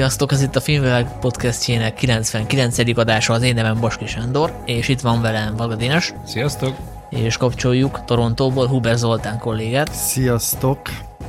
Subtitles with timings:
[0.00, 2.98] Sziasztok, ez itt a Filmvilág podcastjének 99.
[2.98, 6.14] adása, az én nevem Baski Sándor, és itt van velem Varga Dénes.
[6.24, 6.76] Sziasztok!
[7.10, 9.92] És kapcsoljuk Torontóból Huber Zoltán kollégát.
[9.92, 10.78] Sziasztok!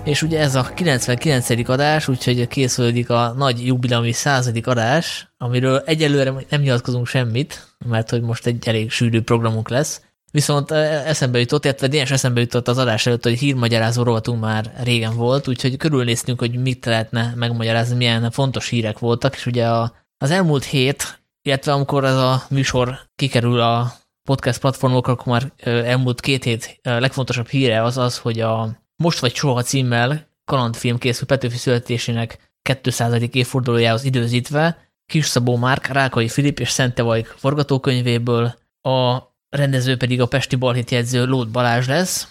[0.04, 1.70] És ugye ez a 99.
[1.70, 8.22] adás, úgyhogy készülődik a nagy jubileumi századik adás, amiről egyelőre nem nyilatkozunk semmit, mert hogy
[8.22, 10.02] most egy elég sűrű programunk lesz.
[10.32, 15.16] Viszont eszembe jutott, illetve Dénes eszembe jutott az adás előtt, hogy hírmagyarázó rovatunk már régen
[15.16, 20.32] volt, úgyhogy körülnéztünk, hogy mit lehetne megmagyarázni, milyen fontos hírek voltak, és ugye a, az
[20.32, 26.44] elmúlt hét, illetve amikor ez a műsor kikerül a podcast platformokra, akkor már elmúlt két
[26.44, 32.52] hét legfontosabb híre az az, hogy a Most vagy soha címmel kalandfilm készül Petőfi születésének
[32.82, 33.22] 200.
[33.32, 40.26] évfordulójához időzítve, Kis Szabó Márk, Rákai Filip és Szente Vajk forgatókönyvéből, a rendező pedig a
[40.26, 42.28] Pesti Balhit jegyző Lót Balázs lesz.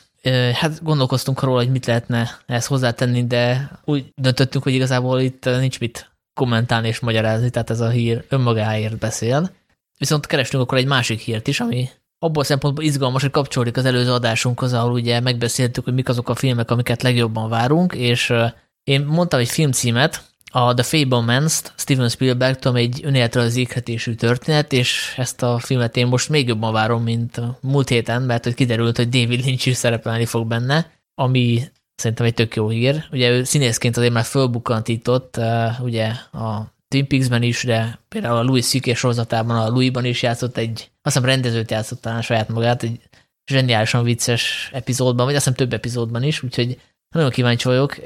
[0.53, 5.81] Hát gondolkoztunk arról, hogy mit lehetne ezt hozzátenni, de úgy döntöttünk, hogy igazából itt nincs
[5.81, 9.51] mit kommentálni és magyarázni, tehát ez a hír önmagáért beszél.
[9.99, 13.85] Viszont kerestünk akkor egy másik hírt is, ami abból a szempontból izgalmas, hogy kapcsolódik az
[13.85, 18.33] előző adásunkhoz, ahol ugye megbeszéltük, hogy mik azok a filmek, amiket legjobban várunk, és
[18.85, 25.15] én mondtam egy filmcímet, a The Fablemans-t Steven Spielberg, ami egy önéletrajzi ikretésű történet, és
[25.17, 29.09] ezt a filmet én most még jobban várom, mint múlt héten, mert hogy kiderült, hogy
[29.09, 31.63] David Lynch is szerepelni fog benne, ami
[31.95, 33.05] szerintem egy tök jó hír.
[33.13, 38.43] Ugye ő színészként azért már fölbukkantított, uh, ugye a Twin Peaks-ben is, de például a
[38.43, 38.97] Louis C.K.
[38.97, 40.71] sorozatában, a Louis-ban is játszott egy,
[41.03, 43.01] azt hiszem rendezőt játszott talán saját magát, egy
[43.51, 46.81] zseniálisan vicces epizódban, vagy azt hiszem több epizódban is, úgyhogy
[47.15, 47.97] nagyon kíváncsi vagyok.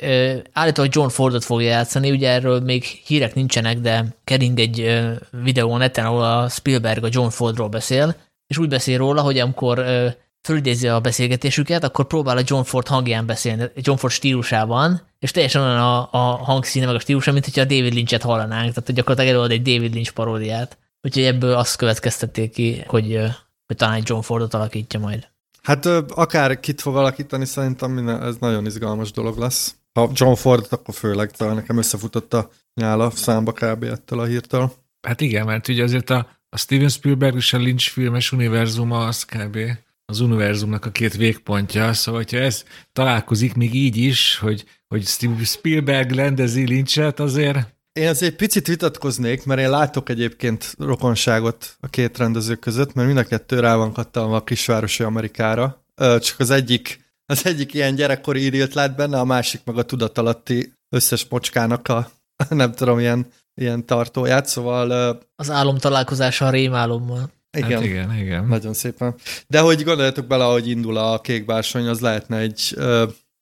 [0.53, 6.05] Állítólag John Fordot fogja játszani, ugye erről még hírek nincsenek, de kering egy videó neten,
[6.05, 8.17] ahol a Spielberg a John Fordról beszél,
[8.47, 9.85] és úgy beszél róla, hogy amikor
[10.43, 15.63] fölidézi a beszélgetésüket, akkor próbál a John Ford hangján beszélni, John Ford stílusában, és teljesen
[15.63, 18.95] olyan a, a hangszíne meg a stílusa, mint hogyha a David Lynch-et hallanánk, tehát hogy
[18.95, 20.79] gyakorlatilag előad egy David Lynch paródiát.
[21.03, 23.20] Úgyhogy ebből azt következtették ki, hogy,
[23.67, 25.29] hogy talán John Fordot alakítja majd.
[25.64, 29.75] Hát akár kit fog alakítani, szerintem minden, ez nagyon izgalmas dolog lesz.
[29.92, 33.83] Ha John Ford, akkor főleg talán nekem összefutott a nyála számba kb.
[33.83, 34.73] ettől a hírtől.
[35.07, 39.25] Hát igen, mert ugye azért a, a Steven Spielberg és a Lynch filmes univerzuma az
[39.25, 39.58] kb.
[40.05, 45.45] az univerzumnak a két végpontja, szóval hogyha ez találkozik még így is, hogy, hogy Steven
[45.45, 51.89] Spielberg rendezi Lynchet, azért én azért egy picit vitatkoznék, mert én látok egyébként rokonságot a
[51.89, 55.85] két rendező között, mert mind a kettő rá van kattalva a kisvárosi Amerikára.
[55.97, 60.73] Csak az egyik, az egyik ilyen gyerekkori idélt lát benne, a másik meg a tudatalatti
[60.89, 62.11] összes mocskának a
[62.49, 65.19] nem tudom, ilyen, ilyen tartóját, szóval...
[65.37, 67.31] Az álom találkozása a rémálommal.
[67.57, 68.47] Igen, hát igen, igen.
[68.47, 69.15] Nagyon szépen.
[69.47, 72.77] De hogy gondoljatok bele, hogy indul a kék bársony, az lehetne egy,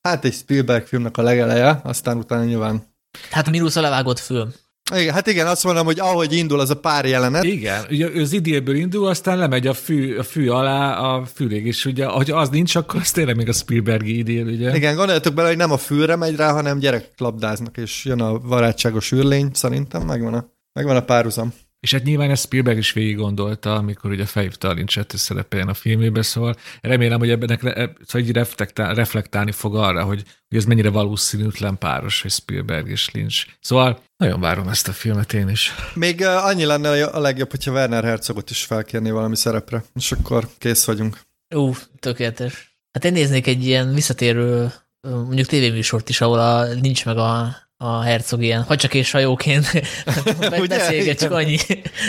[0.02, 2.91] hát egy Spielberg filmnek a legeleje, aztán utána nyilván
[3.30, 4.52] Hát mínusz a levágott film.
[4.94, 7.44] Igen, hát igen, azt mondom, hogy ahogy indul az a pár jelenet.
[7.44, 11.84] Igen, ugye az idélből indul, aztán lemegy a fű, a fű alá a fűrég, és
[11.84, 14.76] ugye, hogy az nincs, akkor az tényleg még a Spielbergi idél, ugye?
[14.76, 18.38] Igen, gondoljatok bele, hogy nem a fűre megy rá, hanem gyerek labdáznak, és jön a
[18.38, 21.52] barátságos űrlény, szerintem megvan a, megvan a párhuzam.
[21.82, 25.68] És hát nyilván ezt Spielberg is végig gondolta, amikor ugye felhívta a Lynchet, hogy szerepeljen
[25.68, 27.58] a filmébe, szóval remélem, hogy ebben
[28.04, 33.46] szóval reflektál, reflektálni fog arra, hogy, hogy ez mennyire valószínűtlen páros, hogy Spielberg és Lynch.
[33.60, 35.74] Szóval nagyon várom ezt a filmet én is.
[35.94, 40.84] Még annyi lenne a legjobb, hogyha Werner Herzogot is felkérni valami szerepre, és akkor kész
[40.84, 41.20] vagyunk.
[41.54, 42.76] Ú, tökéletes.
[42.92, 44.72] Hát én néznék egy ilyen visszatérő
[45.08, 49.66] mondjuk tévéműsort is, ahol a, nincs meg a a hercog ilyen csak és hajóként
[50.68, 51.56] beszélget, csak annyi,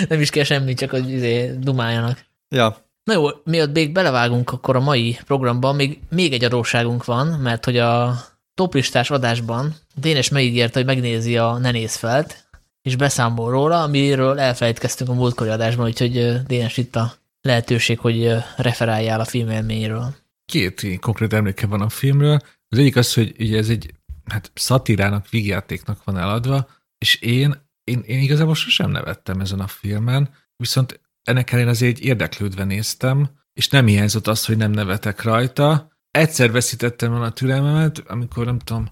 [0.07, 2.25] nem is kell semmi, csak hogy izé, dumáljanak.
[2.55, 2.77] Ja.
[3.03, 7.65] Na jó, miatt még belevágunk akkor a mai programban, még, még egy adósságunk van, mert
[7.65, 8.23] hogy a
[8.53, 12.45] toplistás adásban Dénes megígérte, hogy megnézi a Ne néz felt,
[12.81, 19.19] és beszámol róla, amiről elfelejtkeztünk a múltkori adásban, úgyhogy Dénes itt a lehetőség, hogy referáljál
[19.19, 20.15] a filmélményről.
[20.45, 22.39] Két konkrét emléke van a filmről.
[22.69, 23.93] Az egyik az, hogy ugye ez egy
[24.25, 30.29] hát szatirának, vígjátéknak van eladva, és én, én, én igazából sosem nevettem ezen a filmen,
[30.55, 35.91] viszont ennek ellenére azért érdeklődve néztem, és nem hiányzott az, hogy nem nevetek rajta.
[36.11, 38.89] Egyszer veszítettem volna a türelmemet, amikor nem tudom,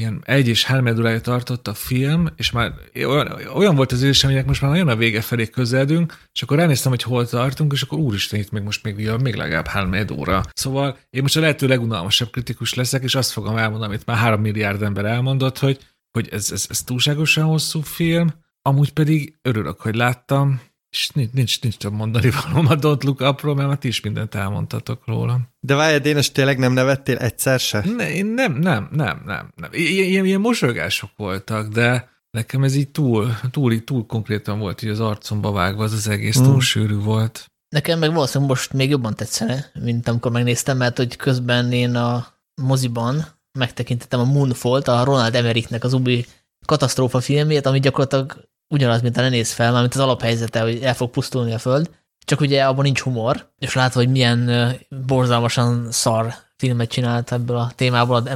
[0.00, 4.44] ilyen egy és három tartott a film, és már olyan, olyan volt az érzésem, hogy
[4.44, 7.98] most már nagyon a vége felé közeledünk, és akkor ránéztem, hogy hol tartunk, és akkor
[7.98, 10.42] úristen, itt még most még, még legalább három óra.
[10.52, 14.40] Szóval én most a lehető legunalmasabb kritikus leszek, és azt fogom elmondani, amit már három
[14.40, 15.78] milliárd ember elmondott, hogy,
[16.10, 18.28] hogy ez, ez, ez túlságosan hosszú film,
[18.62, 23.20] amúgy pedig örülök, hogy láttam, és nincs, nincs, nincs több mondani valóm a Don't Look
[23.20, 25.40] Up-ról, mert már ti is mindent elmondtatok róla.
[25.60, 27.84] De várj, Dénes, tényleg nem nevettél egyszer se?
[27.96, 29.52] Ne, én nem, nem, nem, nem.
[29.56, 29.70] nem.
[29.72, 35.00] Ilyen, ilyen mosolygások voltak, de, nekem ez így túl, túl, túl konkrétan volt, hogy az
[35.00, 36.58] arcomba vágva, az az egész túl Mm.
[36.58, 37.50] sűrű volt.
[37.68, 42.26] Nekem meg valószínűleg most még jobban tetszene, mint amikor megnéztem, mert hogy közben én a
[42.62, 43.26] moziban
[43.58, 46.26] megtekintettem a Moonfall-t, a Ronald Emmerichnek az ubi
[46.66, 51.10] katasztrófa filmjét, ami gyakorlatilag ugyanaz, mint a néz fel, mármint az alaphelyzete, hogy el fog
[51.10, 51.90] pusztulni a föld,
[52.24, 54.72] csak ugye abban nincs humor, és látva, hogy milyen
[55.06, 58.30] borzalmasan szar filmet csinált ebből a témából az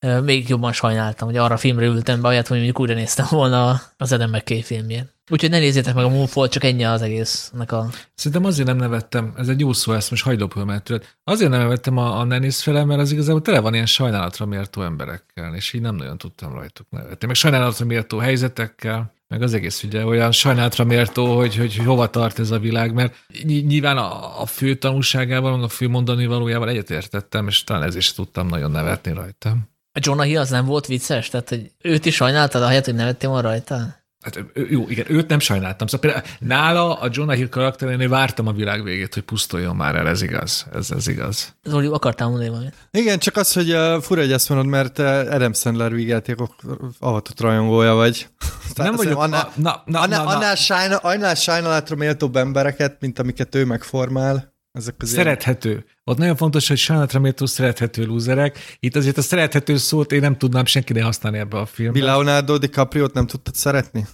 [0.00, 3.26] ö, még jobban sajnáltam, hogy arra a filmre ültem be, olyat, hogy mondjuk újra néztem
[3.30, 5.14] volna az Adam McKay filmjét.
[5.30, 9.34] Úgyhogy ne nézzétek meg a Moonfall, csak ennyi az egésznek a Szerintem azért nem nevettem,
[9.36, 10.24] ez egy jó szó, ezt most
[10.64, 11.04] mert tudod.
[11.24, 14.82] Azért nem nevettem a, a Nenis fele, mert az igazából tele van ilyen sajnálatra méltó
[14.82, 17.26] emberekkel, és így nem nagyon tudtam rajtuk nevetni.
[17.26, 22.38] Meg sajnálatra méltó helyzetekkel, meg az egész ugye olyan sajnálatra méltó, hogy, hogy, hova tart
[22.38, 26.68] ez a világ, mert ny- nyilván a, a fő tanulságával, meg a fő mondani valójával
[26.68, 29.56] egyetértettem, és talán ezért is tudtam nagyon nevetni rajta.
[29.92, 31.28] A Jonah Hill az nem volt vicces?
[31.28, 33.99] Tehát, hogy őt is sajnáltad, ahelyett, hogy nevettél volna rajta?
[34.20, 35.86] Hát jó, igen, őt nem sajnáltam.
[35.86, 40.08] Szóval például nála a Jonah Hill karakterénél vártam a világ végét, hogy pusztuljon már el,
[40.08, 40.66] ez igaz.
[40.72, 41.56] Ez, ez igaz.
[41.64, 42.74] Zoli, akartál mondani valamit?
[42.90, 46.54] Igen, csak az, hogy uh, fura, hogy ezt mondod, mert te Adam Sandler vígjátékok
[46.98, 48.28] avatott rajongója vagy.
[48.74, 49.18] nem vagyok...
[49.18, 50.36] Annál, na, na, annál, na, na.
[50.36, 54.54] annál, sajna, annál sajnálatra méltóbb embereket, mint amiket ő megformál.
[54.72, 55.84] Ezek az ilyen- Szerethető.
[56.04, 58.76] Ott nagyon fontos, hogy sajnálatra méltó szerethető lúzerek.
[58.80, 62.00] Itt azért a szerethető szót én nem tudnám senkinél használni ebbe a filmbe.
[62.04, 64.06] Leonardo DiCaprio-t nem tudtad szeretni?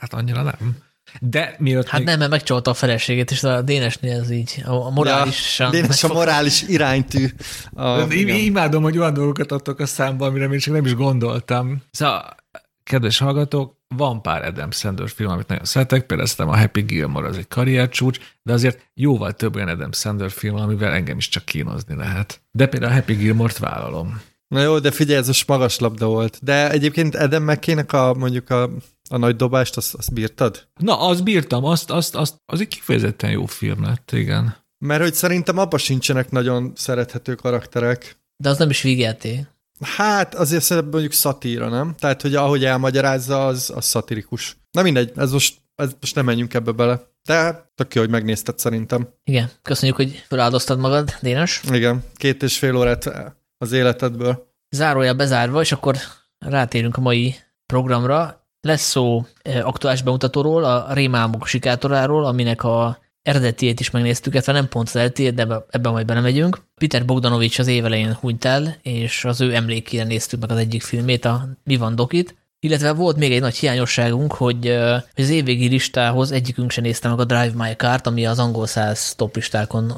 [0.00, 0.76] hát annyira nem.
[1.20, 2.08] De miatt Hát még...
[2.08, 5.66] nem, mert megcsolta a feleségét, és a Dénesnél ez így, a, morálisan.
[5.74, 7.26] Ja, Dénes a morális iránytű.
[7.72, 11.82] A, Én imádom, hogy olyan dolgokat adtok a számba, amire még csak nem is gondoltam.
[11.90, 12.36] Szóval,
[12.84, 17.28] kedves hallgatók, van pár Adam Sandler film, amit nagyon szeretek, például szerintem a Happy Gilmore
[17.28, 21.44] az egy karriercsúcs, de azért jóval több olyan Adam Sandler film, amivel engem is csak
[21.44, 22.40] kínozni lehet.
[22.50, 24.20] De például a Happy Gilmore-t vállalom.
[24.48, 26.38] Na jó, de figyelj, ez a magas labda volt.
[26.42, 28.70] De egyébként Adam mckay a mondjuk a,
[29.10, 30.68] a nagy dobást, azt, azt bírtad?
[30.80, 34.56] Na, azt bírtam, azt, azt, azt, az egy kifejezetten jó film lett, igen.
[34.78, 38.16] Mert hogy szerintem abban sincsenek nagyon szerethető karakterek.
[38.36, 39.53] De az nem is vígjáték.
[39.84, 41.94] Hát azért szerintem mondjuk szatíra, nem?
[41.98, 44.56] Tehát, hogy ahogy elmagyarázza, az, az szatirikus.
[44.70, 47.00] Na mindegy, ez most, ez most nem menjünk ebbe bele.
[47.24, 49.08] De tök jó, hogy megnézted szerintem.
[49.24, 51.62] Igen, köszönjük, hogy feláldoztad magad, Dénes.
[51.72, 53.10] Igen, két és fél órát
[53.58, 54.52] az életedből.
[54.70, 55.96] Zárója bezárva, és akkor
[56.38, 57.34] rátérünk a mai
[57.66, 58.46] programra.
[58.60, 64.68] Lesz szó eh, aktuális bemutatóról, a Rémálmok sikátoráról, aminek a eredetiét is megnéztük, illetve nem
[64.68, 66.62] pont az eredetiét, de ebbe- ebben majd belemegyünk.
[66.74, 71.24] Peter Bogdanovics az évelején hunyt el, és az ő emlékére néztük meg az egyik filmét,
[71.24, 72.34] a Mi van Dokit.
[72.60, 74.66] Illetve volt még egy nagy hiányosságunk, hogy,
[75.14, 78.66] hogy az évvégi listához egyikünk sem nézte meg a Drive My Car-t, ami az angol
[78.66, 79.38] száz top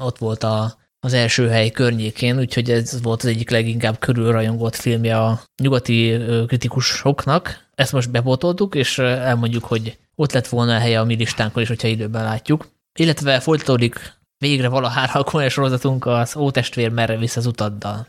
[0.00, 5.18] ott volt a, az első hely környékén, úgyhogy ez volt az egyik leginkább körülrajongott filmje
[5.18, 7.64] a nyugati kritikusoknak.
[7.74, 11.68] Ezt most bepótoltuk, és elmondjuk, hogy ott lett volna a helye a mi listánkon is,
[11.68, 12.66] hogyha időben látjuk.
[12.98, 18.06] Illetve folytatódik végre valahára a komolyan sorozatunk az Ó testvér merre visz az utaddal.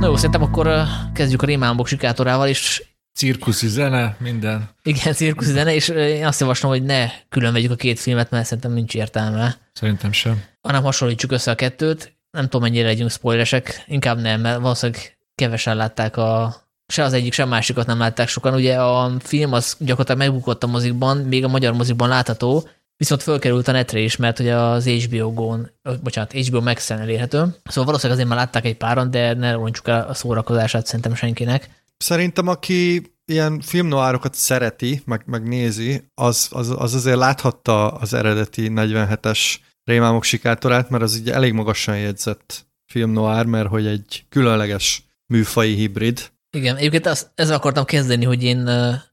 [0.00, 0.82] Na jó, szerintem akkor
[1.14, 2.82] kezdjük a Rémálmok sikátorával, és
[3.14, 4.68] Cirkuszi zene, minden.
[4.82, 8.44] igen, cirkuszi zene, és én azt javaslom, hogy ne külön vegyük a két filmet, mert
[8.44, 9.56] szerintem nincs értelme.
[9.72, 10.42] Szerintem sem.
[10.60, 12.16] hanem hasonlítsuk össze a kettőt.
[12.30, 16.54] Nem tudom, mennyire legyünk spoileresek, inkább nem, mert valószínűleg kevesen látták a
[16.92, 18.54] se az egyik, se a másikat nem látták sokan.
[18.54, 23.68] Ugye a film az gyakorlatilag megbukott a mozikban, még a magyar mozikban látható, viszont fölkerült
[23.68, 25.70] a netre is, mert ugye az HBO Go-n,
[26.02, 27.38] bocsánat, HBO Max-en elérhető.
[27.64, 31.70] Szóval valószínűleg azért már látták egy páran, de ne roncsuk el a szórakozását szerintem senkinek.
[31.96, 38.70] Szerintem, aki ilyen filmnoárokat szereti, meg, meg nézi, az, az, az azért láthatta az eredeti
[38.74, 45.74] 47-es Rémámok sikátorát, mert az ugye elég magasan jegyzett filmnoár, mert hogy egy különleges műfai
[45.74, 46.30] hibrid.
[46.56, 48.68] Igen, egyébként azt, ezzel akartam kezdeni, hogy én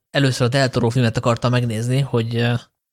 [0.10, 2.34] először a Del Toro filmet akartam megnézni, hogy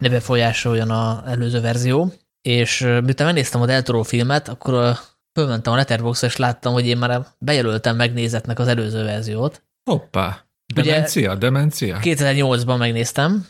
[0.02, 4.96] ne befolyásoljon az előző verzió, és miután megnéztem a Del Toro filmet, akkor
[5.38, 9.62] fölmentem a Letterboxdra, és láttam, hogy én már bejelöltem megnézetnek az előző verziót.
[9.90, 10.44] Hoppá.
[10.76, 11.98] Ugye- Demencia, demencia.
[12.02, 13.46] 2008-ban megnéztem,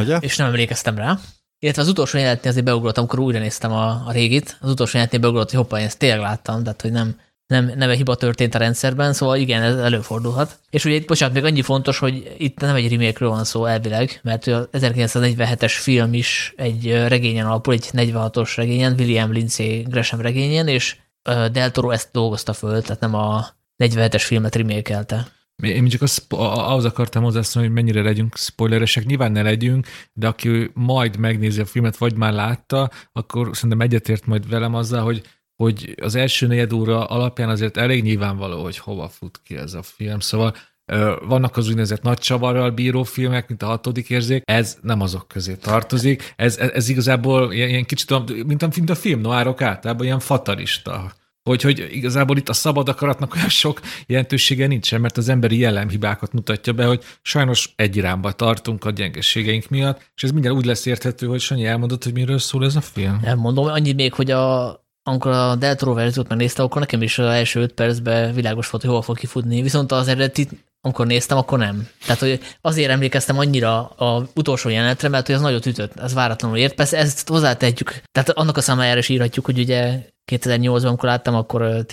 [0.00, 0.16] Ugye?
[0.16, 1.18] és nem emlékeztem rá.
[1.58, 4.56] Illetve az utolsó jelenetnél azért beugrottam, amikor újra néztem a, a régit.
[4.60, 7.90] Az utolsó jelenetnél beugrott, hogy hoppá, én ezt tényleg láttam, tehát hogy nem, nem, nem
[7.90, 10.60] egy hiba történt a rendszerben, szóval igen, ez előfordulhat.
[10.70, 14.20] És ugye itt, bocsánat, még annyi fontos, hogy itt nem egy remake van szó elvileg,
[14.22, 20.68] mert a 1947-es film is egy regényen alapul, egy 46-os regényen, William Lindsay Gresham regényen,
[20.68, 20.96] és
[21.52, 23.46] Del Toro ezt dolgozta föl, tehát nem a
[23.84, 25.26] 47-es filmet remékelte.
[25.62, 29.04] Én csak az, ahhoz akartam hozzászólni, hogy mennyire legyünk spoileresek.
[29.04, 34.26] Nyilván ne legyünk, de aki majd megnézi a filmet, vagy már látta, akkor szerintem egyetért
[34.26, 35.22] majd velem azzal, hogy
[35.62, 39.82] hogy az első negyed óra alapján azért elég nyilvánvaló, hogy hova fut ki ez a
[39.82, 40.20] film.
[40.20, 40.54] Szóval
[41.26, 45.54] vannak az úgynevezett nagy csavarral bíró filmek, mint a hatodik érzék, ez nem azok közé
[45.54, 46.34] tartozik.
[46.36, 50.18] Ez, ez, ez igazából ilyen, ilyen kicsit, mint a, mint a film noárok általában ilyen
[50.18, 51.12] fatalista
[51.48, 56.32] hogy, hogy igazából itt a szabad akaratnak olyan sok jelentősége nincsen, mert az emberi jellemhibákat
[56.32, 60.86] mutatja be, hogy sajnos egy irányba tartunk a gyengeségeink miatt, és ez mindjárt úgy lesz
[60.86, 63.20] érthető, hogy Sanyi elmondott, hogy miről szól ez a film.
[63.22, 64.68] Elmondom, annyi még, hogy a,
[65.08, 68.92] amikor a Deltro verziót megnéztem, akkor nekem is az első öt percben világos volt, hogy
[68.92, 70.50] hol fog kifutni, viszont az eredetit
[70.80, 71.88] amikor néztem, akkor nem.
[72.06, 76.56] Tehát, hogy azért emlékeztem annyira a utolsó jelenetre, mert hogy az nagyot ütött, ez váratlanul
[76.56, 76.74] ért.
[76.74, 80.00] Persze ezt hozzátehetjük, tehát annak a számájára is írhatjuk, hogy ugye
[80.32, 81.84] 2008-ban, amikor láttam, akkor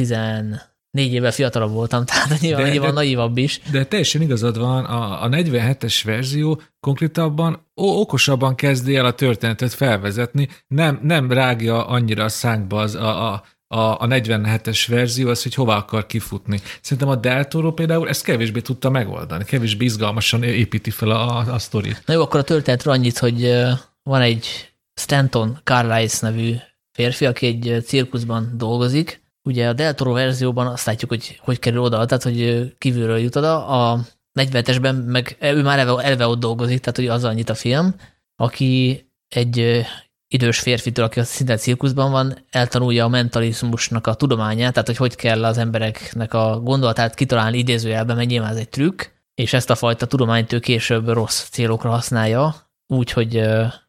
[0.96, 3.62] 14 évvel fiatalabb voltam, tehát nyilván, de, nyilván de, naívabb is.
[3.72, 9.74] De teljesen igazad van, a, a 47-es verzió konkrétabban ó, okosabban kezdi el a történetet
[9.74, 15.44] felvezetni, nem, nem rágja annyira a szánkba az, a, a, a, a 47-es verzió az,
[15.44, 16.62] hogy hova akar kifutni.
[16.82, 21.60] Szerintem a Deltoro például ezt kevésbé tudta megoldani, kevésbé izgalmasan építi fel a, a, a
[21.60, 22.02] sztorit.
[22.06, 23.64] Na jó, akkor a történetről annyit, hogy
[24.04, 26.56] van egy Stanton Carlisle nevű
[26.92, 29.25] férfi, aki egy cirkuszban dolgozik.
[29.46, 33.68] Ugye a Deltoro verzióban azt látjuk, hogy hogy kerül oda, tehát hogy kívülről jut oda.
[33.68, 34.00] A
[34.40, 37.96] 47-esben meg ő már eleve, eleve ott dolgozik, tehát hogy az annyit a film,
[38.36, 39.86] aki egy
[40.28, 45.16] idős férfitől, aki a szinte cirkuszban van, eltanulja a mentalizmusnak a tudományát, tehát hogy hogy
[45.16, 49.02] kell az embereknek a gondolatát kitalálni idézőjelben, mert nyilván ez egy trükk,
[49.36, 52.56] és ezt a fajta tudományt ő később rossz célokra használja,
[52.88, 53.42] úgy, hogy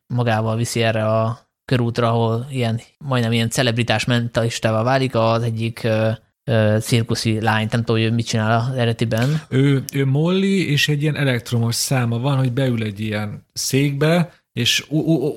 [0.07, 5.89] magával viszi erre a körútra, ahol ilyen, majdnem ilyen celebritás mentalistával válik, az egyik
[6.81, 9.43] cirkuszi lány, nem tudom, hogy mit csinál az eredetiben.
[9.49, 14.85] Ő, ő Molly, és egy ilyen elektromos száma van, hogy beül egy ilyen székbe, és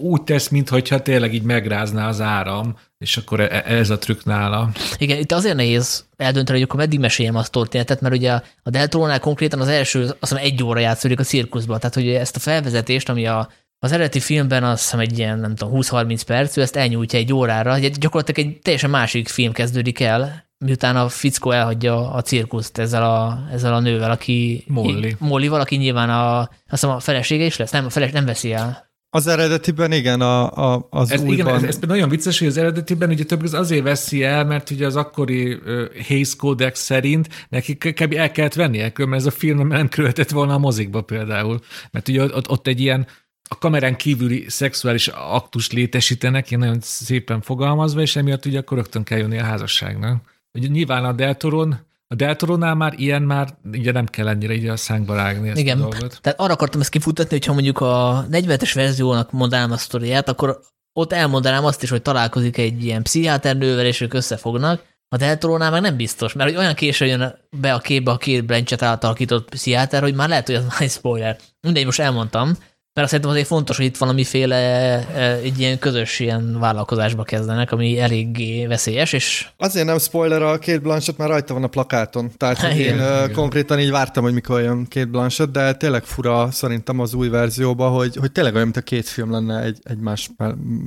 [0.01, 4.23] úgy tesz, mintha tényleg így megrázná az áram, és akkor e, e, ez a trükk
[4.23, 4.69] nála.
[4.97, 8.31] Igen, itt azért nehéz eldönteni, hogy akkor meddig meséljem azt történetet, mert ugye
[8.63, 12.35] a Deltrónál konkrétan az első, azt hiszem egy óra játszódik a cirkuszban, tehát hogy ezt
[12.35, 16.57] a felvezetést, ami a, az eredeti filmben azt hiszem egy ilyen, nem tudom, 20-30 perc,
[16.57, 21.51] ő ezt elnyújtja egy órára, gyakorlatilag egy teljesen másik film kezdődik el, miután a fickó
[21.51, 24.63] elhagyja a cirkuszt ezzel a, ezzel a nővel, aki...
[24.67, 25.15] Molly.
[25.19, 28.53] Molly, valaki nyilván a, azt hiszem a felesége is lesz, nem, a feles, nem veszi
[28.53, 28.87] el.
[29.11, 31.33] Az eredetiben igen, a, a, az ez, újban...
[31.33, 34.69] Igen, ez, ez nagyon vicces, hogy az eredetiben ugye több az azért veszi el, mert
[34.69, 35.61] ugye az akkori uh,
[36.07, 38.13] Hayes Codex szerint neki kb.
[38.13, 41.59] el kellett vennie, mert ez a film nem kerülhetett volna a mozikba például.
[41.91, 43.07] Mert ugye ott, ott egy ilyen
[43.51, 49.03] a kamerán kívüli szexuális aktus létesítenek, ilyen nagyon szépen fogalmazva, és emiatt ugye akkor rögtön
[49.03, 50.21] kell jönni a házasságnak.
[50.53, 54.77] Ugye nyilván a Deltoron a Deltoronál már ilyen már ugye nem kell ennyire így a
[54.77, 55.77] szánkba rágni ezt Igen.
[55.77, 56.19] a dolgot.
[56.21, 60.59] Tehát arra akartam ezt kifutatni, hogyha mondjuk a 40-es verziónak mondanám a sztoriát, akkor
[60.93, 64.83] ott elmondanám azt is, hogy találkozik egy ilyen pszichiáternővel, és ők összefognak.
[65.09, 68.45] A Deltorónál meg nem biztos, mert hogy olyan későn jön be a képbe a két
[68.45, 71.37] Blanchett által alakított pszichiáter, hogy már lehet, hogy az már spoiler.
[71.61, 72.57] Mindegy, most elmondtam
[72.99, 77.99] mert szerintem azért fontos, hogy itt valamiféle e, egy ilyen közös ilyen vállalkozásba kezdenek, ami
[77.99, 79.47] eléggé veszélyes, és...
[79.57, 83.31] Azért nem spoiler, a két Blanchett már rajta van a plakáton, tehát hát, én igen.
[83.31, 87.91] konkrétan így vártam, hogy mikor jön két Blanchett, de tényleg fura szerintem az új verzióban,
[87.91, 90.29] hogy, hogy tényleg olyan, mint a két film lenne egy, egymás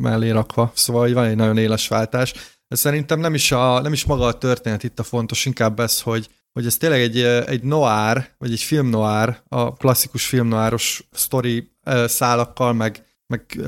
[0.01, 2.33] mellé rakva, szóval hogy van egy nagyon éles váltás.
[2.69, 6.29] Szerintem nem is, a, nem is maga a történet itt a fontos, inkább ez, hogy,
[6.53, 11.73] hogy ez tényleg egy, egy noir, vagy egy film noir, a klasszikus film noiros sztori
[12.05, 13.61] szálakkal, meg, meg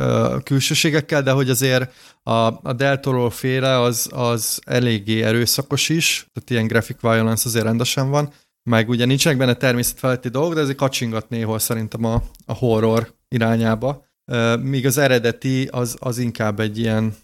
[0.43, 2.33] külsőségekkel, de hogy azért a,
[2.69, 8.11] a Del Toro féle az, az eléggé erőszakos is, tehát ilyen graphic violence azért rendesen
[8.11, 8.33] van,
[8.71, 14.05] meg ugye nincsenek benne természetfeletti dolgok, de ezért kacsingat néhol szerintem a, a horror irányába,
[14.61, 17.15] míg az eredeti az, az inkább egy ilyen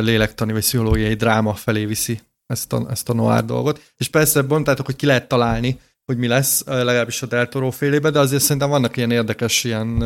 [0.00, 3.92] lélektani vagy pszichológiai dráma felé viszi ezt a, ezt a noir dolgot.
[3.96, 8.18] És persze mondtátok, hogy ki lehet találni, hogy mi lesz, legalábbis a Del félébe, de
[8.18, 10.02] azért szerintem vannak ilyen érdekes ilyen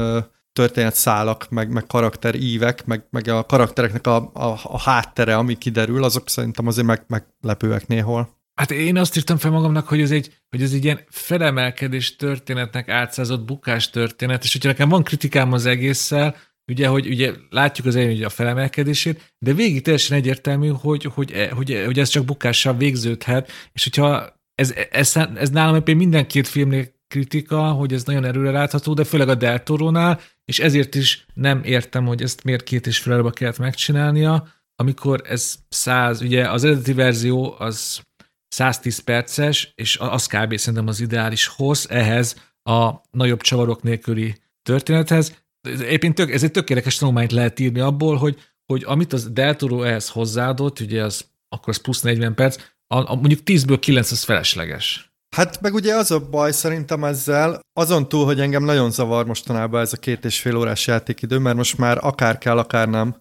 [0.52, 6.28] történetszálak, meg, meg karakterívek, meg, meg a karaktereknek a, a, a háttere, ami kiderül, azok
[6.28, 8.40] szerintem azért meg, meglepőek néhol.
[8.54, 12.88] Hát én azt írtam fel magamnak, hogy ez egy, hogy ez egy ilyen felemelkedés történetnek
[12.88, 16.36] átszázott bukás történet, és hogyha nekem van kritikám az egésszel,
[16.72, 21.48] ugye, hogy ugye látjuk az elején a felemelkedését, de végig teljesen egyértelmű, hogy, hogy, hogy,
[21.52, 27.00] hogy, hogy ez csak bukással végződhet, és hogyha ez, ez, ez nálam minden két filmnél
[27.08, 32.06] kritika, hogy ez nagyon erőre látható, de főleg a Deltorónál, és ezért is nem értem,
[32.06, 37.54] hogy ezt miért két és fél kellett megcsinálnia, amikor ez száz, ugye az eredeti verzió
[37.58, 38.02] az
[38.48, 40.56] 110 perces, és az kb.
[40.56, 45.41] szerintem az ideális hossz ehhez a nagyobb csavarok nélküli történethez.
[45.88, 50.08] Éppen tök, ez egy tökéletes tanulmányt lehet írni abból, hogy, hogy amit az Deltoró ehhez
[50.08, 55.12] hozzáadott, ugye az akkor az plusz 40 perc, a, a mondjuk 10-ből 9 az felesleges.
[55.36, 59.80] Hát meg ugye az a baj szerintem ezzel, azon túl, hogy engem nagyon zavar mostanában
[59.80, 63.16] ez a két és fél órás játékidő, mert most már akár kell, akár nem,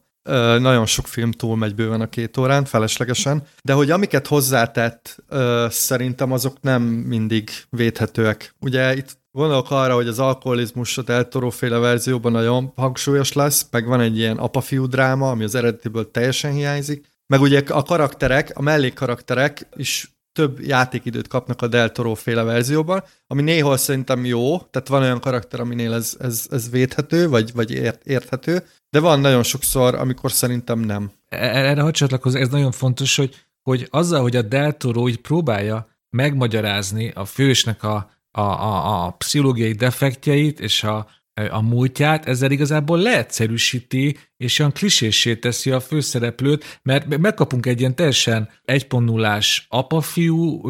[0.60, 5.24] nagyon sok film túl megy bőven a két órán, feleslegesen, de hogy amiket hozzátett,
[5.70, 8.56] szerintem azok nem mindig védhetőek.
[8.60, 13.86] Ugye itt gondolok arra, hogy az alkoholizmus a Del féle verzióban nagyon hangsúlyos lesz, meg
[13.86, 18.62] van egy ilyen apafiú dráma, ami az eredetiből teljesen hiányzik, meg ugye a karakterek, a
[18.62, 24.88] mellékkarakterek is több játékidőt kapnak a Del Toro féle verzióban, ami néhol szerintem jó, tehát
[24.88, 29.44] van olyan karakter, aminél ez, ez, ez védhető, vagy, vagy ért, érthető, de van nagyon
[29.44, 31.12] sokszor, amikor szerintem nem.
[31.28, 35.22] E, erre hadd csatlakozni, ez nagyon fontos, hogy, hogy azzal, hogy a Del Toro így
[35.22, 41.08] próbálja megmagyarázni a fősnek a, a, a, a pszichológiai defektjeit és a,
[41.50, 47.96] a múltját, ezzel igazából leegyszerűsíti, és olyan klisésé teszi a főszereplőt, mert megkapunk egy ilyen
[47.96, 50.62] teljesen 1.0-ás apa-fiú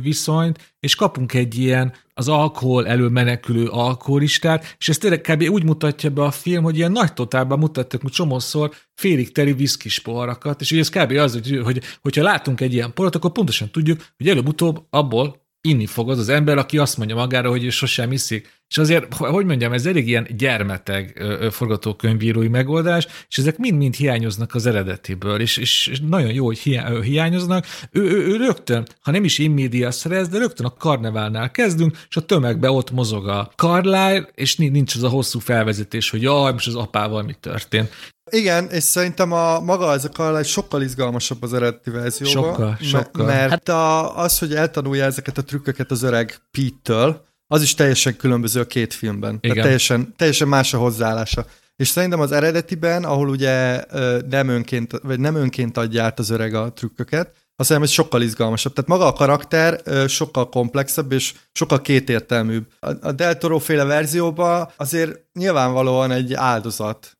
[0.00, 5.42] viszonyt, és kapunk egy ilyen az alkohol elől menekülő alkoholistát, és ez tényleg kb.
[5.42, 10.60] úgy mutatja be a film, hogy ilyen nagy totálban mutattak csomószor félig teli viszkis poharakat,
[10.60, 11.10] és ugye ez kb.
[11.10, 15.86] az, hogy, hogy hogyha látunk egy ilyen porat, akkor pontosan tudjuk, hogy előbb-utóbb abból inni
[15.86, 18.61] fog az az ember, aki azt mondja magára, hogy ő sosem iszik.
[18.72, 24.66] És azért, hogy mondjam, ez elég ilyen gyermeteg forgatókönyvírói megoldás, és ezek mind-mind hiányoznak az
[24.66, 26.58] eredetiből, és, és nagyon jó, hogy
[27.02, 27.66] hiányoznak.
[27.90, 32.16] Ő, ő, ő rögtön, ha nem is immédia szerez, de rögtön a karneválnál kezdünk, és
[32.16, 36.66] a tömegbe ott mozog a Carlyle, és nincs az a hosszú felvezetés, hogy jaj, most
[36.66, 37.90] az apával mi történt.
[38.30, 42.52] Igen, és szerintem a maga ez a Carlyle sokkal izgalmasabb az eredeti verzióban.
[42.52, 43.26] Sokkal, sokkal.
[43.26, 48.16] Mert hát a, az, hogy eltanulja ezeket a trükköket az öreg Pete-től, az is teljesen
[48.16, 49.30] különböző a két filmben.
[49.30, 49.40] Igen.
[49.40, 51.46] Tehát teljesen, teljesen más a hozzáállása.
[51.76, 53.84] És szerintem az eredetiben, ahol ugye
[54.28, 58.22] nem önként, vagy nem önként adja át az öreg a trükköket, azt hiszem, ez sokkal
[58.22, 58.72] izgalmasabb.
[58.72, 62.66] Tehát maga a karakter sokkal komplexebb és sokkal kétértelműbb.
[63.00, 67.16] A Del Toro féle verzióban azért nyilvánvalóan egy áldozat,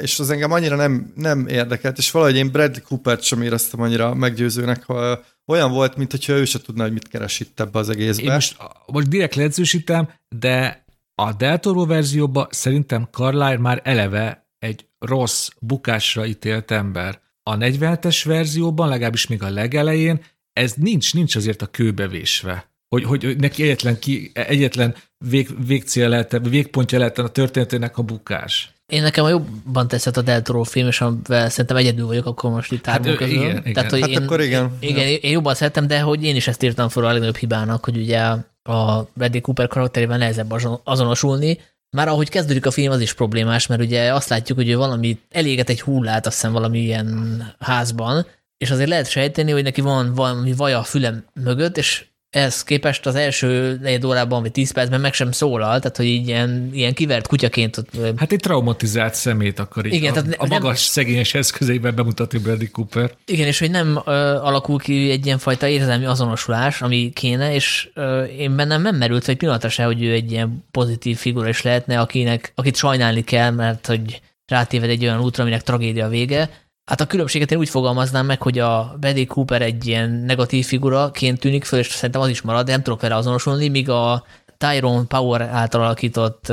[0.00, 4.14] és az engem annyira nem, nem érdekelt, és valahogy én Bradley Cooper-t sem éreztem annyira
[4.14, 8.22] meggyőzőnek, ha olyan volt, mintha ő se tudna, hogy mit keres itt ebbe az egészbe.
[8.22, 15.48] Én most, most direkt leegyszerűsítem, de a Del verzióban szerintem Carlyle már eleve egy rossz,
[15.60, 17.20] bukásra ítélt ember.
[17.42, 22.72] A 47-es verzióban, legalábbis még a legelején, ez nincs, nincs azért a kőbevésve.
[22.88, 28.73] Hogy, hogy neki egyetlen, ki, egyetlen vég, végcél lehet, végpontja lehet a történetének a bukás.
[28.86, 32.50] Én nekem a jobban teszett a Del Toro film, és amivel szerintem egyedül vagyok, akkor
[32.50, 33.36] most itt hát, közül.
[33.36, 33.72] Igen, igen.
[33.72, 34.76] Tehát, hogy hát én, akkor igen.
[34.80, 37.96] Igen, én jobban szerettem, de hogy én is ezt írtam fel a legnagyobb hibának, hogy
[37.96, 38.20] ugye
[38.62, 41.58] a Bradley Cooper karakterével nehezebb azonosulni,
[41.90, 45.18] már ahogy kezdődik a film, az is problémás, mert ugye azt látjuk, hogy ő valami
[45.30, 50.14] eléget egy hullát, azt hiszem valami ilyen házban, és azért lehet sejteni, hogy neki van
[50.14, 55.00] valami vaja a fülem mögött, és ehhez képest az első negyed órában, vagy tíz percben
[55.00, 57.76] meg sem szólal, tehát hogy így ilyen, ilyen kivert kutyaként.
[57.76, 62.38] Ott, hát egy traumatizált szemét akar igen, a, tehát a magas nem, szegényes eszközeiben bemutatni
[62.38, 63.10] Bradley Cooper.
[63.26, 67.88] Igen, és hogy nem ö, alakul ki egy ilyen fajta érzelmi azonosulás, ami kéne, és
[67.94, 71.62] ö, én bennem nem merült egy pillanatra se, hogy ő egy ilyen pozitív figura is
[71.62, 76.50] lehetne, akinek, akit sajnálni kell, mert hogy rátéved egy olyan útra, aminek tragédia vége,
[76.84, 81.40] Hát a különbséget én úgy fogalmaznám meg, hogy a Bradley Cooper egy ilyen negatív figuraként
[81.40, 84.24] tűnik föl, és szerintem az is marad, de nem tudok vele azonosulni, míg a
[84.56, 86.52] Tyrone Power által alakított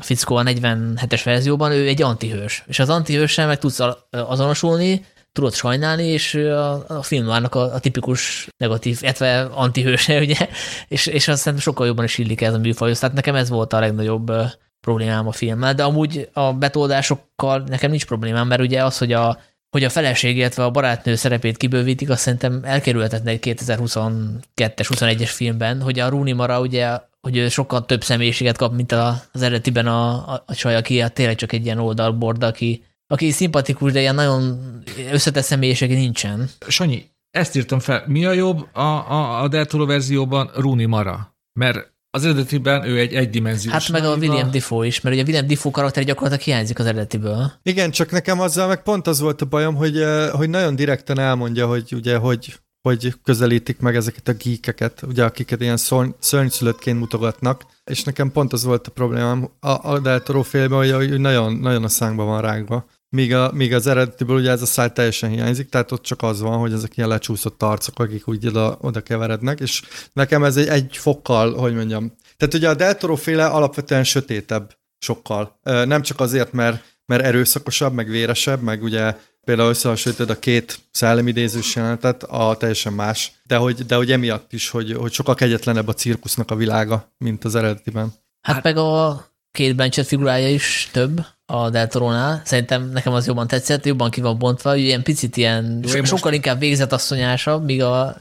[0.00, 2.64] fickó a 47-es verzióban, ő egy antihős.
[2.66, 8.48] És az antihőssel meg tudsz azonosulni, tudod sajnálni, és a, a filmvárnak a, a tipikus
[8.56, 10.48] negatív, illetve antihőse, ugye,
[10.88, 12.98] és, és azt szerintem sokkal jobban is illik ez a műfajhoz.
[12.98, 14.32] Tehát nekem ez volt a legnagyobb
[14.80, 19.38] problémám a filmmel, de amúgy a betoldásokkal nekem nincs problémám, mert ugye az, hogy a
[19.70, 25.82] hogy a feleség, illetve a barátnő szerepét kibővítik, azt szerintem elkerülhetetne egy 2022-es, 21-es filmben,
[25.82, 30.32] hogy a Rooney Mara ugye, hogy ő sokkal több személyiséget kap, mint az eredetiben a,
[30.32, 34.14] a, a csaj, aki hát tényleg csak egy ilyen oldalbord, aki, aki szimpatikus, de ilyen
[34.14, 34.58] nagyon
[35.10, 36.50] összetett személyisége nincsen.
[36.68, 38.04] Sanyi, ezt írtam fel.
[38.06, 41.34] Mi a jobb a, a, a Deltoro verzióban Rooney Mara?
[41.52, 43.74] Mert az eredetiben ő egy egydimenziós.
[43.74, 46.86] Hát meg a William Defoe is, mert ugye a William Defoe karakter gyakorlatilag hiányzik az
[46.86, 47.52] eredetiből.
[47.62, 51.18] Igen, csak nekem azzal meg pont az volt a bajom, hogy, eh, hogy nagyon direkten
[51.18, 55.78] elmondja, hogy ugye, hogy, hogy közelítik meg ezeket a geekeket, ugye, akiket ilyen
[56.18, 60.92] szörnyszülöttként mutogatnak, és nekem pont az volt a problémám a, a Del Toro félben, hogy,
[60.92, 62.86] hogy nagyon, nagyon a szánkba van rágva.
[63.16, 66.40] Míg, a, míg az eredetiből ugye ez a száj teljesen hiányzik, tehát ott csak az
[66.40, 70.66] van, hogy ezek ilyen lecsúszott arcok, akik úgy oda, oda keverednek, és nekem ez egy,
[70.66, 72.12] egy fokkal, hogy mondjam.
[72.36, 75.58] Tehát ugye a Del féle alapvetően sötétebb sokkal.
[75.62, 81.74] Nem csak azért, mert, mert erőszakosabb, meg véresebb, meg ugye például összehasonlítod a két szellemidézős
[81.74, 85.94] jelenetet, a teljesen más, de hogy, de hogy emiatt is, hogy, hogy sokkal kegyetlenebb a
[85.94, 88.14] cirkusznak a világa, mint az eredetiben.
[88.40, 92.42] Hát, hát meg a két Blanchett figurája is több a Deltorónál.
[92.44, 96.34] Szerintem nekem az jobban tetszett, jobban ki van bontva, ilyen picit ilyen, Jó, sokkal most...
[96.34, 98.16] inkább végzetasszonyásabb, míg a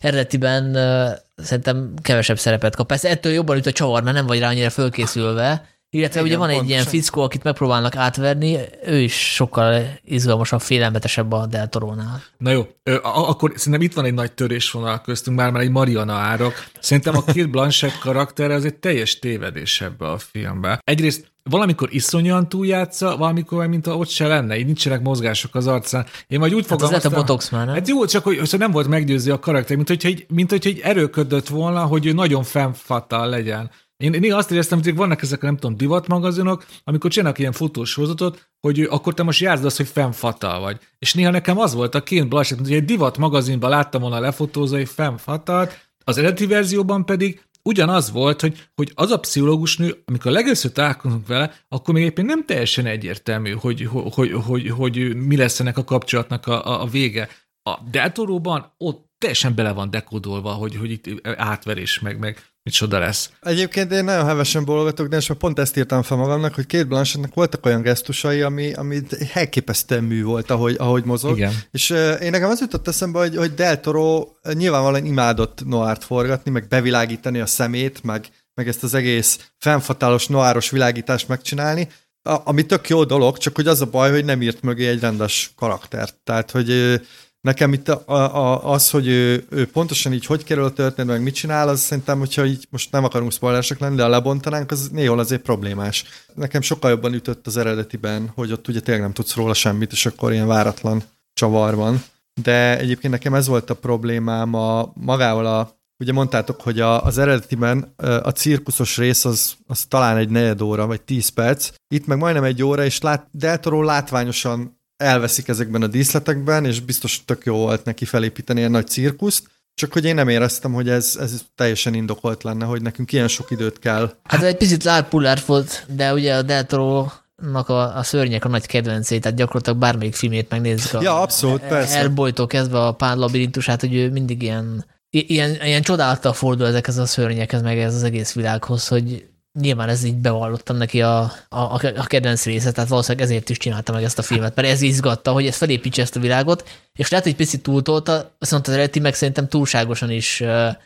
[0.00, 2.86] eredetiben uh, szerintem kevesebb szerepet kap.
[2.86, 6.48] Persze ettől jobban üt a csavar, mert nem vagy rá annyira fölkészülve, illetve ugye van
[6.48, 6.64] pontosan.
[6.64, 12.22] egy ilyen fickó, akit megpróbálnak átverni, ő is sokkal izgalmasabb, félelmetesebb a Deltorónál.
[12.38, 12.66] Na jó,
[13.02, 16.54] akkor szerintem itt van egy nagy törésvonal köztünk, már már egy Mariana árok.
[16.80, 20.80] Szerintem a két Blanchett karaktere az egy teljes tévedés ebbe a filmbe.
[20.84, 26.06] Egyrészt valamikor iszonyan túljátsza, valamikor mint ott se lenne, így nincsenek mozgások az arcán.
[26.26, 27.74] Én majd úgy hát az a botox már, nem?
[27.74, 30.70] Hát jó, csak hogy, hogy nem volt meggyőző a karakter, mint hogyha, egy, mint hogyha
[30.70, 33.70] egy erőködött volna, hogy ő nagyon fennfatal legyen.
[33.96, 38.50] Én, én azt éreztem, hogy vannak ezek a nem tudom, divatmagazinok, amikor csinálnak ilyen fotósorozatot,
[38.60, 40.78] hogy akkor te most játszd azt, hogy fennfatal vagy.
[40.98, 44.76] És néha nekem az volt a Kane Blanchett, hogy egy divat magazinban láttam volna lefotózva,
[44.76, 50.32] hogy fennfatalt, az eredeti verzióban pedig ugyanaz volt, hogy, hogy az a pszichológus nő, amikor
[50.32, 55.36] legelőször találkozunk vele, akkor még éppen nem teljesen egyértelmű, hogy, hogy, hogy, hogy, hogy mi
[55.36, 57.28] lesz ennek a kapcsolatnak a, a vége.
[57.62, 63.30] A Deltoróban ott teljesen bele van dekódolva, hogy, hogy itt átverés, meg, meg micsoda lesz.
[63.42, 67.34] Egyébként én nagyon hevesen bologatok, de most pont ezt írtam fel magamnak, hogy két Blanchettnek
[67.34, 69.00] voltak olyan gesztusai, ami, ami
[69.34, 71.36] elképesztően mű volt, ahogy, ahogy mozog.
[71.36, 71.52] Igen.
[71.70, 76.50] És uh, én nekem az jutott eszembe, hogy, hogy Del Toro nyilvánvalóan imádott noárt forgatni,
[76.50, 81.88] meg bevilágítani a szemét, meg, meg ezt az egész fennfatálos noáros világítást megcsinálni,
[82.22, 85.00] a, ami tök jó dolog, csak hogy az a baj, hogy nem írt mögé egy
[85.00, 86.14] rendes karaktert.
[86.24, 87.00] Tehát, hogy
[87.46, 88.02] Nekem itt a,
[88.36, 91.80] a, az, hogy ő, ő pontosan így hogy kerül a történet, meg mit csinál, az
[91.80, 96.04] szerintem, hogyha így most nem akarunk spoileresek lenni, de a lebontanánk, az néhol azért problémás.
[96.34, 100.06] Nekem sokkal jobban ütött az eredetiben, hogy ott ugye tényleg nem tudsz róla semmit, és
[100.06, 102.02] akkor ilyen váratlan csavar van.
[102.42, 107.18] De egyébként nekem ez volt a problémám a magával a Ugye mondtátok, hogy a, az
[107.18, 111.70] eredetiben a cirkuszos rész az, az talán egy negyed óra, vagy tíz perc.
[111.94, 117.24] Itt meg majdnem egy óra, és lát, Deltoró látványosan elveszik ezekben a díszletekben, és biztos
[117.24, 121.16] tök jó volt neki felépíteni egy nagy cirkuszt, csak hogy én nem éreztem, hogy ez,
[121.20, 124.14] ez teljesen indokolt lenne, hogy nekünk ilyen sok időt kell.
[124.22, 129.20] Hát egy picit lárpullár volt, de ugye a nak a, a szörnyek a nagy kedvencét,
[129.20, 130.94] tehát gyakorlatilag bármelyik filmét megnézzük.
[130.94, 131.98] A, ja, abszolút, persze.
[131.98, 137.06] Elbolytól kezdve a pár labirintusát, hogy ő mindig ilyen, ilyen, ilyen csodálattal fordul ezekhez a
[137.06, 139.26] szörnyekhez, meg ez az egész világhoz, hogy
[139.60, 143.92] nyilván ez így bevallottam neki a, a, a kedvenc része, tehát valószínűleg ezért is csinálta
[143.92, 147.26] meg ezt a filmet, mert ez izgatta, hogy ez felépítse ezt a világot, és lehet,
[147.26, 150.42] hogy picit túltolta, viszont az eredeti meg szerintem túlságosan is,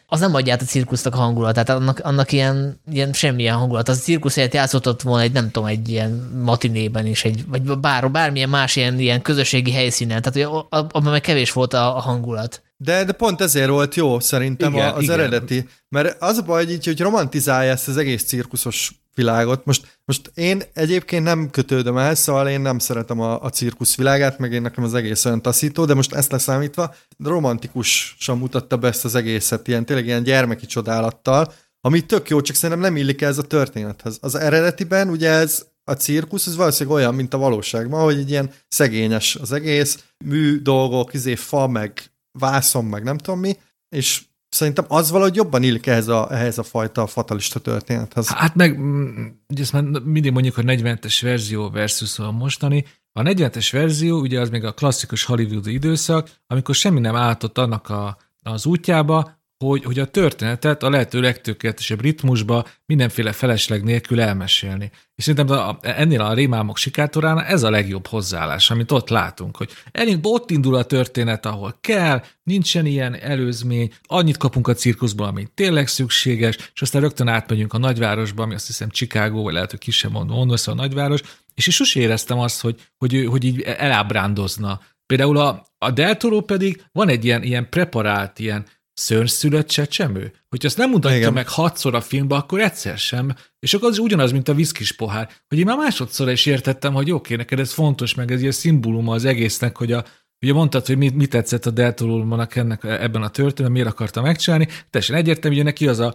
[0.06, 3.88] az nem adja át a cirkusznak a hangulatát, annak, annak ilyen, ilyen semmilyen hangulat.
[3.88, 6.10] Az a cirkusz helyett játszott volna egy, nem tudom, egy ilyen
[6.44, 11.52] matinében is, egy, vagy bár, bármilyen más ilyen, ilyen közösségi helyszínen, tehát abban meg kevés
[11.52, 12.62] volt a, a hangulat.
[12.82, 15.18] De, de pont ezért volt jó szerintem igen, az igen.
[15.18, 15.68] eredeti.
[15.88, 19.64] Mert az a baj, hogy, így, hogy romantizálja ezt az egész cirkuszos világot.
[19.64, 24.38] Most, most én egyébként nem kötődöm el, szóval én nem szeretem a, a cirkusz világát,
[24.38, 29.04] meg én nekem az egész olyan taszító, de most ezt leszámítva romantikusan mutatta be ezt
[29.04, 33.38] az egészet, ilyen tényleg ilyen gyermeki csodálattal, ami tök jó, csak szerintem nem illik ez
[33.38, 34.18] a történethez.
[34.20, 38.50] Az eredetiben ugye ez a cirkusz, ez valószínűleg olyan, mint a valóságban, hogy egy ilyen
[38.68, 42.10] szegényes az egész, mű dolgok, izé, fa, meg
[42.40, 43.56] vászom, meg nem tudom mi,
[43.88, 48.28] és szerintem az valahogy jobban illik ehhez a, ehhez a fajta fatalista történethez.
[48.28, 52.84] Hát meg, mm, ugye ezt már mindig mondjuk, hogy 40-es verzió versus a mostani.
[53.12, 57.88] A 40-es verzió ugye az még a klasszikus hollywoodi időszak, amikor semmi nem álltott annak
[57.88, 64.90] a, az útjába, hogy, hogy a történetet a lehető legtökéletesebb ritmusba mindenféle felesleg nélkül elmesélni.
[65.14, 69.70] És szerintem a, ennél a rémámok sikátorán ez a legjobb hozzáállás, amit ott látunk, hogy
[69.92, 75.46] elég ott indul a történet, ahol kell, nincsen ilyen előzmény, annyit kapunk a cirkuszból, ami
[75.54, 79.80] tényleg szükséges, és aztán rögtön átmegyünk a nagyvárosba, ami azt hiszem Chicago, vagy lehet, hogy
[79.80, 81.20] kisebb mondom, mondom a nagyváros,
[81.54, 84.80] és is sosem éreztem azt, hogy, hogy, hogy így elábrándozna.
[85.06, 88.66] Például a, a Deltoró pedig van egy ilyen, ilyen preparált, ilyen
[89.00, 90.32] szörnyszülött csecsemő?
[90.48, 91.32] Hogyha azt nem mutatja Igen.
[91.32, 93.34] meg hatszor a filmbe, akkor egyszer sem.
[93.58, 95.28] És akkor az ugyanaz, mint a viszkis pohár.
[95.48, 99.14] Hogy én már másodszor is értettem, hogy oké, neked ez fontos, meg ez ilyen szimbóluma
[99.14, 100.04] az egésznek, hogy a,
[100.42, 104.68] Ugye mondtad, hogy mit, mit tetszett a Deltolulmanak ennek ebben a történetben, miért akarta megcsinálni.
[104.90, 106.14] Teljesen egyértelmű, hogy neki az a,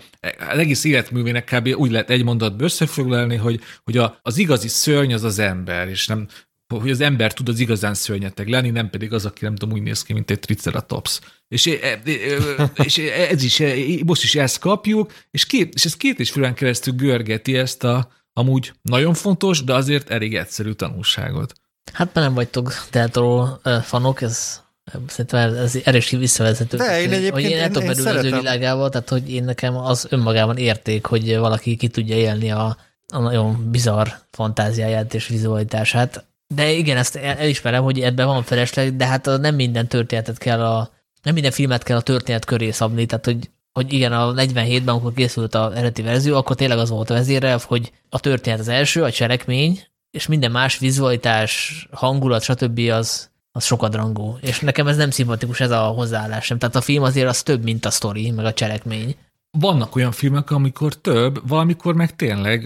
[0.52, 1.67] az egész életművének kb.
[1.76, 6.08] úgy lehet egy mondatba összefoglalni, hogy, hogy a, az igazi szörny az az ember, és
[6.08, 6.28] nem
[6.67, 9.84] hogy az ember tud az igazán szörnyeteg lenni, nem pedig az, aki nem tudom, úgy
[9.84, 11.19] néz ki, mint egy triceratops.
[11.47, 11.65] És,
[12.86, 13.62] és ez is,
[14.06, 18.12] most is ezt kapjuk, és, két, és ez két és fően keresztül görgeti ezt a
[18.34, 21.54] amúgy nagyon fontos, de azért elég egyszerű tanulságot.
[21.93, 23.47] Hát mert nem vagytok Deltoro
[23.82, 24.62] fanok, ez
[25.08, 26.78] szerintem ez erős visszavezető.
[26.78, 29.78] De én egyébként hogy én el tudok belül az ő világával, tehát hogy én nekem
[29.78, 36.25] az önmagában érték, hogy valaki ki tudja élni a, a nagyon bizarr fantáziáját és vizualitását.
[36.48, 40.90] De igen, ezt elismerem, hogy ebben van felesleg, de hát nem minden történetet kell a,
[41.24, 45.14] nem minden filmet kell a történet köré szabni, tehát hogy, hogy igen, a 47-ben, amikor
[45.14, 49.04] készült az eredeti verzió, akkor tényleg az volt a vezére, hogy a történet az első,
[49.04, 52.80] a cselekmény, és minden más vizualitás, hangulat, stb.
[52.80, 54.38] az, az sokadrangú.
[54.42, 56.58] És nekem ez nem szimpatikus ez a hozzáállás sem.
[56.58, 59.16] Tehát a film azért az több, mint a sztori, meg a cselekmény.
[59.60, 62.65] Vannak olyan filmek, amikor több, valamikor meg tényleg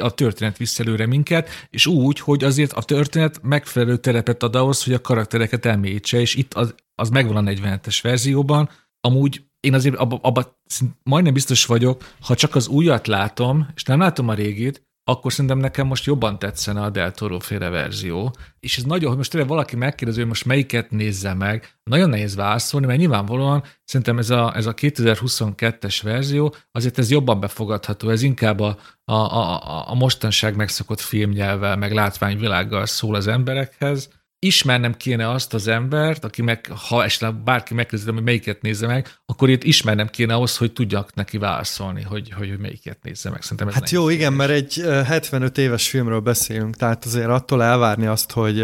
[0.00, 4.84] a történet visz előre minket, és úgy, hogy azért a történet megfelelő terepet ad ahhoz,
[4.84, 8.68] hogy a karaktereket elmélyítse, és itt az, az megvan a 47-es verzióban.
[9.00, 10.60] Amúgy én azért abban abba
[11.02, 15.58] majdnem biztos vagyok, ha csak az újat látom, és nem látom a régit, akkor szerintem
[15.58, 18.34] nekem most jobban tetszene a Del Toro féle verzió.
[18.60, 22.36] És ez nagyon, hogy most tényleg valaki megkérdezi, hogy most melyiket nézze meg, nagyon nehéz
[22.36, 28.22] válaszolni, mert nyilvánvalóan szerintem ez a, ez a 2022-es verzió, azért ez jobban befogadható, ez
[28.22, 35.30] inkább a, a, a, a mostanság megszokott filmnyelvvel, meg látványvilággal szól az emberekhez, ismernem kéne
[35.30, 39.64] azt az embert, aki meg, ha esetleg bárki megkérdezi, hogy melyiket nézze meg, akkor itt
[39.64, 43.42] ismernem kéne ahhoz, hogy tudjak neki válaszolni, hogy, hogy, hogy melyiket nézze meg.
[43.42, 44.74] Szerintem ez hát jó, igen, mert egy
[45.04, 48.60] 75 éves filmről beszélünk, tehát azért attól elvárni azt, hogy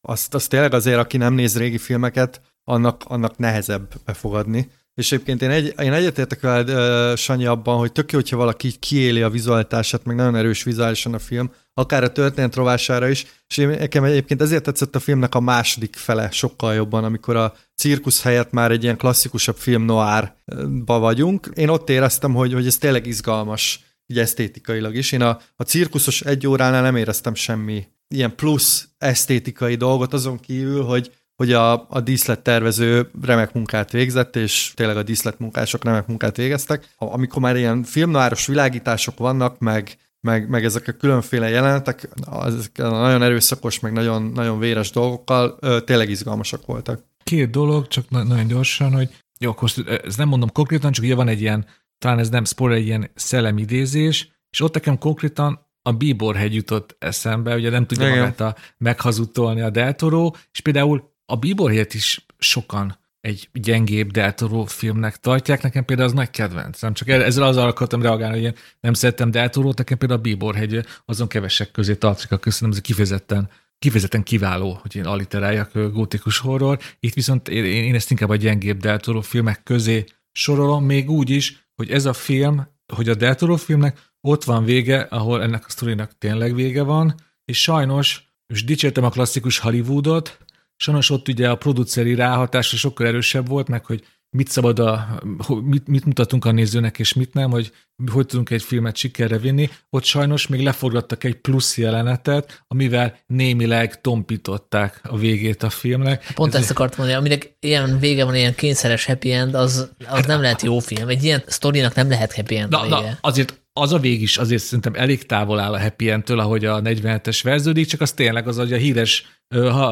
[0.00, 4.70] azt, azt tényleg azért, aki nem néz régi filmeket, annak, annak nehezebb befogadni.
[4.94, 8.70] És egyébként én, egy, én egyetértek veled, uh, Sanyi, abban, hogy tök jó, hogyha valaki
[8.70, 13.56] kiéli a vizualitását, meg nagyon erős vizuálisan a film, akár a történet rovására is, és
[13.56, 18.22] én, nekem egyébként ezért tetszett a filmnek a második fele sokkal jobban, amikor a cirkusz
[18.22, 21.50] helyett már egy ilyen klasszikusabb film noárba vagyunk.
[21.54, 25.12] Én ott éreztem, hogy, hogy ez tényleg izgalmas, így esztétikailag is.
[25.12, 30.82] Én a, a cirkuszos egy óránál nem éreztem semmi ilyen plusz esztétikai dolgot, azon kívül,
[30.82, 36.94] hogy hogy a, a díszlettervező remek munkát végzett, és tényleg a díszletmunkások remek munkát végeztek.
[36.96, 43.22] Amikor már ilyen filmnáros világítások vannak, meg, meg, meg ezek a különféle jelenetek, az nagyon
[43.22, 47.04] erőszakos, meg nagyon, nagyon véres dolgokkal tényleg izgalmasak voltak.
[47.24, 49.08] Két dolog, csak na- nagyon gyorsan, hogy
[49.40, 49.70] jó, akkor
[50.04, 51.66] ez nem mondom konkrétan, csak ugye van egy ilyen,
[51.98, 57.54] talán ez nem spoiler, egy ilyen szellemidézés, és ott nekem konkrétan a Bíborhegy jutott eszembe,
[57.54, 58.18] ugye nem tudja Igen.
[58.18, 65.16] magát a, meghazudtolni a Deltoró, és például a Bíborhelyet is sokan egy gyengébb Deltoró filmnek
[65.16, 65.62] tartják.
[65.62, 66.80] Nekem például az nagy kedvenc.
[66.80, 70.86] Nem csak ezzel az akartam reagálni, hogy én nem szerettem Deltorót, nekem például a Bíborhegy
[71.04, 76.78] azon kevesek közé tartozik, köszönöm, ez kifejezetten kifejezetten kiváló, hogy én aliteráljak gótikus horror.
[77.00, 81.66] Itt viszont én, én ezt inkább a gyengébb Deltoró filmek közé sorolom, még úgy is,
[81.74, 86.18] hogy ez a film, hogy a Deltoró filmnek ott van vége, ahol ennek a sztorinak
[86.18, 90.38] tényleg vége van, és sajnos, és dicsértem a klasszikus Hollywoodot,
[90.82, 95.22] Sajnos ott ugye a produceri ráhatása sokkal erősebb volt, meg hogy mit szabad a,
[95.62, 97.72] mit, mit mutatunk a nézőnek, és mit nem, hogy
[98.12, 99.70] hogy tudunk egy filmet sikerre vinni.
[99.90, 106.32] Ott sajnos még leforgattak egy plusz jelenetet, amivel némileg tompították a végét a filmnek.
[106.34, 110.26] Pont Ez ezt akartam mondani, aminek ilyen vége van, ilyen kényszeres happy end, az, az
[110.26, 111.08] nem lehet jó film.
[111.08, 114.62] Egy ilyen sztorinak nem lehet happy end na, na, azért az a vég is azért
[114.62, 118.56] szerintem elég távol áll a happy end-től, ahogy a 47-es verződik, csak az tényleg az,
[118.56, 119.42] hogy a híres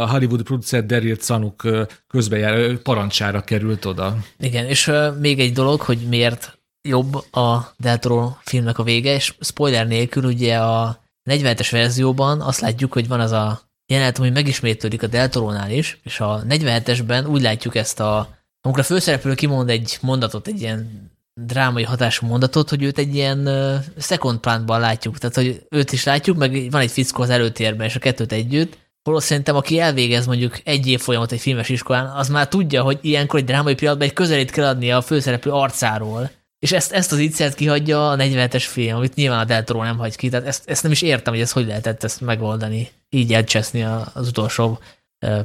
[0.08, 1.68] Hollywood producer Daryl Canuk
[2.06, 4.18] közbejár, parancsára került oda.
[4.38, 4.90] Igen, és
[5.20, 10.56] még egy dolog, hogy miért jobb a Deltro filmnek a vége, és spoiler nélkül ugye
[10.58, 15.98] a 47-es verzióban azt látjuk, hogy van az a jelenet, ami megismétlődik a Deltorónál is,
[16.02, 21.10] és a 47-esben úgy látjuk ezt a amikor a főszereplő kimond egy mondatot, egy ilyen
[21.34, 26.04] drámai hatású mondatot, hogy őt egy ilyen uh, second plantban látjuk, tehát hogy őt is
[26.04, 30.26] látjuk, meg van egy fickó az előtérben, és a kettőt együtt, Holott szerintem, aki elvégez
[30.26, 34.08] mondjuk egy év folyamat egy filmes iskolán, az már tudja, hogy ilyenkor egy drámai pillanatban
[34.08, 36.30] egy közelét kell adnia a főszereplő arcáról.
[36.58, 40.16] És ezt, ezt az ígyszert kihagyja a 47-es film, amit nyilván a Deltoro nem hagy
[40.16, 40.28] ki.
[40.28, 43.82] Tehát ezt, ezt nem is értem, hogy ezt hogy lehetett ezt megoldani, így elcseszni
[44.14, 44.78] az utolsó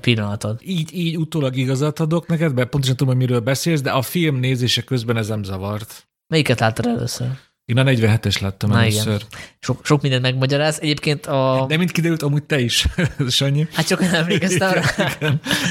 [0.01, 0.61] pillanatot.
[0.63, 4.35] Így, így utólag igazat adok neked, mert pontosan tudom, hogy miről beszélsz, de a film
[4.35, 6.07] nézése közben ez nem zavart.
[6.27, 7.27] Melyiket láttad először?
[7.65, 9.15] Én a 47-es láttam Na először.
[9.15, 9.27] Igen.
[9.59, 10.79] Sok, sok mindent megmagyaráz.
[10.81, 11.65] Egyébként a...
[11.67, 12.85] De mint kiderült, amúgy te is,
[13.29, 13.67] Sanyi.
[13.73, 14.83] Hát csak nem emlékeztem rá.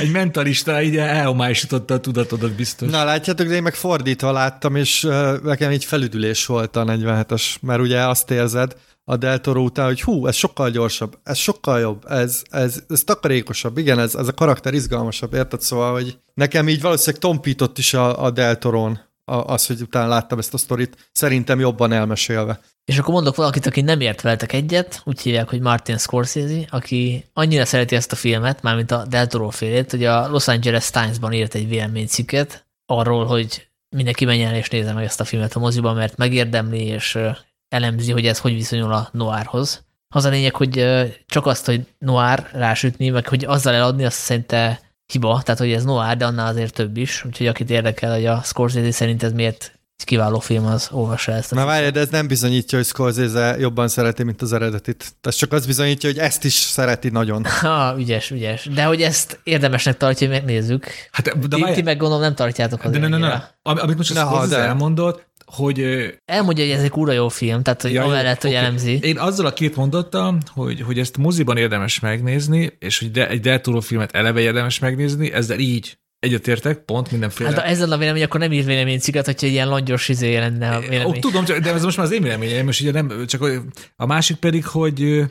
[0.00, 2.90] Egy mentalista így elhomályosította a tudatodat biztos.
[2.90, 5.08] Na látjátok, de én meg fordítva láttam, és
[5.42, 10.26] nekem így felüdülés volt a 47-es, mert ugye azt érzed, a Deltoro után, hogy hú,
[10.26, 14.74] ez sokkal gyorsabb, ez sokkal jobb, ez, ez, ez takarékosabb, igen, ez, ez a karakter
[14.74, 15.60] izgalmasabb, érted?
[15.60, 20.54] Szóval, hogy nekem így valószínűleg tompított is a, a Deltoron az, hogy utána láttam ezt
[20.54, 22.60] a sztorit, szerintem jobban elmesélve.
[22.84, 27.24] És akkor mondok valakit, aki nem ért veletek egyet, úgy hívják, hogy Martin Scorsese, aki
[27.32, 31.32] annyira szereti ezt a filmet, mármint a Del Toro félét, hogy a Los Angeles Times-ban
[31.32, 35.58] írt egy véleménycikket arról, hogy mindenki menjen el és nézze meg ezt a filmet a
[35.58, 37.18] moziban, mert megérdemli, és
[37.74, 39.84] elemzi, hogy ez hogy viszonyul a noárhoz.
[40.08, 40.84] Az a lényeg, hogy
[41.26, 45.84] csak azt, hogy noár rásütni, meg hogy azzal eladni, azt szerinte hiba, tehát hogy ez
[45.84, 49.72] noir, de annál azért több is, úgyhogy akit érdekel, hogy a Scorsese szerint ez miért
[49.96, 51.50] egy kiváló film, az olvassa ezt.
[51.54, 55.14] Na várj, de ez nem bizonyítja, hogy Scorsese jobban szereti, mint az eredetit.
[55.22, 57.44] Ez csak az bizonyítja, hogy ezt is szereti nagyon.
[57.60, 58.68] Ha, ügyes, ügyes.
[58.74, 60.87] De hogy ezt érdemesnek tartja, hogy megnézzük.
[61.10, 63.42] Hát, de ti, ti meg gondolom nem tartjátok az De ne, ne, ne.
[63.62, 65.80] Amit most a Scorsese elmondott, hogy...
[66.24, 68.62] Elmondja, hogy ez egy kúra jó film, tehát hogy ja, amellett, hogy okay.
[68.62, 68.98] elemzi.
[69.02, 73.40] Én azzal a két mondattal, hogy, hogy ezt moziban érdemes megnézni, és hogy de, egy
[73.40, 77.50] Del filmet eleve érdemes megnézni, ezzel így egyetértek, pont mindenféle.
[77.50, 81.16] Hát ezzel a vélemény, akkor nem ír véleménycikat, hogyha ilyen langyos izé lenne a vélemény.
[81.16, 83.46] Ó, tudom, de ez most már az én véleményem, most ugye nem, csak
[83.96, 85.24] a másik pedig, hogy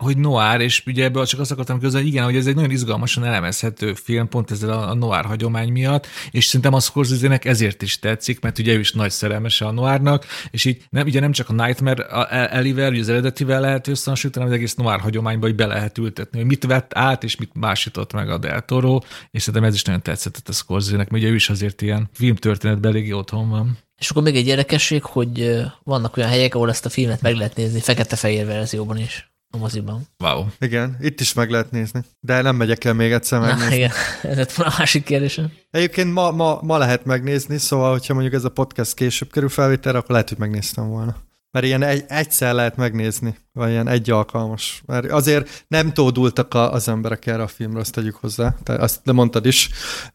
[0.00, 3.24] hogy noir, és ugye ebből csak azt akartam közölni, igen, hogy ez egy nagyon izgalmasan
[3.24, 7.98] elemezhető film, pont ezzel a, a noir hagyomány miatt, és szerintem a scorsese ezért is
[7.98, 11.48] tetszik, mert ugye ő is nagy szerelmese a noárnak, és így nem, ugye nem csak
[11.48, 15.66] a Nightmare Elivel, ugye az eredetivel lehet összehasonlítani, hanem az egész noir hagyományba hogy be
[15.66, 18.98] lehet ültetni, hogy mit vett át, és mit másított meg a Del Toro,
[19.30, 22.90] és szerintem ez is nagyon tetszett a scorsese mert ugye ő is azért ilyen filmtörténetben
[22.90, 23.78] elég otthon van.
[23.98, 27.56] És akkor még egy érdekesség, hogy vannak olyan helyek, ahol ezt a filmet meg lehet
[27.56, 30.06] nézni fekete-fehér verzióban is a moziban.
[30.18, 30.46] Wow.
[30.58, 32.00] Igen, itt is meg lehet nézni.
[32.20, 33.68] De nem megyek el még egyszer megnézni.
[33.68, 33.90] Na, igen,
[34.22, 35.52] ez lett a másik kérdésem.
[35.70, 39.98] Egyébként ma, ma, ma lehet megnézni, szóval, hogyha mondjuk ez a podcast később kerül felvételre,
[39.98, 41.16] akkor lehet, hogy megnéztem volna.
[41.50, 44.82] Mert ilyen egy, egyszer lehet megnézni, vagy ilyen egy alkalmas.
[44.86, 48.56] Mert azért nem tódultak a, az emberek erre a filmre, azt tegyük hozzá.
[48.62, 49.68] Te azt de mondtad is.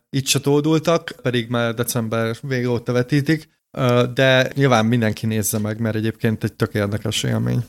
[0.09, 3.49] Itt se tódultak, pedig már december vége óta vetítik.
[4.13, 7.65] De nyilván mindenki nézze meg, mert egyébként egy tök érdekes élmény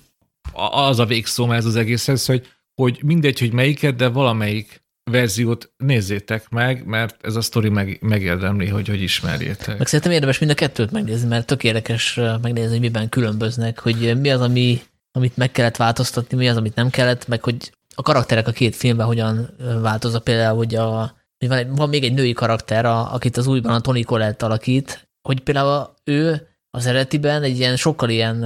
[0.70, 6.48] az a végszó ez az egészhez, hogy, hogy mindegy, hogy melyiket, de valamelyik verziót nézzétek
[6.48, 9.78] meg, mert ez a sztori meg, megérdemli, hogy hogy ismerjétek.
[9.78, 14.20] Meg szerintem érdemes mind a kettőt megnézni, mert tök érdekes megnézni, hogy miben különböznek, hogy
[14.20, 14.80] mi az, ami,
[15.12, 18.76] amit meg kellett változtatni, mi az, amit nem kellett, meg hogy a karakterek a két
[18.76, 20.24] filmben hogyan változnak.
[20.24, 23.80] Például, hogy, a, hogy van, van még egy női karakter, a, akit az újban a
[23.80, 28.42] Tony Collette alakít, hogy például ő az eredetiben egy ilyen sokkal ilyen,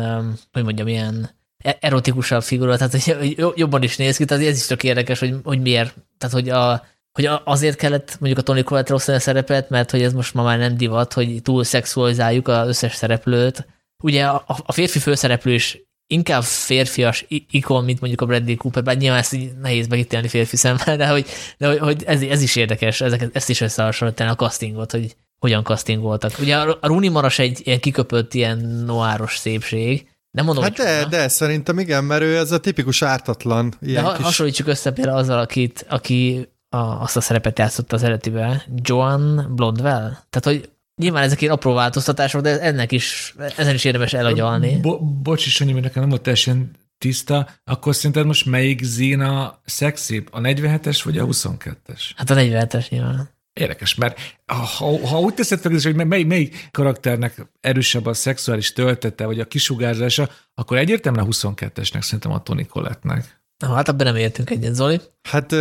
[0.53, 1.31] hogy mondjam, ilyen
[1.62, 5.61] erotikusabb figura, tehát hogy jobban is néz ki, tehát ez is tök érdekes, hogy, hogy
[5.61, 10.03] miért, tehát hogy, a, hogy azért kellett mondjuk a Tony Collette rossz szerepet, mert hogy
[10.03, 13.66] ez most ma már nem divat, hogy túl szexualizáljuk az összes szereplőt.
[14.03, 18.96] Ugye a, a férfi főszereplő is inkább férfias ikon, mint mondjuk a Bradley Cooper, bár
[18.96, 21.27] nyilván ezt így nehéz megítélni férfi szemmel, de hogy,
[21.59, 26.33] de hogy, ez, ez, is érdekes, ezeket, ezt is összehasonlítani a castingot, hogy hogyan castingoltak.
[26.38, 31.29] Ugye a Rooney Maras egy ilyen kiköpött, ilyen noáros szépség, nem mondom, hát de, de,
[31.29, 33.75] szerintem igen, mert ő ez a tipikus ártatlan.
[33.81, 34.25] Ilyen de kis...
[34.25, 40.11] hasonlítsuk össze például azzal, akit, aki a, azt a szerepet játszott az eredetiben, Joan Blondwell.
[40.31, 44.81] Tehát, hogy nyilván ezek ilyen apró változtatások, de ennek is, ezen is érdemes elagyalni.
[44.81, 50.29] Bo- bocs is, hogy nekem nem volt teljesen tiszta, akkor szerinted most melyik zína szexibb?
[50.31, 52.01] A 47-es vagy a 22-es?
[52.16, 53.31] Hát a 47-es nyilván.
[53.61, 59.25] Érdekes, mert ha, ha úgy teszed fel, hogy mely, mely karakternek erősebb a szexuális töltete,
[59.25, 63.40] vagy a kisugárzása, akkor egyértelműen a 22-esnek szerintem a Tony Collette-nek.
[63.61, 65.01] Na, hát ebben nem értünk egyet, Zoli.
[65.23, 65.55] Hát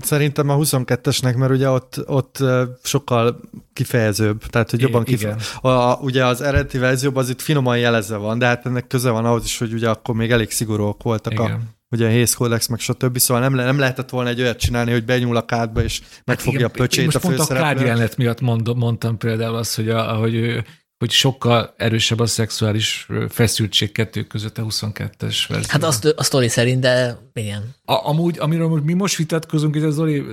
[0.00, 2.38] szerintem a 22-esnek, mert ugye ott, ott
[2.82, 3.40] sokkal
[3.72, 5.64] kifejezőbb, tehát hogy jobban kifejezőbb.
[5.64, 9.24] A, ugye az eredeti verzióban az itt finoman jelezve van, de hát ennek köze van
[9.24, 11.50] ahhoz is, hogy ugye akkor még elég szigorúak voltak Igen.
[11.50, 13.18] a ugye a Hész Codex, meg stb.
[13.18, 16.68] Szóval nem, nem lehetett volna egy olyat csinálni, hogy benyúl a kádba, és megfogja hát
[16.68, 17.64] igen, a pöcsét most a főszereplő.
[17.64, 20.64] Most pont a kád miatt mondom, mondtam például azt, hogy, a, hogy,
[20.98, 25.68] hogy sokkal erősebb a szexuális feszültség kettő között a 22-es verzió.
[25.68, 27.74] Hát azt a sztori szerint, de igen.
[27.84, 30.24] A, amúgy, amiről mi most vitatkozunk, ez az Zoli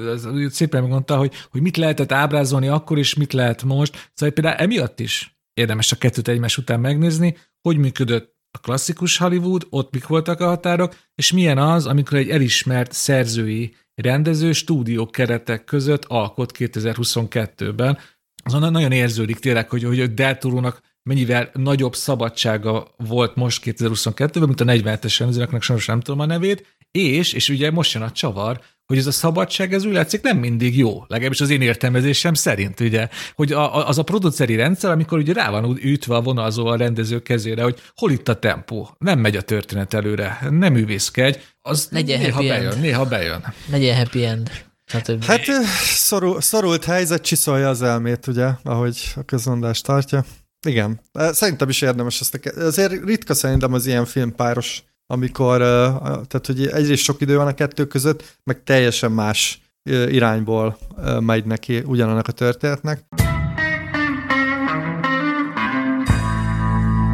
[0.50, 4.12] szépen megmondta, hogy, hogy mit lehetett ábrázolni akkor, és mit lehet most.
[4.14, 9.68] Szóval például emiatt is érdemes a kettőt egymás után megnézni, hogy működött a klasszikus Hollywood,
[9.70, 15.64] ott mik voltak a határok, és milyen az, amikor egy elismert szerzői rendező stúdió keretek
[15.64, 17.98] között alkot 2022-ben.
[18.44, 24.62] Azon nagyon érződik tényleg, hogy, hogy a Delturónak mennyivel nagyobb szabadsága volt most 2022-ben, mint
[24.62, 28.62] a 47-es rendezőnek, sajnos nem tudom a nevét, és, és ugye most jön a csavar,
[28.86, 32.80] hogy ez a szabadság, ez úgy látszik nem mindig jó, legalábbis az én értelmezésem szerint,
[32.80, 36.76] ugye, hogy a, az a produceri rendszer, amikor ugye rá van ütve a vonalzó a
[36.76, 41.88] rendező kezére, hogy hol itt a tempó, nem megy a történet előre, nem művészkedj, az
[41.92, 42.82] Legyen néha bejön, end.
[42.82, 43.54] néha bejön.
[43.72, 44.52] Legyen happy end.
[44.86, 45.24] Stb.
[45.24, 45.44] Hát
[45.84, 50.26] szorul, szorult helyzet csiszolja az elmét, ugye, ahogy a közmondás tartja.
[50.68, 51.02] Igen.
[51.32, 52.62] Szerintem is érdemes ezt a...
[52.62, 55.58] Azért ritka szerintem az ilyen filmpáros, amikor,
[56.02, 60.78] tehát hogy egyrészt sok idő van a kettő között, meg teljesen más irányból
[61.20, 63.04] megy neki ugyanannak a történetnek.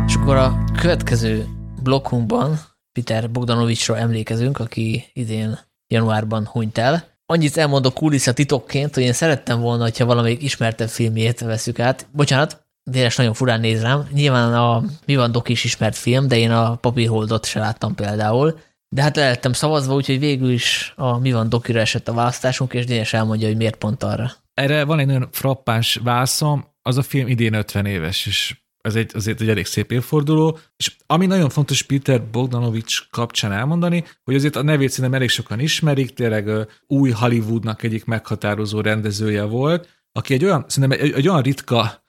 [0.07, 1.45] És akkor a következő
[1.83, 2.59] blokkunkban
[2.91, 5.59] Peter Bogdanovicsról emlékezünk, aki idén
[5.93, 7.09] januárban hunyt el.
[7.25, 12.07] Annyit elmondok kulissza titokként, hogy én szerettem volna, hogyha valamelyik ismertebb filmjét veszük át.
[12.11, 14.07] Bocsánat, Dénes nagyon furán néz rám.
[14.11, 18.59] Nyilván a Mi van Dok is ismert film, de én a Papírholdot se láttam például.
[18.89, 22.85] De hát lettem szavazva, úgyhogy végül is a Mi van Dokira esett a választásunk, és
[22.85, 24.31] Dénes elmondja, hogy miért pont arra.
[24.53, 29.11] Erre van egy nagyon frappáns válaszom, az a film idén 50 éves, és ez egy,
[29.13, 34.55] azért egy elég szép évforduló, és ami nagyon fontos Peter Bogdanovics kapcsán elmondani, hogy azért
[34.55, 40.43] a nevét szerintem elég sokan ismerik, tényleg új Hollywoodnak egyik meghatározó rendezője volt, aki egy
[40.43, 42.00] olyan, szerintem egy, egy olyan ritka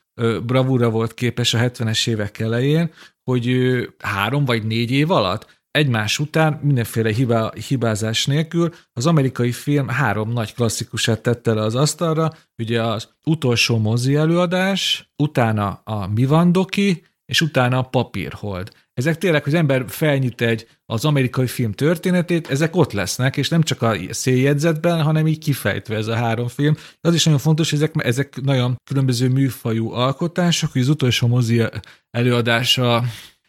[0.45, 2.91] bravúra volt képes a 70-es évek elején,
[3.23, 3.57] hogy
[3.99, 10.33] három vagy négy év alatt egymás után mindenféle hibá, hibázás nélkül az amerikai film három
[10.33, 16.53] nagy klasszikusát tette le az asztalra, ugye az utolsó mozi előadás, utána a Mi van
[16.53, 18.71] Doki, és utána a Papírhold.
[18.95, 23.49] Ezek tényleg, hogy az ember felnyit egy az amerikai film történetét, ezek ott lesznek, és
[23.49, 26.75] nem csak a széljegyzetben, hanem így kifejtve ez a három film.
[27.01, 31.63] Az is nagyon fontos, hogy ezek, ezek nagyon különböző műfajú alkotások, hogy az utolsó mozi
[32.11, 33.05] előadása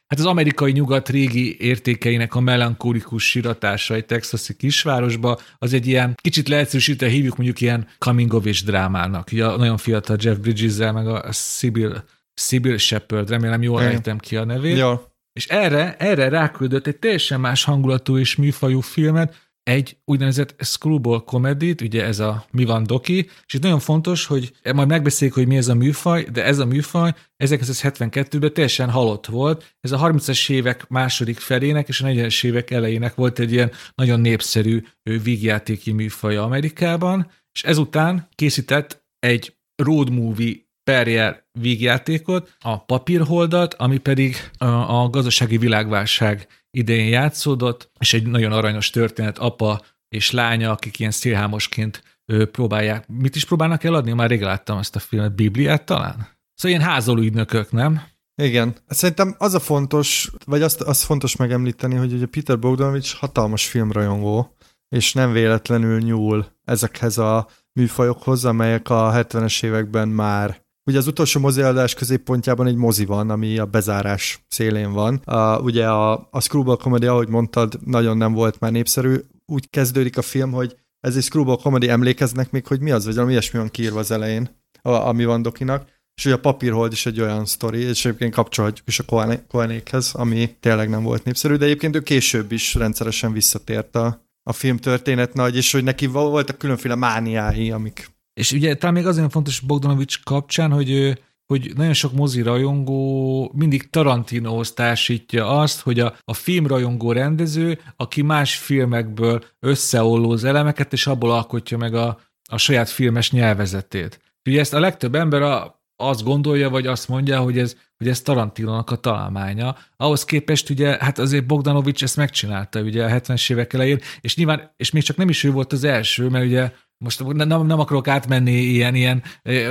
[0.07, 6.13] Hát az amerikai nyugat régi értékeinek a melankolikus siratása egy texasi kisvárosba, az egy ilyen
[6.21, 9.27] kicsit leegyszerűsítve hívjuk mondjuk ilyen coming of age drámának.
[9.31, 12.03] Ugye a nagyon fiatal Jeff bridges meg a Sibyl,
[12.33, 14.77] Sibyl Shepard, remélem jól ejtem ki a nevét.
[14.77, 15.11] Ja.
[15.33, 21.75] És erre, erre ráküldött egy teljesen más hangulatú és műfajú filmet, egy úgynevezett screwball comedy
[21.81, 25.57] ugye ez a Mi van Doki, és itt nagyon fontos, hogy majd megbeszéljük, hogy mi
[25.57, 27.13] ez a műfaj, de ez a műfaj
[27.43, 29.75] 1972-ben teljesen halott volt.
[29.81, 34.19] Ez a 30-as évek második felének és a 40-es évek elejének volt egy ilyen nagyon
[34.19, 43.97] népszerű vígjátéki műfaja Amerikában, és ezután készített egy road movie perjel vígjátékot, a papírholdat, ami
[43.97, 50.99] pedig a, gazdasági világválság idején játszódott, és egy nagyon aranyos történet, apa és lánya, akik
[50.99, 52.03] ilyen szélhámosként
[52.51, 53.07] próbálják.
[53.07, 54.13] Mit is próbálnak eladni?
[54.13, 55.35] Már rég láttam ezt a filmet.
[55.35, 56.27] Bibliát talán?
[56.55, 58.01] Szóval ilyen házoló ügynökök, nem?
[58.41, 58.75] Igen.
[58.87, 64.55] Szerintem az a fontos, vagy azt, az fontos megemlíteni, hogy ugye Peter Bogdanovich hatalmas filmrajongó,
[64.89, 71.39] és nem véletlenül nyúl ezekhez a műfajokhoz, amelyek a 70-es években már Ugye az utolsó
[71.39, 75.15] moziadás középpontjában egy mozi van, ami a bezárás szélén van.
[75.15, 79.15] A, ugye a, a Screwball Comedy, ahogy mondtad, nagyon nem volt már népszerű.
[79.45, 83.13] Úgy kezdődik a film, hogy ez egy Screwball Comedy, emlékeznek még, hogy mi az, vagy
[83.13, 85.91] valami ilyesmi van kiírva az elején, a, ami van Dokinak.
[86.15, 90.55] És ugye a papírhold is egy olyan sztori, és egyébként kapcsolhatjuk is a Koenékhez, ami
[90.59, 95.33] tényleg nem volt népszerű, de egyébként ő később is rendszeresen visszatért a, a film történet
[95.33, 100.23] nagy, és hogy neki voltak különféle mániái, amik és ugye talán még azért fontos Bogdanovics
[100.23, 107.11] kapcsán, hogy hogy nagyon sok mozi rajongó mindig Tarantinohoz társítja azt, hogy a, a filmrajongó
[107.11, 112.19] rendező, aki más filmekből összeollóz elemeket, és abból alkotja meg a,
[112.49, 114.19] a saját filmes nyelvezetét.
[114.49, 118.21] Ugye ezt a legtöbb ember a, azt gondolja, vagy azt mondja, hogy ez, hogy ez
[118.21, 119.75] Tarantinónak a találmánya.
[119.97, 124.73] Ahhoz képest ugye, hát azért Bogdanovics ezt megcsinálta ugye a 70-es évek elején, és nyilván,
[124.77, 126.71] és még csak nem is ő volt az első, mert ugye
[127.03, 129.23] most nem, nem akarok átmenni ilyen, ilyen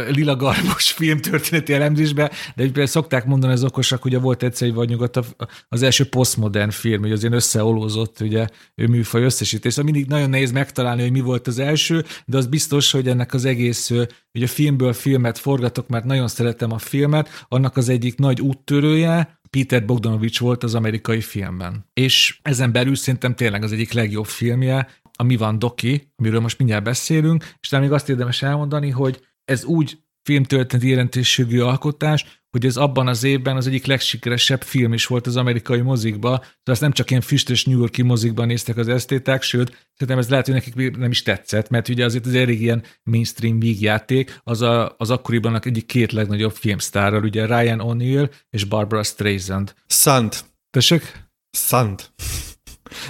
[0.09, 4.89] lila garbos filmtörténeti elemzésbe, de például szokták mondani az okosak, hogy volt egyszer egy vagy
[4.89, 5.21] nyugodt
[5.69, 9.73] az első posztmodern film, hogy az ilyen összeolózott ugye, műfaj összesítés.
[9.73, 13.35] Szóval mindig nagyon nehéz megtalálni, hogy mi volt az első, de az biztos, hogy ennek
[13.35, 13.91] az egész,
[14.35, 19.41] ugye a filmből filmet forgatok, mert nagyon szeretem a filmet, annak az egyik nagy úttörője,
[19.57, 21.87] Peter Bogdanovich volt az amerikai filmben.
[21.95, 24.89] És ezen belül szerintem tényleg az egyik legjobb filmje,
[25.23, 29.27] a Mi van Doki, amiről most mindjárt beszélünk, és talán még azt érdemes elmondani, hogy
[29.45, 35.07] ez úgy filmtörténeti jelentőségű alkotás, hogy ez abban az évben az egyik legsikeresebb film is
[35.07, 38.89] volt az amerikai mozikba, de azt nem csak ilyen füstös New Yorki mozikban néztek az
[38.89, 42.61] esztéták, sőt, szerintem ez lehet, hogy nekik nem is tetszett, mert ugye azért az elég
[42.61, 48.65] ilyen mainstream vígjáték, az a, az akkoriban egyik két legnagyobb filmsztárral, ugye Ryan O'Neill és
[48.65, 49.75] Barbara Streisand.
[49.87, 50.45] Sant.
[50.71, 51.25] Tessék?
[51.51, 52.13] Sant.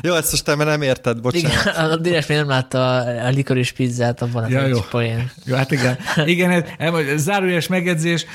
[0.02, 1.64] Jó, ezt most te nem érted, bocsánat.
[1.64, 4.80] Igen, a Dénes még nem látta a likoris pizzát, abban ja, jó.
[4.90, 5.30] poén.
[5.44, 5.98] Jó, hát igen.
[6.24, 6.64] Igen,
[7.16, 8.26] zárójeles megjegyzés.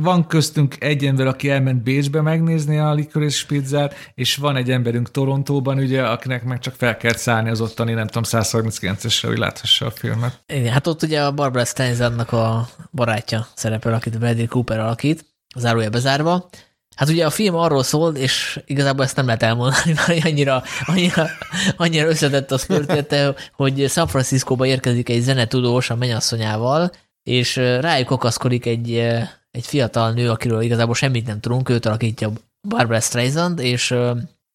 [0.00, 5.10] Van köztünk egy ember, aki elment Bécsbe megnézni a likoris pizzát, és van egy emberünk
[5.10, 9.86] Torontóban, ugye, akinek meg csak fel kell szállni az ottani, nem tudom, 139-esre, hogy láthassa
[9.86, 10.42] a filmet.
[10.46, 15.24] Igen, hát ott ugye a Barbara Streisandnak a barátja szerepel, akit Bradley Cooper alakít,
[15.56, 16.48] zárója bezárva.
[16.94, 21.28] Hát ugye a film arról szól, és igazából ezt nem lehet elmondani, mert annyira, annyira,
[21.76, 28.66] annyira összetett az története, hogy San Franciscóba érkezik egy zenetudós a mennyasszonyával, és rájuk okaszkodik
[28.66, 28.94] egy,
[29.50, 32.32] egy fiatal nő, akiről igazából semmit nem tudunk, őt alakítja
[32.68, 33.92] Barbara Streisand, és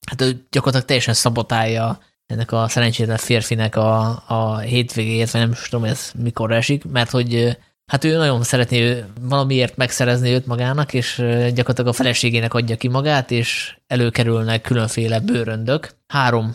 [0.07, 5.69] hát ő gyakorlatilag teljesen szabotálja ennek a szerencsétlen férfinek a, a hétvégéjét, vagy nem is
[5.69, 7.57] tudom, ez mikor esik, mert hogy
[7.91, 11.15] hát ő nagyon szeretné valamiért megszerezni őt magának, és
[11.53, 15.95] gyakorlatilag a feleségének adja ki magát, és előkerülnek különféle bőröndök.
[16.07, 16.53] Három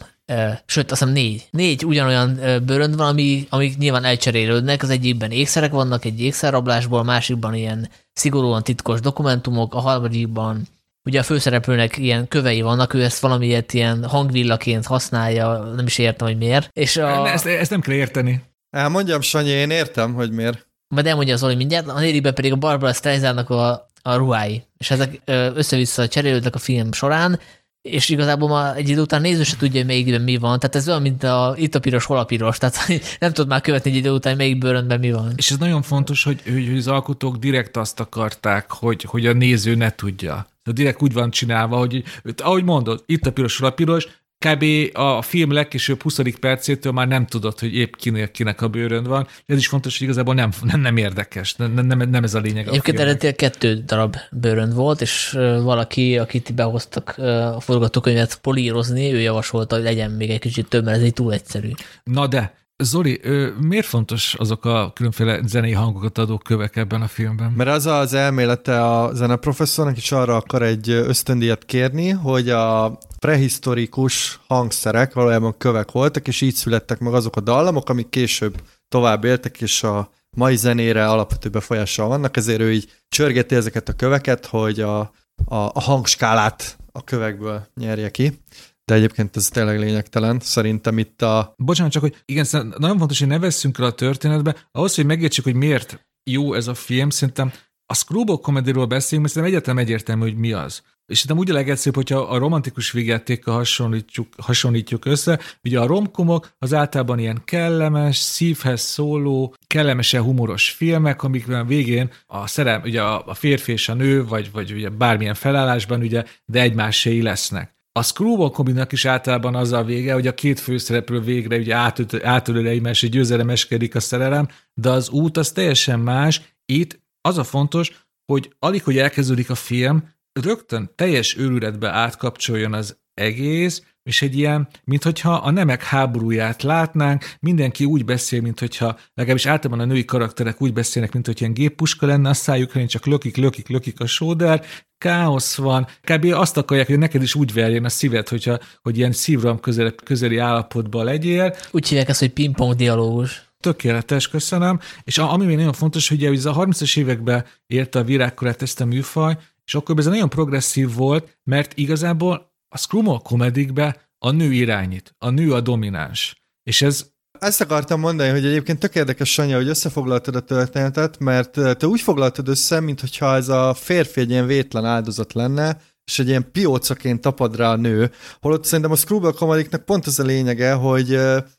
[0.67, 1.47] sőt, azt hiszem négy.
[1.51, 4.83] Négy ugyanolyan bőrönd van, ami, amik nyilván elcserélődnek.
[4.83, 10.63] Az egyikben ékszerek vannak, egy ékszerrablásból, a másikban ilyen szigorúan titkos dokumentumok, a harmadikban
[11.05, 16.27] ugye a főszereplőnek ilyen kövei vannak, ő ezt valamiért ilyen hangvillaként használja, nem is értem,
[16.27, 16.69] hogy miért.
[16.73, 17.29] És a...
[17.29, 18.43] ezt, ezt nem kell érteni.
[18.71, 20.67] Elmondjam, Sanyi, én értem, hogy miért.
[20.95, 24.91] Majd elmondja az Oli mindjárt, a négyiben pedig a Barbara Streisandnak a, a ruhái, és
[24.91, 25.21] ezek
[25.55, 27.41] össze-vissza cserélődnek a film során,
[27.83, 30.59] és igazából ma egy idő után néző se tudja, hogy melyikben mi van.
[30.59, 32.59] Tehát ez olyan, mint a, itt a piros, hol a piros.
[32.59, 32.77] Tehát
[33.21, 35.33] nem tud már követni egy idő után, melyik bőrönben mi van.
[35.37, 39.75] És ez nagyon fontos, hogy, hogy az alkotók direkt azt akarták, hogy, hogy a néző
[39.75, 40.47] ne tudja.
[40.65, 42.03] De direkt úgy van csinálva, hogy
[42.37, 44.09] ahogy mondod, itt a piros, hol a piros,
[44.43, 44.97] kb.
[44.97, 46.21] a film legkésőbb 20.
[46.41, 49.27] percétől már nem tudod, hogy épp kinél kinek a bőrön van.
[49.47, 52.69] Ez is fontos, hogy igazából nem, nem, nem érdekes, nem, nem, nem ez a lényeg.
[52.69, 55.31] Egyébként eredetileg kettő darab bőrönd volt, és
[55.63, 57.15] valaki, akit behoztak
[57.55, 61.33] a forgatókönyvet polírozni, ő javasolta, hogy legyen még egy kicsit több, mert ez egy túl
[61.33, 61.71] egyszerű.
[62.05, 63.21] Na de, Zoli,
[63.61, 67.53] miért fontos azok a különféle zenei hangokat adó kövek ebben a filmben?
[67.53, 74.41] Mert az az elmélete a zeneprofesszornak, és arra akar egy ösztöndíjat kérni, hogy a prehisztorikus
[74.47, 79.61] hangszerek valójában kövek voltak, és így születtek meg azok a dallamok, amik később tovább éltek,
[79.61, 84.81] és a mai zenére alapvető befolyással vannak, ezért ő így csörgeti ezeket a köveket, hogy
[84.81, 84.99] a,
[85.45, 88.41] a, a hangskálát a kövekből nyerje ki
[88.85, 90.41] de egyébként ez tényleg lényegtelen.
[90.41, 91.55] Szerintem itt a...
[91.57, 92.47] Bocsánat, csak hogy igen,
[92.79, 94.57] nagyon fontos, hogy ne veszünk el a történetbe.
[94.71, 97.53] Ahhoz, hogy megértsük, hogy miért jó ez a film, szerintem
[97.87, 100.83] a Screwball comedy beszélünk, mert szerintem egyáltalán egyértelmű, hogy mi az.
[101.07, 105.41] És szerintem úgy a legegyszerűbb, hogyha a romantikus végjátékkal hasonlítjuk, hasonlítjuk össze.
[105.63, 112.47] Ugye a romkomok az általában ilyen kellemes, szívhez szóló, kellemesen humoros filmek, amikben végén a
[112.47, 117.21] szerelem, ugye a férfi és a nő, vagy, vagy ugye bármilyen felállásban, ugye, de egymásé
[117.21, 117.77] lesznek.
[117.95, 121.75] A Screwball kominak is általában az a vége, hogy a két főszereplő végre ugye
[122.23, 126.57] átölő egymás, egy győzelemeskedik a szerelem, de az út az teljesen más.
[126.65, 132.99] Itt az a fontos, hogy alig, hogy elkezdődik a film, rögtön teljes őrületbe átkapcsoljon az
[133.15, 139.85] egész, és egy ilyen, mintha a nemek háborúját látnánk, mindenki úgy beszél, mintha legalábbis általában
[139.85, 143.37] a női karakterek úgy beszélnek, mint hogy ilyen géppuska lenne a szájuk, hogy csak lökik,
[143.37, 144.65] lökik, lökik a sóder,
[144.99, 146.25] káosz van, kb.
[146.25, 150.39] azt akarják, hogy neked is úgy verjen a szíved, hogyha, hogy ilyen szívram közeli, közeli
[150.39, 151.57] állapotban legyél.
[151.71, 153.51] Úgy hívják ezt, hogy pingpong dialógus.
[153.61, 154.81] Tökéletes, köszönöm.
[155.05, 158.85] És ami még nagyon fontos, hogy ugye a 30-as években érte a virágkorát ezt a
[158.85, 165.15] műfaj, és akkor ez nagyon progresszív volt, mert igazából a Scrumol komedikbe a nő irányít,
[165.19, 166.43] a nő a domináns.
[166.63, 171.51] És ez ezt akartam mondani, hogy egyébként tök érdekes, Sanya, hogy összefoglaltad a történetet, mert
[171.51, 176.29] te úgy foglaltad össze, mintha ez a férfi egy ilyen vétlen áldozat lenne, és egy
[176.29, 178.11] ilyen piócaként tapad rá a nő,
[178.41, 181.11] holott szerintem a Screwball komediknek pont az a lényege, hogy,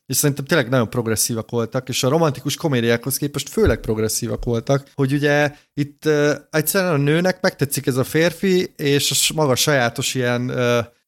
[0.06, 5.14] és szerintem tényleg nagyon progresszívak voltak, és a romantikus komédiákhoz képest főleg progresszívak voltak, hogy
[5.14, 6.10] ugye itt
[6.50, 10.52] egyszerűen a nőnek megtetszik ez a férfi, és a maga sajátos ilyen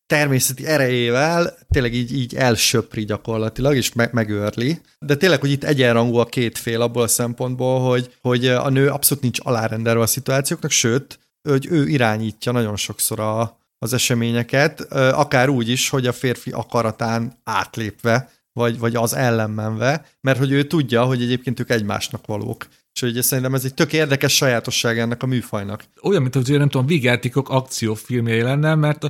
[0.08, 4.82] természeti erejével tényleg így, így elsöpri gyakorlatilag, és me- megőrli.
[4.99, 8.89] De tényleg, hogy itt egyenrangú a két fél abból a szempontból, hogy, hogy a nő
[8.89, 15.49] abszolút nincs alárendelve a szituációknak, sőt, hogy ő irányítja nagyon sokszor a, az eseményeket, akár
[15.49, 21.03] úgy is, hogy a férfi akaratán átlépve, vagy, vagy az ellenmenve, mert hogy ő tudja,
[21.03, 22.68] hogy egyébként ők egymásnak valók.
[22.96, 25.84] És ugye szerintem ez egy tök érdekes sajátosság ennek a műfajnak.
[26.02, 29.08] Olyan, mint hogy nem tudom, vígjátékok akciófilmjei lenne, mert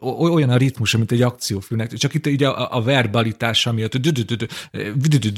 [0.00, 1.92] olyan a ritmus, mint egy akciófilmnek.
[1.92, 3.94] Csak itt ugye a, a verbalitás miatt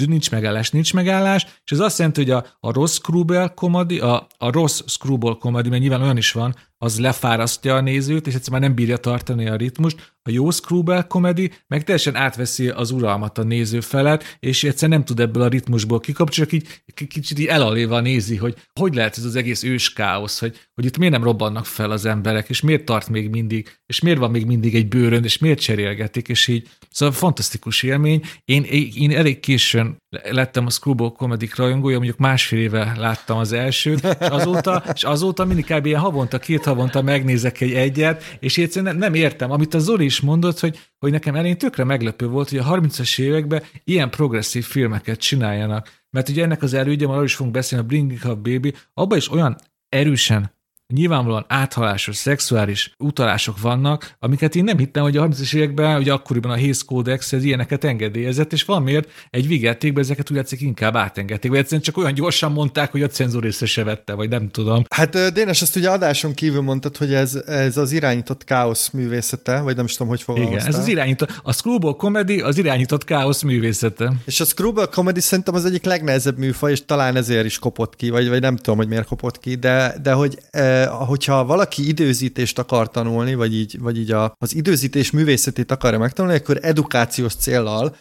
[0.06, 4.26] nincs megállás, nincs megállás, és ez azt jelenti, hogy a, a rossz screwball komedi, a,
[4.38, 8.60] a rossz screwball komedi, mert nyilván olyan is van, az lefárasztja a nézőt, és egyszerűen
[8.60, 10.16] már nem bírja tartani a ritmust.
[10.28, 15.04] A jó screwball komedi meg teljesen átveszi az uralmat a néző felett, és egyszer nem
[15.04, 19.36] tud ebből a ritmusból kikapcsolni, így kicsit így elaléva nézi, hogy hogy lehet ez az
[19.36, 23.08] egész ős káosz, hogy, hogy itt miért nem robbannak fel az emberek, és miért tart
[23.08, 27.14] még mindig, és miért van még mindig egy bőrön, és miért cserélgetik, és így, szóval
[27.14, 28.22] fantasztikus élmény.
[28.44, 28.62] Én,
[28.94, 34.26] én elég későn lettem a Screwball komedik rajongója, mondjuk másfél éve láttam az elsőt, és
[34.26, 35.86] azóta, és azóta mindig kb.
[35.86, 39.50] ilyen havonta, két havonta megnézek egy egyet, és egyszerűen nem, nem értem.
[39.50, 43.20] Amit a Zoli is mondott, hogy, hogy nekem elén tökre meglepő volt, hogy a 30-as
[43.20, 46.02] években ilyen progresszív filmeket csináljanak.
[46.10, 49.30] Mert ugye ennek az elődje, arról is fogunk beszélni, a Bringing Up Baby, abban is
[49.30, 49.58] olyan
[49.88, 50.57] erősen
[50.94, 56.50] nyilvánvalóan áthalásos szexuális utalások vannak, amiket én nem hittem, hogy a 30-as években, ugye akkoriban
[56.50, 61.50] a Hays Codex ez ilyeneket engedélyezett, és valamiért egy vigeltékben ezeket úgy látszik inkább átengedték,
[61.50, 64.84] vagy egyszerűen csak olyan gyorsan mondták, hogy a cenzor észre se vette, vagy nem tudom.
[64.94, 69.76] Hát Dénes, ezt ugye adáson kívül mondtad, hogy ez, ez az irányított káosz művészete, vagy
[69.76, 70.60] nem is tudom, hogy fogalmaztál.
[70.60, 74.12] Igen, ez az irányított, a Screwball Comedy az irányított káosz művészete.
[74.24, 78.10] És a Screwball Comedy szerintem az egyik legnehezebb műfaj, és talán ezért is kopott ki,
[78.10, 82.58] vagy, vagy nem tudom, hogy miért kopott ki, de, de hogy e, hogyha valaki időzítést
[82.58, 87.96] akar tanulni, vagy így, vagy így a, az időzítés művészetét akarja megtanulni, akkor edukációs céllal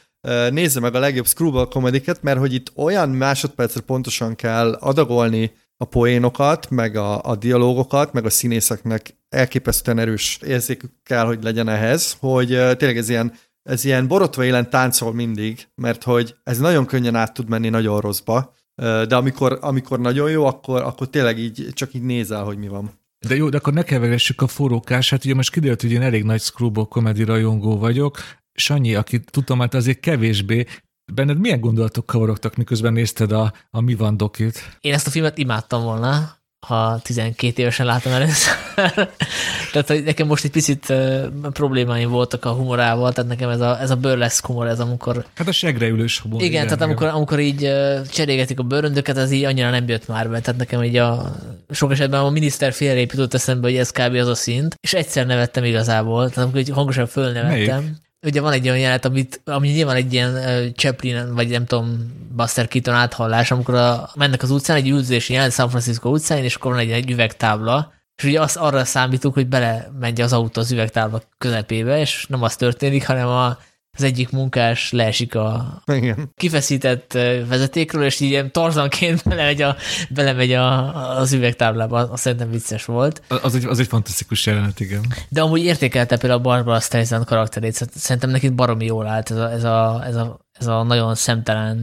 [0.50, 5.86] nézze meg a legjobb screwball komediket, mert hogy itt olyan másodpercre pontosan kell adagolni a
[5.86, 12.16] poénokat, meg a, a dialógokat, meg a színészeknek elképesztően erős érzékük kell, hogy legyen ehhez,
[12.20, 17.16] hogy tényleg ez ilyen, ez ilyen borotva élen táncol mindig, mert hogy ez nagyon könnyen
[17.16, 21.94] át tud menni nagyon rosszba, de amikor, amikor nagyon jó, akkor, akkor tényleg így csak
[21.94, 22.92] így nézel, hogy mi van.
[23.28, 25.26] De jó, de akkor ne keveressük a forrókását.
[25.26, 28.18] Ugye most kiderült, hogy én elég nagy Screwball komedi rajongó vagyok.
[28.54, 30.66] Sanyi, aki tudom, hát azért kevésbé,
[31.14, 34.78] benned milyen gondolatok kavarogtak, miközben nézted a, a Mi van dokit?
[34.80, 36.37] Én ezt a filmet imádtam volna,
[36.68, 38.54] ha 12 évesen látom először.
[39.72, 43.82] tehát hogy nekem most egy picit uh, problémáim voltak a humorával, tehát nekem ez a,
[43.82, 45.26] ez a burlesque humor, ez amikor...
[45.36, 46.42] Hát a segreülős humor.
[46.42, 46.90] Igen, igen tehát igen.
[46.90, 50.60] amikor, amikor így uh, cserégetik a bőröndöket, az így annyira nem jött már be, tehát
[50.60, 51.36] nekem így a
[51.70, 54.14] sok esetben a miniszter félrép jutott eszembe, hogy ez kb.
[54.16, 57.84] az a szint, és egyszer nevettem igazából, tehát amikor így hangosan fölnevettem.
[57.84, 58.06] Melyik?
[58.28, 62.16] Ugye van egy olyan jelenet, amit, ami nyilván egy ilyen uh, Chaplin, vagy nem tudom,
[62.36, 66.56] Buster Keaton áthallás, amikor a, mennek az utcán, egy üldözési jelenet San Francisco utcán, és
[66.56, 70.62] akkor van egy, egy üvegtábla, és ugye azt arra számítunk, hogy bele megy az autó
[70.62, 73.58] az üvegtábla közepébe, és nem az történik, hanem a
[73.98, 76.32] az egyik munkás leesik a Igen.
[76.36, 77.14] kifeszített
[77.48, 79.76] vezetékről, és így ilyen tarzanként belemegy, a,
[80.10, 83.22] belemegy a, az üvegtáblába, azt szerintem vicces volt.
[83.42, 85.02] Az egy, az egy fantasztikus jelenet, igen.
[85.30, 89.52] De amúgy értékelte például a Barbara Streisand karakterét, szerintem neki baromi jól állt ez a,
[89.52, 91.78] ez a, ez a, ez a nagyon szemtelen,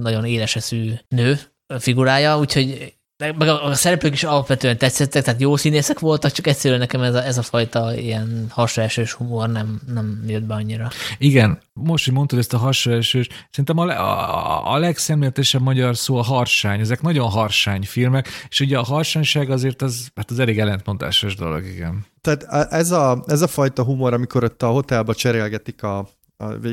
[0.00, 1.38] nagyon éleseszű nő
[1.78, 6.80] figurája, úgyhogy meg a, a szereplők is alapvetően tetszettek, tehát jó színészek voltak, csak egyszerűen
[6.80, 10.90] nekem ez a, ez a fajta ilyen hasraesős humor nem, nem jött be annyira.
[11.18, 16.22] Igen, most, hogy mondtad ezt a hasraesős, szerintem a, a, a legszemléletesebb magyar szó a
[16.22, 16.80] harsány.
[16.80, 21.66] Ezek nagyon harsány filmek, és ugye a harsányság azért az, hát az elég ellentmondásos dolog,
[21.66, 22.06] igen.
[22.20, 26.08] Tehát ez a, ez a fajta humor, amikor ott a hotelba cserélgetik a, a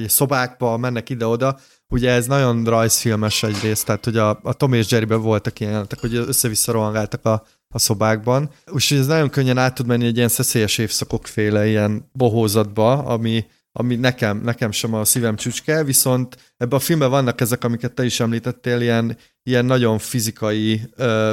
[0.08, 1.60] szobákba, mennek ide-oda,
[1.90, 6.00] ugye ez nagyon rajzfilmes egyrészt, tehát hogy a, a Tom és Jerryben voltak ilyen jelenetek,
[6.00, 8.50] hogy össze-vissza rohangáltak a, a szobákban.
[8.72, 13.46] Úgyhogy ez nagyon könnyen át tud menni egy ilyen szeszélyes évszakok féle ilyen bohózatba, ami,
[13.72, 18.06] ami nekem, nekem sem a szívem csücske, viszont ebben a filmben vannak ezek, amiket te
[18.06, 20.82] is említettél, ilyen, ilyen nagyon fizikai,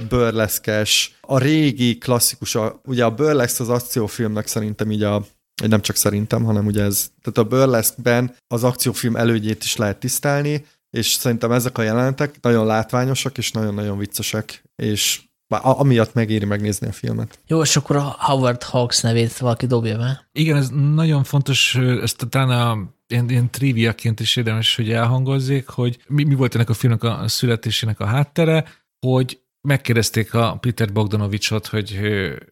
[0.08, 5.24] bőrleszkes, a régi klasszikus, a, ugye a burlesque az akciófilmnek szerintem így a,
[5.66, 10.64] nem csak szerintem, hanem ugye ez, tehát a burlesque-ben az akciófilm elődjét is lehet tisztelni,
[10.90, 15.22] és szerintem ezek a jelenetek nagyon látványosak, és nagyon-nagyon viccesek, és
[15.62, 17.38] amiatt megéri megnézni a filmet.
[17.46, 20.28] Jó, és akkor a Howard Hawks nevét valaki dobja be.
[20.32, 25.98] Igen, ez nagyon fontos, ezt talán a ilyen, ilyen triviaként is érdemes, hogy elhangozzék, hogy
[26.08, 28.64] mi, mi volt ennek a filmnek a születésének a háttere,
[29.06, 32.00] hogy megkérdezték a Peter Bogdanovicsot, hogy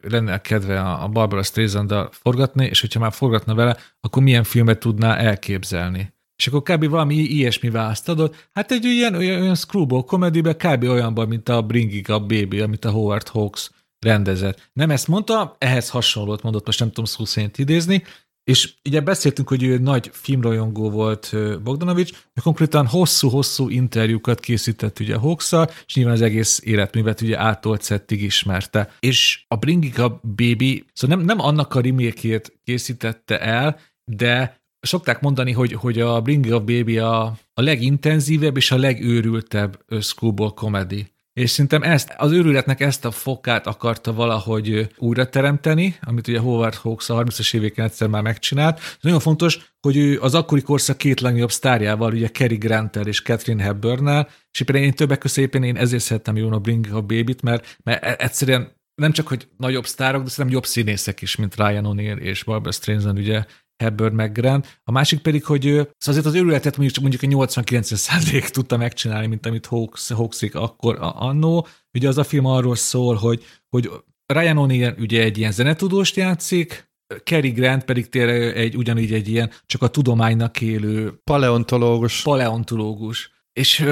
[0.02, 5.16] lenne kedve a Barbara streisand forgatni, és hogyha már forgatna vele, akkor milyen filmet tudná
[5.16, 6.14] elképzelni.
[6.36, 6.88] És akkor kb.
[6.88, 8.48] valami ilyesmi választ adott.
[8.52, 10.84] Hát egy ilyen, olyan, olyan screwball komedibe kb.
[10.84, 14.70] olyanban, mint a Bringing Up Baby, amit a Howard Hawks rendezett.
[14.72, 18.02] Nem ezt mondta, ehhez hasonlót mondott, most nem tudom szó szerint idézni,
[18.44, 25.16] és ugye beszéltünk, hogy ő nagy filmrajongó volt Bogdanovics, de konkrétan hosszú-hosszú interjúkat készített ugye
[25.16, 25.52] Hawks
[25.86, 28.92] és nyilván az egész életművet ugye átolt szettig ismerte.
[29.00, 35.20] És a Bringing Up Baby, szóval nem, nem annak a remékét készítette el, de szokták
[35.20, 37.22] mondani, hogy, hogy a Bringing Up Baby a,
[37.54, 41.12] a legintenzívebb és a legőrültebb screwball comedy.
[41.32, 46.74] És szerintem ezt, az őrületnek ezt a fokát akarta valahogy újra teremteni, amit ugye Howard
[46.74, 48.78] Hawks a 30-as éveken egyszer már megcsinált.
[48.78, 53.22] Ez nagyon fontos, hogy ő az akkori korszak két legnagyobb sztárjával, ugye Cary grant és
[53.22, 57.42] Catherine hepburn és éppen én többek között én ezért szerettem jól a Bring a Baby-t,
[57.42, 61.56] mert, mert e- egyszerűen nem csak, hogy nagyobb sztárok, de szerintem jobb színészek is, mint
[61.56, 63.44] Ryan O'Neill és Barbara Streisand, ugye
[63.82, 64.80] Hepburn meg Grant.
[64.84, 69.46] A másik pedig, hogy szóval azért az őrületet mondjuk, mondjuk a 80-90 tudta megcsinálni, mint
[69.46, 71.66] amit Hawks, Hawksik akkor annó.
[71.92, 73.90] Ugye az a film arról szól, hogy, hogy
[74.26, 76.90] Ryan O'Neill ugye egy ilyen zenetudóst játszik,
[77.24, 82.22] Cary Grant pedig tényleg egy, ugyanígy egy ilyen csak a tudománynak élő paleontológus.
[82.22, 83.30] Paleontológus.
[83.52, 83.84] És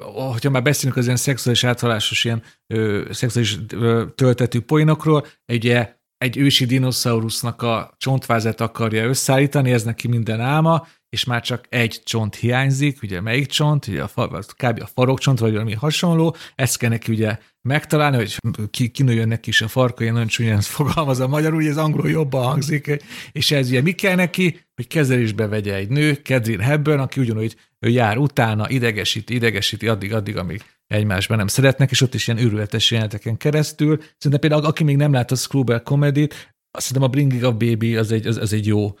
[0.00, 6.36] hogyha már beszélünk az ilyen szexuális áthalásos, ilyen ö, szexuális ö, töltetű poénokról, ugye egy
[6.36, 12.34] ősi dinoszaurusznak a csontvázát akarja összeállítani, ez neki minden álma, és már csak egy csont
[12.34, 14.82] hiányzik, ugye melyik csont, ugye a, kb.
[14.82, 18.36] a farokcsont, vagy valami hasonló, ezt kell neki ugye megtalálni, hogy
[18.70, 22.10] ki, kinőjön neki is a farka, ilyen nagyon csúnyán fogalmaz a magyarul, ugye ez angol
[22.10, 23.02] jobban hangzik,
[23.32, 27.56] és ez ugye mi kell neki, hogy kezelésbe vegye egy nő, Catherine Hepburn, aki ugyanúgy
[27.78, 32.40] ő jár utána, idegesíti, idegesíti addig, addig, amíg egymásban nem szeretnek, és ott is ilyen
[32.44, 33.98] őrületes jeleneteken keresztül.
[33.98, 36.28] Szerintem például, aki még nem látta a Screwball comedy
[36.72, 38.94] szerintem a Bringing a Baby az egy, az, az egy jó,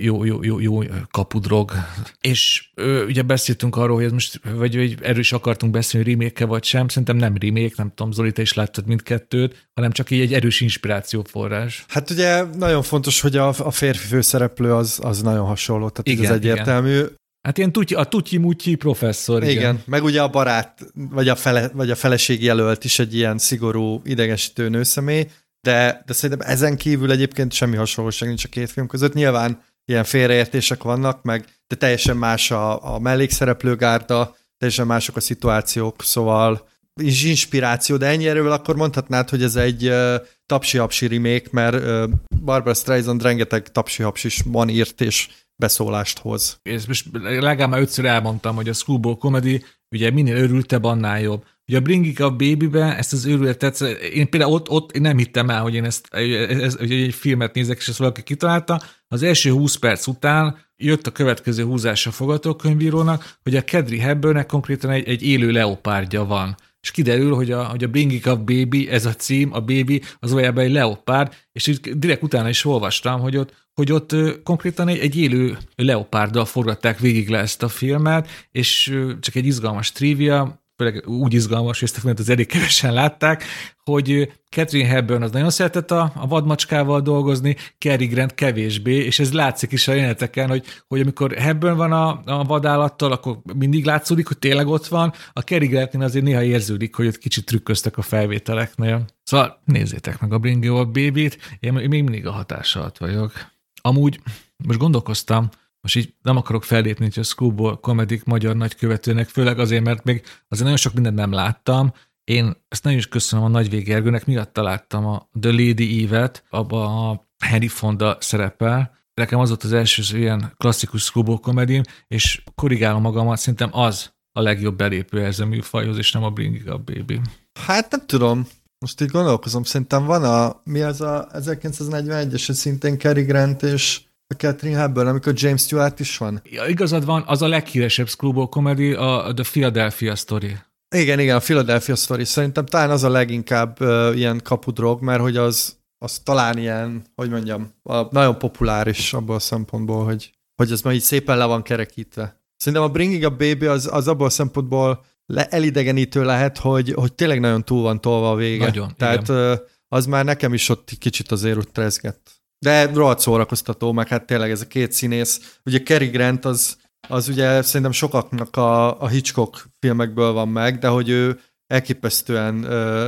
[0.00, 1.72] jó, jó, jó, jó kapudrog.
[2.20, 6.44] És ö, ugye beszéltünk arról, hogy ez most, vagy, vagy erről is akartunk beszélni, remake
[6.44, 6.88] vagy sem.
[6.88, 10.60] Szerintem nem remake, nem tudom, Zoli, te is láttad mindkettőt, hanem csak így egy erős
[10.60, 11.84] inspirációforrás.
[11.88, 16.30] Hát ugye nagyon fontos, hogy a, a férfi főszereplő az, az nagyon hasonló, tehát igen,
[16.30, 16.94] ez egyértelmű.
[16.94, 17.18] Igen.
[17.42, 19.42] Hát ilyen tutyi, a tutyi-mutyi professzor.
[19.42, 19.54] Igen.
[19.54, 23.38] igen, meg ugye a barát, vagy a, fele, vagy a feleség jelölt is egy ilyen
[23.38, 25.26] szigorú, idegesítő nőszemély,
[25.60, 29.14] de, de szerintem ezen kívül egyébként semmi hasonlóság nincs a két film között.
[29.14, 36.02] Nyilván ilyen félreértések vannak, meg de teljesen más a, a mellékszereplőgárda, teljesen mások a szituációk,
[36.02, 36.68] szóval
[37.00, 40.14] is inspiráció, de ennyi erővel akkor mondhatnád, hogy ez egy uh,
[40.46, 42.10] tapsi-hapsi remake, mert uh,
[42.44, 46.58] Barbara Streisand rengeteg tapsi is van írt, és beszólást hoz.
[46.62, 51.44] És most legalább már ötször elmondtam, hogy a Screwball Comedy ugye minél örültebb, annál jobb.
[51.70, 53.80] Ugye a Bringing Up Baby-be ezt az őrületet,
[54.12, 57.54] én például ott, ott én nem hittem el, hogy én ezt ez, hogy egy filmet
[57.54, 58.80] nézek, és ezt valaki kitalálta.
[59.08, 64.46] Az első 20 perc után jött a következő húzás a fogatókönyvírónak, hogy a Kedri Hepburnnek
[64.46, 68.88] konkrétan egy, egy élő leopárdja van és kiderül, hogy a, hogy a Bringing Up Baby,
[68.88, 73.20] ez a cím, a baby, az valójában egy leopárd, és így direkt utána is olvastam,
[73.20, 78.28] hogy ott, hogy ott konkrétan egy, egy élő leopárddal forgatták végig le ezt a filmet,
[78.50, 83.44] és csak egy izgalmas trivia, főleg úgy izgalmas, hogy ezt az elég kevesen látták,
[83.84, 89.32] hogy Catherine Hepburn az nagyon szeretett a, a vadmacskával dolgozni, Cary Grant kevésbé, és ez
[89.32, 94.26] látszik is a jeleneteken, hogy, hogy amikor Hepburn van a, a vadállattal, akkor mindig látszódik,
[94.26, 98.02] hogy tényleg ott van, a Cary Grantnél azért néha érződik, hogy ott kicsit trükköztek a
[98.02, 99.04] felvételeknél.
[99.22, 103.32] Szóval nézzétek meg a Bring Your Baby-t, én még mindig a hatás alatt vagyok.
[103.80, 104.20] Amúgy
[104.56, 105.48] most gondolkoztam,
[105.80, 110.62] most így nem akarok fellépni, a Screwball komedik magyar nagykövetőnek, főleg azért, mert még azért
[110.62, 111.92] nagyon sok mindent nem láttam.
[112.24, 117.08] Én ezt nagyon is köszönöm a Nagy Gergőnek, miatt láttam a The Lady Eve-et, abban
[117.08, 118.98] a Henry Fonda szerepel.
[119.14, 124.40] Nekem az volt az első ilyen klasszikus Screwball komedim, és korrigálom magamat, szerintem az a
[124.40, 127.20] legjobb belépő ez a műfajhoz, és nem a Bring Up Baby.
[127.60, 128.46] Hát nem tudom.
[128.78, 134.00] Most így gondolkozom, szerintem van a, mi az a 1941-es, szintén Cary Grant és
[134.30, 136.40] a Catherine Hepburn, amikor James Stewart is van.
[136.44, 140.56] Ja, igazad van, az a leghíresebb screwball comedy, a The Philadelphia Story.
[140.96, 142.24] Igen, igen, a Philadelphia Story.
[142.24, 147.30] Szerintem talán az a leginkább uh, ilyen kapudrog, mert hogy az, az talán ilyen, hogy
[147.30, 151.62] mondjam, a, nagyon populáris abból a szempontból, hogy, hogy ez már így szépen le van
[151.62, 152.40] kerekítve.
[152.56, 157.12] Szerintem a Bringing a Baby az, az abból a szempontból le, elidegenítő lehet, hogy, hogy
[157.12, 158.64] tényleg nagyon túl van tolva a vége.
[158.64, 159.60] Nagyon, Tehát igen.
[159.88, 162.39] az már nekem is ott kicsit azért ott rezgett.
[162.64, 165.58] De rohadt szórakoztató, meg hát tényleg ez a két színész.
[165.64, 166.76] Ugye Cary Grant az,
[167.08, 172.66] az ugye szerintem sokaknak a, a Hitchcock filmekből van meg, de hogy ő elképesztően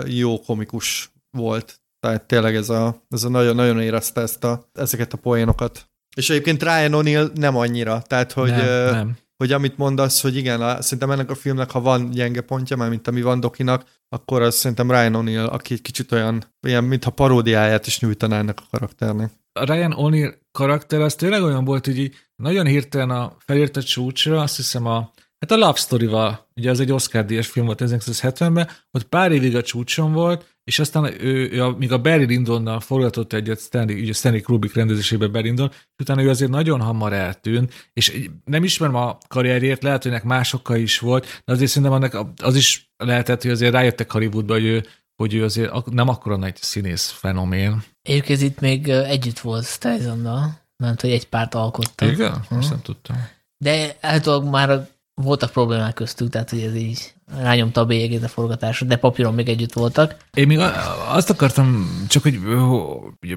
[0.09, 1.80] jó komikus volt.
[2.00, 5.90] Tehát tényleg ez a, ez a nagyon, nagyon érezte ezt a, ezeket a poénokat.
[6.16, 9.16] És egyébként Ryan O'Neill nem annyira, tehát hogy, nem, nem.
[9.36, 12.88] hogy amit mondasz, hogy igen, a, szerintem ennek a filmnek, ha van gyenge pontja, már
[12.88, 17.86] mint ami van Dokinak, akkor az szerintem Ryan O'Neill, aki kicsit olyan, olyan mintha paródiáját
[17.86, 22.14] is nyújtaná ennek a karakternek a Ryan O'Neill karakter az tényleg olyan volt, hogy így
[22.36, 26.80] nagyon hirtelen a felért a csúcsra, azt hiszem a, hát a Love Story-val, ugye az
[26.80, 31.62] egy Oscar-díjas film volt 1970-ben, ott pár évig a csúcson volt, és aztán ő, ő
[31.62, 36.03] a, míg a Barry Lyndonnal forgatott egyet Stanley, ugye Stanley Kubrick rendezésében Barry Lyndon, és
[36.03, 40.53] utána ő azért nagyon hamar eltűnt, és nem ismerem a karrierjét, lehet, hogy ennek más
[40.53, 44.64] oka is volt, de azért szerintem annak az is lehetett, hogy azért rájöttek Hollywoodba, hogy
[44.64, 44.82] ő,
[45.16, 47.82] hogy ő azért nem akkora nagy színész fenomén.
[48.03, 52.11] Egyébként itt még együtt volt Streisandal, mert hogy egy párt alkottak.
[52.11, 52.44] Igen?
[52.48, 53.16] Azt nem tudtam.
[53.57, 58.86] De általában már voltak problémák köztük, tehát hogy ez így rányomta a bélyegét a forgatásra,
[58.86, 60.16] de papíron még együtt voltak.
[60.32, 60.59] Én még
[61.09, 62.40] azt akartam, csak hogy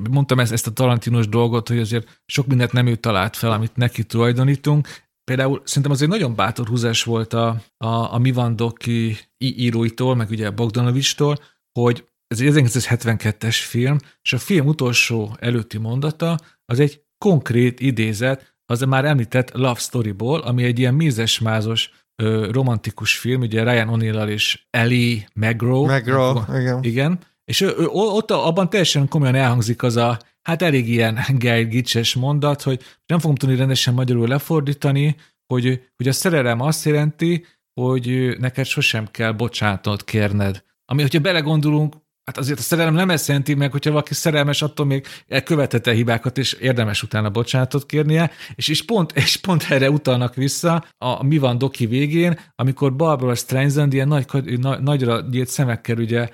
[0.10, 3.76] mondtam ezt, ezt a tarantinos dolgot, hogy azért sok mindent nem ő talált fel, amit
[3.76, 4.88] neki tulajdonítunk.
[5.24, 11.40] Például szerintem azért nagyon bátor húzás volt a, a, a Mivandoki íróitól, meg ugye Bogdanovistól,
[11.80, 18.54] hogy ez egy 1972-es film, és a film utolsó előtti mondata az egy konkrét idézet
[18.66, 21.90] az a már említett Love Storyból, ami egy ilyen mézes-mázos
[22.52, 25.86] romantikus film, ugye Ryan O'Neill és Ellie McGraw.
[25.86, 26.84] McGraw, igen.
[26.84, 31.64] Igen, és ő, ő, ott abban teljesen komolyan elhangzik az a, hát elég ilyen Guy
[31.64, 35.16] Gitches mondat, hogy nem fogom tudni rendesen magyarul lefordítani,
[35.48, 40.64] hogy, hogy a szerelem azt jelenti, hogy neked sosem kell bocsánatot kérned.
[40.86, 41.96] Ami, hogyha belegondolunk,
[42.26, 45.06] Hát azért a szerelem nem ezt jelenti meg, hogyha valaki szerelmes, attól még
[45.44, 50.86] követette hibákat, és érdemes utána bocsánatot kérnie, és, és, pont, és pont erre utalnak vissza
[50.98, 56.30] a Mi van Doki végén, amikor Barbara Streisand ilyen nagy, nagy, nagyra nyílt szemekkel ugye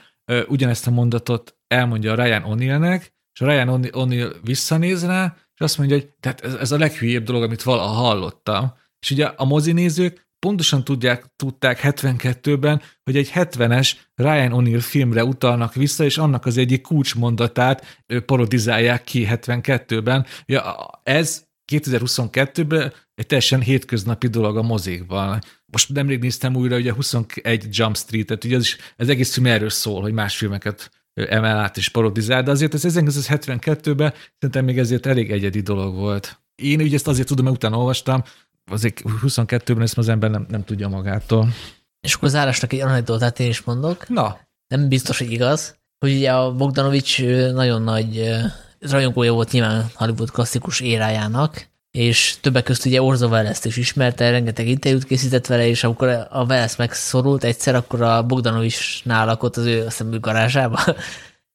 [0.48, 3.02] ugyanezt a mondatot elmondja a Ryan O'Neillnek,
[3.34, 7.24] és a Ryan O'Neill visszanéz rá, és azt mondja, hogy tehát ez, ez a leghülyébb
[7.24, 8.74] dolog, amit valaha hallottam.
[9.00, 15.74] És ugye a mozinézők pontosan tudják, tudták 72-ben, hogy egy 70-es Ryan O'Neill filmre utalnak
[15.74, 20.26] vissza, és annak az egyik kulcsmondatát parodizálják ki 72-ben.
[20.46, 25.42] Ja, ez 2022-ben egy teljesen hétköznapi dolog a mozikban.
[25.66, 29.70] Most nemrég néztem újra ugye 21 Jump Street-et, ugye ez, is, ez egész film erről
[29.70, 35.06] szól, hogy más filmeket emel át és parodizál, de azért ez 1972-ben szerintem még ezért
[35.06, 36.40] elég egyedi dolog volt.
[36.56, 38.24] Én ugye ezt azért tudom, mert utána olvastam,
[38.72, 41.48] azért 22-ben ezt az ember nem, nem tudja magától.
[42.02, 44.10] És akkor zárásnak egy anekdotát én is mondok.
[44.10, 44.40] Na.
[44.68, 47.22] Nem biztos, hogy igaz, hogy ugye a Bogdanovics
[47.54, 48.30] nagyon nagy
[48.80, 54.68] rajongója volt nyilván Hollywood klasszikus érájának, és többek között ugye Orzo welles is ismerte, rengeteg
[54.68, 59.86] interjút készített vele, és amikor a Welles megszorult egyszer, akkor a Bogdanovicsnál lakott az ő,
[59.86, 60.80] azt hiszem, garázsába,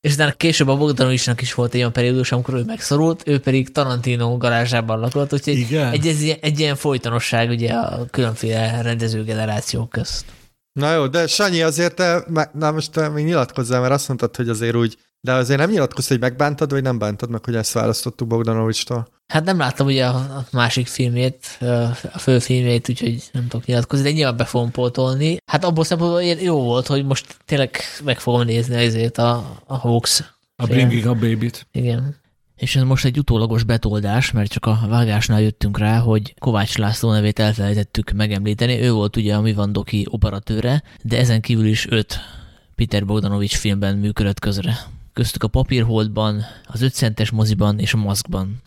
[0.01, 3.73] és utána később a Bogdanovicsnak is volt egy olyan periódus, amikor ő megszorult, ő pedig
[3.73, 5.93] Tarantino garázsában lakott, úgyhogy Igen.
[5.93, 10.25] Egy, egy, egy ilyen folytonosság ugye a különféle rendezőgenerációk közt.
[10.73, 14.49] Na jó, de Sanyi, azért te, na most te még nyilatkozzál, mert azt mondtad, hogy
[14.49, 18.29] azért úgy, de azért nem nyilatkoztad, hogy megbántad, vagy nem bántad meg, hogy ezt választottuk
[18.29, 19.09] Bogdanovicstól?
[19.27, 21.59] Hát nem láttam ugye a másik filmét,
[22.13, 25.37] a fő filmét, úgyhogy nem tudok nyilatkozni, de nyilván be fogom pótolni.
[25.47, 30.23] Hát abból szempontból jó volt, hogy most tényleg meg fogom nézni ezért a, a Hawks.
[30.57, 31.67] A Bringing a Baby-t.
[31.73, 32.17] Igen.
[32.57, 37.13] És ez most egy utólagos betoldás, mert csak a vágásnál jöttünk rá, hogy Kovács László
[37.13, 38.81] nevét elfelejtettük megemlíteni.
[38.81, 42.19] Ő volt ugye a Mivandoki operatőre, de ezen kívül is öt
[42.75, 44.79] Peter Bogdanovics filmben működött közre.
[45.17, 48.63] Köztük a Papírholdban, az 5 centes moziban és a Maszkban.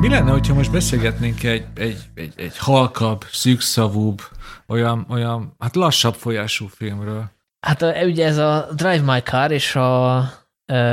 [0.00, 4.20] Mi lenne, hogyha most beszélgetnénk egy, egy, egy, egy halkabb, szűkszavúbb,
[4.66, 7.30] olyan, olyan, hát lassabb folyású filmről?
[7.66, 10.24] Hát ugye ez a Drive My Car és a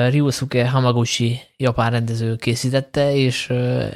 [0.10, 3.48] Ryusuke Hamaguchi japán rendező készítette, és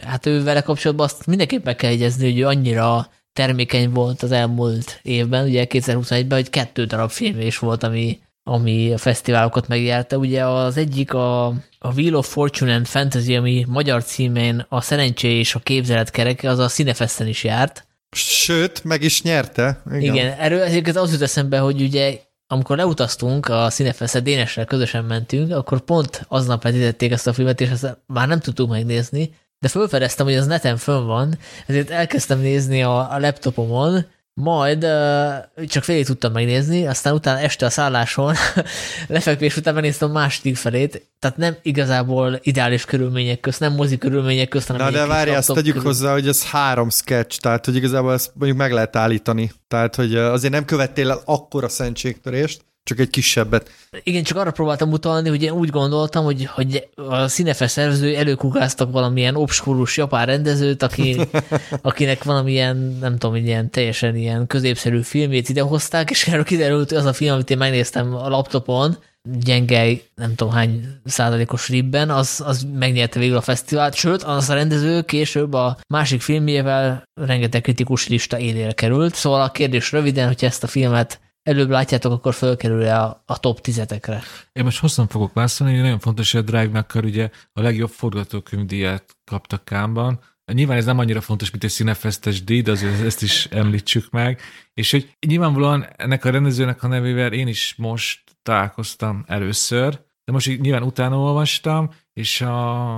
[0.04, 4.32] hát ő vele kapcsolatban azt mindenképp meg kell egyezni, hogy ő annyira termékeny volt az
[4.32, 10.18] elmúlt évben, ugye 2021-ben, hogy kettő darab film is volt, ami, ami a fesztiválokat megjárta.
[10.18, 11.46] Ugye az egyik a,
[11.80, 16.50] a Wheel of Fortune and Fantasy, ami magyar címén a szerencsé és a képzelet kereke,
[16.50, 17.88] az a Cinefesten is járt.
[18.16, 19.82] Sőt, meg is nyerte.
[19.86, 25.04] Igen, Igen erről ezért az jut eszembe, hogy ugye amikor leutaztunk a Cinefestre, Dénesre közösen
[25.04, 29.34] mentünk, akkor pont aznap vetítették ezt a filmet, és ezt már nem tudtuk megnézni,
[29.64, 35.66] de felfedeztem, hogy az neten fönn van, ezért elkezdtem nézni a, a laptopomon, majd uh,
[35.68, 38.34] csak félig tudtam megnézni, aztán utána este a szálláson,
[39.08, 44.48] lefekvés után megnéztem a második felét, tehát nem igazából ideális körülmények közt, nem mozi körülmények
[44.48, 45.88] közt, hanem Na de várj, azt tegyük körül...
[45.88, 49.52] hozzá, hogy ez három sketch, tehát hogy igazából ezt mondjuk meg lehet állítani.
[49.68, 53.70] Tehát, hogy azért nem követtél el akkora szentségtörést, csak egy kisebbet.
[54.04, 58.92] Igen, csak arra próbáltam utalni, hogy én úgy gondoltam, hogy, hogy a színefe szervező előkugáztak
[58.92, 61.20] valamilyen obskurus japán rendezőt, aki,
[61.82, 67.06] akinek valamilyen, nem tudom, ilyen teljesen ilyen középszerű filmét idehozták, és erről kiderült, hogy az
[67.06, 68.98] a film, amit én megnéztem a laptopon,
[69.40, 74.54] gyenge, nem tudom hány százalékos ribben, az, az megnyerte végül a fesztivált, sőt, az a
[74.54, 80.46] rendező később a másik filmjével rengeteg kritikus lista élére került, szóval a kérdés röviden, hogy
[80.46, 84.22] ezt a filmet előbb látjátok, akkor fölkerül a, a top tizetekre.
[84.52, 89.16] Én most hosszan fogok válaszolni, nagyon fontos, hogy a Drive McCar ugye a legjobb forgatókönyvdíjat
[89.26, 90.20] kapta Kámban,
[90.54, 94.42] nyilván ez nem annyira fontos, mint egy színefesztes díj, de azért ezt is említsük meg,
[94.74, 100.48] és hogy nyilvánvalóan ennek a rendezőnek a nevével én is most találkoztam először, de most
[100.48, 102.98] így nyilván utána olvastam, és a,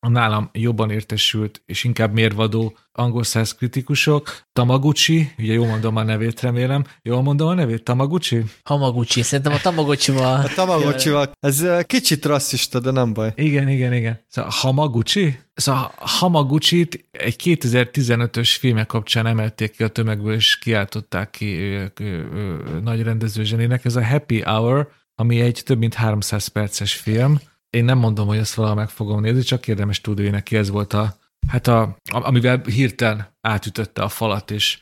[0.00, 6.02] a nálam jobban értesült és inkább mérvadó angol száz kritikusok, Tamaguchi, ugye jól mondom a
[6.02, 6.84] nevét, remélem.
[7.02, 8.44] Jól mondom a nevét, Tamaguchi?
[8.62, 10.40] Hamaguchi, szerintem a Tamagocsival...
[10.40, 13.32] A Tamagocsival, ez kicsit rasszista, de nem baj.
[13.36, 14.24] Igen, igen, igen.
[14.28, 15.38] Szóval Hamaguchi?
[15.54, 22.04] Szóval Hamaguchi-t egy 2015-ös filmek kapcsán emelték ki a tömegből, és kiáltották ki ő, ő,
[22.04, 23.84] ő, ő, nagy rendezőzsenének.
[23.84, 27.40] Ez a Happy Hour, ami egy több mint 300 perces film.
[27.70, 30.70] Én nem mondom, hogy ezt valaha meg fogom nézni, csak érdemes tudni, hogy neki ez
[30.70, 31.16] volt a,
[31.48, 34.78] hát a, amivel hirtelen átütötte a falat, és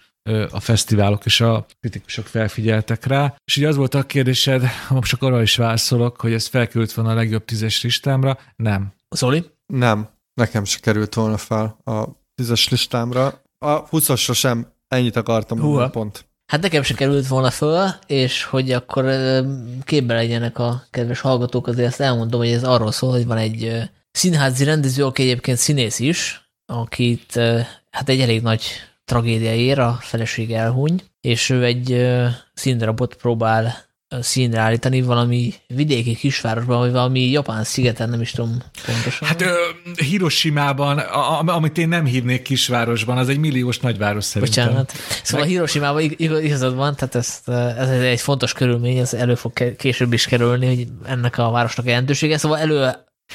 [0.51, 3.37] a fesztiválok és a kritikusok felfigyeltek rá.
[3.45, 7.11] És ugye az volt a kérdésed, most csak arra is válaszolok, hogy ez felkerült volna
[7.11, 8.39] a legjobb tízes listámra.
[8.57, 8.93] Nem.
[9.11, 9.51] Zoli?
[9.67, 13.43] Nem, nekem se került volna fel a tízes listámra.
[13.59, 16.26] A 20-asra sem ennyit akartam mondani, pont.
[16.47, 19.05] Hát nekem se került volna föl, és hogy akkor
[19.85, 23.91] képbe legyenek a kedves hallgatók, azért ezt elmondom, hogy ez arról szól, hogy van egy
[24.11, 27.33] színházi rendező, aki egyébként színész is, akit
[27.91, 28.63] hát egy elég nagy
[29.05, 32.07] tragédia ér, a feleség elhuny, és ő egy
[32.55, 39.29] színdarabot próbál színre állítani valami vidéki kisvárosban, vagy valami japán szigeten, nem is tudom pontosan.
[39.29, 39.45] Hát
[39.97, 40.99] Hiroshima-ban,
[41.47, 44.65] amit én nem hívnék kisvárosban, az egy milliós nagyváros szerintem.
[44.67, 44.93] Bocsánat.
[45.23, 45.55] Szóval Meg...
[45.55, 47.49] Hiroshima-ban igazad van, tehát ezt,
[47.79, 52.39] ez egy fontos körülmény, ez elő fog később is kerülni, hogy ennek a városnak jelentősége.
[52.39, 52.91] Szóval elő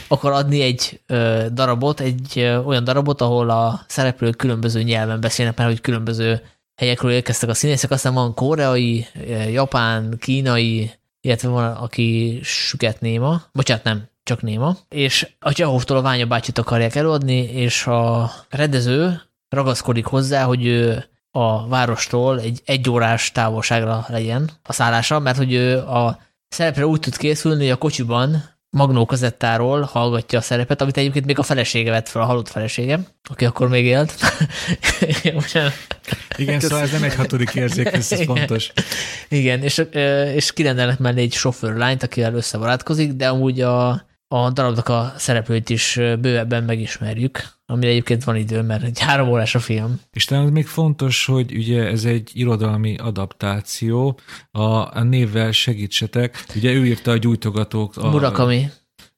[0.07, 5.57] akar adni egy ö, darabot, egy ö, olyan darabot, ahol a szereplők különböző nyelven beszélnek,
[5.57, 6.41] mert hogy különböző
[6.81, 9.07] helyekről érkeztek a színészek, aztán van koreai,
[9.51, 16.01] japán, kínai, illetve van, aki süket néma, bocsánat, nem, csak néma, és a Csehovtól a
[16.01, 23.31] Ványa bácsit akarják előadni, és a rendező ragaszkodik hozzá, hogy ő a várostól egy egyórás
[23.31, 28.43] távolságra legyen a szállása, mert hogy ő a szerepre úgy tud készülni, hogy a kocsiban
[28.77, 32.99] Magnó kazettáról hallgatja a szerepet, amit egyébként még a felesége vett fel, a halott felesége,
[33.29, 34.13] aki akkor még élt.
[36.37, 38.25] Igen, szóval ez nem egy hatodik érzék, ez Igen.
[38.25, 38.71] fontos.
[39.29, 39.85] Igen, és,
[40.35, 45.95] és kirendelnek mellé egy sofőrlányt, akivel összebarátkozik, de amúgy a, a darabnak a szereplőt is
[45.95, 49.99] bővebben megismerjük, ami egyébként van idő, mert egy három órás a film.
[50.11, 54.19] És talán még fontos, hogy ugye ez egy irodalmi adaptáció,
[54.51, 54.61] a,
[54.97, 56.45] a névvel segítsetek.
[56.55, 57.97] Ugye ő írta a gyújtogatók.
[57.97, 58.69] A, Murakami.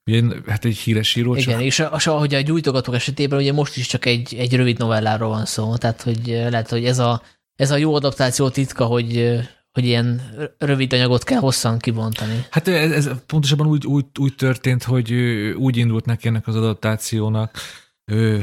[0.05, 1.36] Ugye, hát egy híres író.
[1.36, 1.61] Igen, csak...
[1.61, 5.45] és a, ahogy a gyújtogatók esetében ugye most is csak egy, egy rövid novelláról van
[5.45, 7.22] szó, tehát hogy lehet, hogy ez a,
[7.55, 9.39] ez a jó adaptáció titka, hogy
[9.74, 10.21] hogy ilyen
[10.57, 12.45] rövid anyagot kell hosszan kibontani.
[12.49, 15.13] Hát ez, ez pontosabban úgy, úgy, úgy történt, hogy
[15.57, 17.57] úgy indult neki ennek az adaptációnak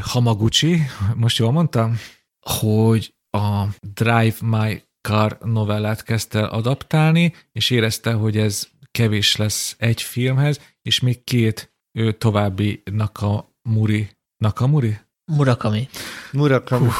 [0.01, 0.83] Hamaguchi,
[1.14, 1.97] most jól mondtam,
[2.41, 3.64] hogy a
[3.95, 11.01] Drive My Car novellát kezdte adaptálni, és érezte, hogy ez kevés lesz egy filmhez, és
[11.01, 14.11] még két ő, további Nakamuri.
[14.37, 14.99] Nakamuri?
[15.24, 15.89] Murakami.
[16.33, 16.87] Murakami.
[16.87, 16.93] Hú,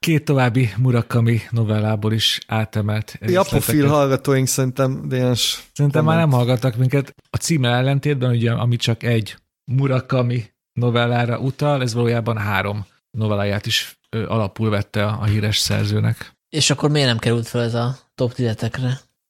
[0.00, 3.18] két további Murakami novellából is átemelt.
[3.20, 5.68] Japofil hallgatóink szerintem Dénes.
[5.72, 7.14] Szerintem már nem hallgattak minket.
[7.30, 13.98] A címe ellentétben, ugye, ami csak egy Murakami novellára utal, ez valójában három novelláját is
[14.10, 16.32] alapul vette a, a híres szerzőnek.
[16.48, 18.56] És akkor miért nem került fel ez a top 10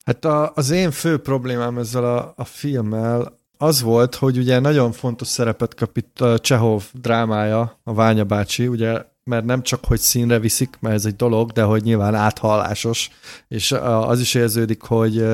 [0.04, 4.92] Hát a, az én fő problémám ezzel a, a filmmel az volt, hogy ugye nagyon
[4.92, 9.98] fontos szerepet kap itt a Csehov drámája, a Ványa bácsi, ugye mert nem csak, hogy
[9.98, 13.10] színre viszik, mert ez egy dolog, de hogy nyilván áthallásos,
[13.48, 15.24] és az is érződik, hogy,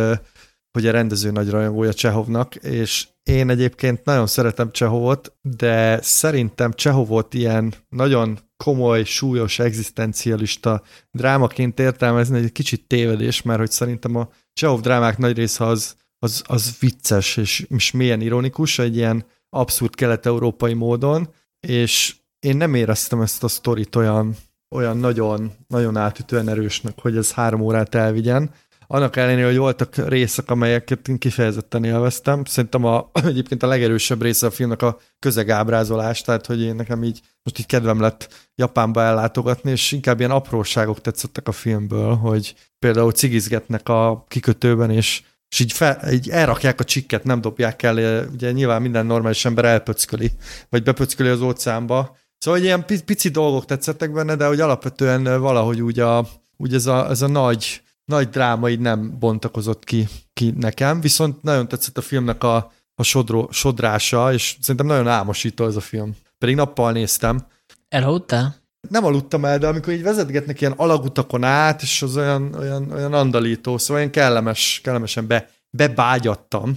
[0.72, 7.34] hogy a rendező nagy rajongója Csehovnak, és én egyébként nagyon szeretem Csehovot, de szerintem Csehovot
[7.34, 14.80] ilyen nagyon komoly, súlyos, egzisztencialista drámaként értelmezni egy kicsit tévedés, mert hogy szerintem a Csehov
[14.80, 20.74] drámák nagy része az, az, az vicces és, és mélyen ironikus, egy ilyen abszurd kelet-európai
[20.74, 21.28] módon,
[21.60, 24.36] és én nem éreztem ezt a sztorit olyan,
[24.70, 28.50] olyan nagyon, nagyon átütően erősnek, hogy ez három órát elvigyen.
[28.86, 32.44] Annak ellenére, hogy voltak részek, amelyeket én kifejezetten élveztem.
[32.44, 37.20] Szerintem a, egyébként a legerősebb része a filmnek a közegábrázolás, tehát hogy én nekem így
[37.42, 43.12] most így kedvem lett Japánba ellátogatni, és inkább ilyen apróságok tetszettek a filmből, hogy például
[43.12, 48.52] cigizgetnek a kikötőben, és és így, fel, így elrakják a csikket, nem dobják el, ugye
[48.52, 50.30] nyilván minden normális ember elpöcköli,
[50.68, 56.00] vagy bepöcköli az óceánba, Szóval ilyen pici dolgok tetszettek benne, de hogy alapvetően valahogy úgy,
[56.00, 61.00] a, úgy ez, a, ez a nagy, nagy dráma így nem bontakozott ki, ki nekem,
[61.00, 65.80] viszont nagyon tetszett a filmnek a, a sodró, sodrása, és szerintem nagyon álmosító ez a
[65.80, 66.16] film.
[66.38, 67.46] Pedig nappal néztem.
[67.88, 68.56] Elhúttál?
[68.88, 73.12] Nem aludtam el, de amikor így vezetgetnek ilyen alagutakon át, és az olyan, olyan, olyan
[73.12, 76.76] andalító, szóval olyan kellemes, kellemesen be, bebágyattam.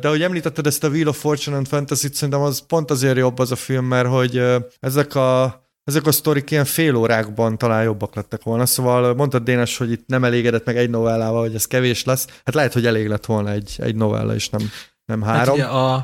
[0.00, 3.38] De hogy említetted ezt a Wheel of Fortune and fantasy szerintem az pont azért jobb
[3.38, 4.42] az a film, mert hogy
[4.80, 9.76] ezek a ezek a sztorik ilyen fél órákban talán jobbak lettek volna, szóval mondtad Dénes,
[9.76, 13.08] hogy itt nem elégedett meg egy novellával, hogy ez kevés lesz, hát lehet, hogy elég
[13.08, 14.70] lett volna egy, egy novella, és nem,
[15.04, 15.44] nem három.
[15.44, 15.94] Hát ugye a,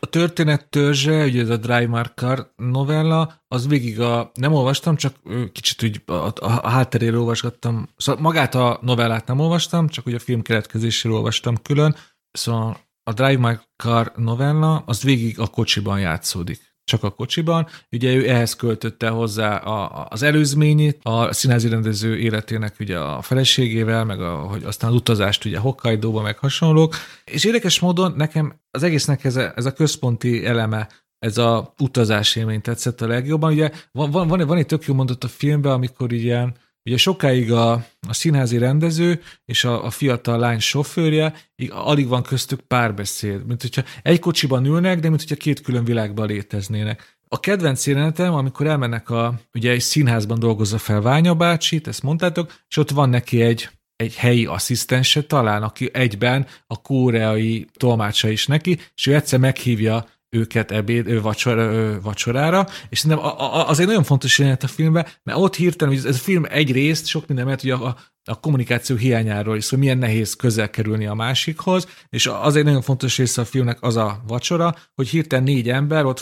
[0.00, 5.14] a történet törzse, ugye ez a Dry Marker novella, az végig a, nem olvastam, csak
[5.52, 10.16] kicsit úgy a, a, a hátteréről olvasgattam, szóval magát a novellát nem olvastam, csak ugye
[10.16, 11.96] a film keletkezéséről olvastam külön,
[12.30, 17.66] szóval a Drive My Car novella, az végig a kocsiban játszódik csak a kocsiban.
[17.92, 24.04] Ugye ő ehhez költötte hozzá a, az előzményét, a színházi rendező életének ugye a feleségével,
[24.04, 26.94] meg a, hogy aztán az utazást ugye Hokkaido-ba, meg hasonlók.
[27.24, 30.88] És érdekes módon nekem az egésznek ez a, ez a központi eleme,
[31.18, 33.52] ez a utazás élmény tetszett a legjobban.
[33.52, 36.56] Ugye van, van, van, van egy tök jó mondat a filmben, amikor ilyen
[36.86, 37.72] Ugye sokáig a,
[38.08, 43.62] a színházi rendező és a, a fiatal lány sofőrje, így alig van köztük párbeszéd, mint
[43.62, 47.18] hogyha egy kocsiban ülnek, de mint hogyha két külön világban léteznének.
[47.28, 52.54] A kedvenc jelenetem, amikor elmennek a, ugye egy színházban dolgozza fel Ványa bácsit, ezt mondtátok,
[52.68, 58.46] és ott van neki egy, egy helyi asszisztense talán, aki egyben a koreai tolmácsa is
[58.46, 63.30] neki, és ő egyszer meghívja őket ebéd, ő vacsor, vacsorára, és szerintem
[63.66, 66.72] az egy nagyon fontos jelenet a filmben, mert ott hirtelen, hogy ez a film egy
[66.72, 71.06] részt, sok minden, mert ugye a, a kommunikáció hiányáról is, hogy milyen nehéz közel kerülni
[71.06, 75.44] a másikhoz, és az egy nagyon fontos része a filmnek az a vacsora, hogy hirtelen
[75.44, 76.20] négy ember ott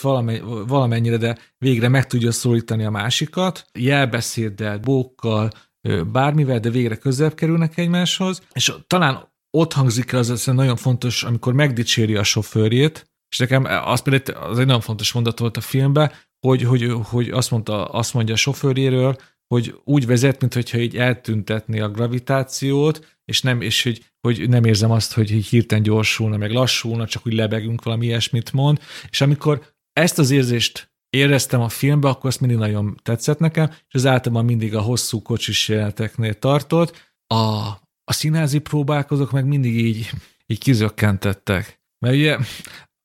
[0.66, 5.50] valamennyire, de végre meg tudja szólítani a másikat, jelbeszéddel, bókkal,
[6.12, 11.22] bármivel, de végre közelebb kerülnek egymáshoz, és talán ott hangzik el az, az nagyon fontos,
[11.22, 15.60] amikor megdicséri a sofőrjét, és nekem az például az egy nagyon fontos mondat volt a
[15.60, 16.12] filmben,
[16.46, 19.16] hogy, hogy, hogy azt, mondta, azt mondja a sofőréről,
[19.46, 24.90] hogy úgy vezet, mintha így eltüntetné a gravitációt, és nem, és hogy, hogy nem érzem
[24.90, 28.80] azt, hogy hirtelen gyorsulna, meg lassulna, csak úgy lebegünk, valami ilyesmit mond.
[29.10, 33.94] És amikor ezt az érzést éreztem a filmbe, akkor azt mindig nagyon tetszett nekem, és
[33.94, 37.12] az általában mindig a hosszú kocsis jeleneteknél tartott.
[37.26, 37.34] A,
[38.04, 40.10] a színházi próbálkozók meg mindig így,
[40.46, 41.82] így kizökkentettek.
[41.98, 42.38] Mert ugye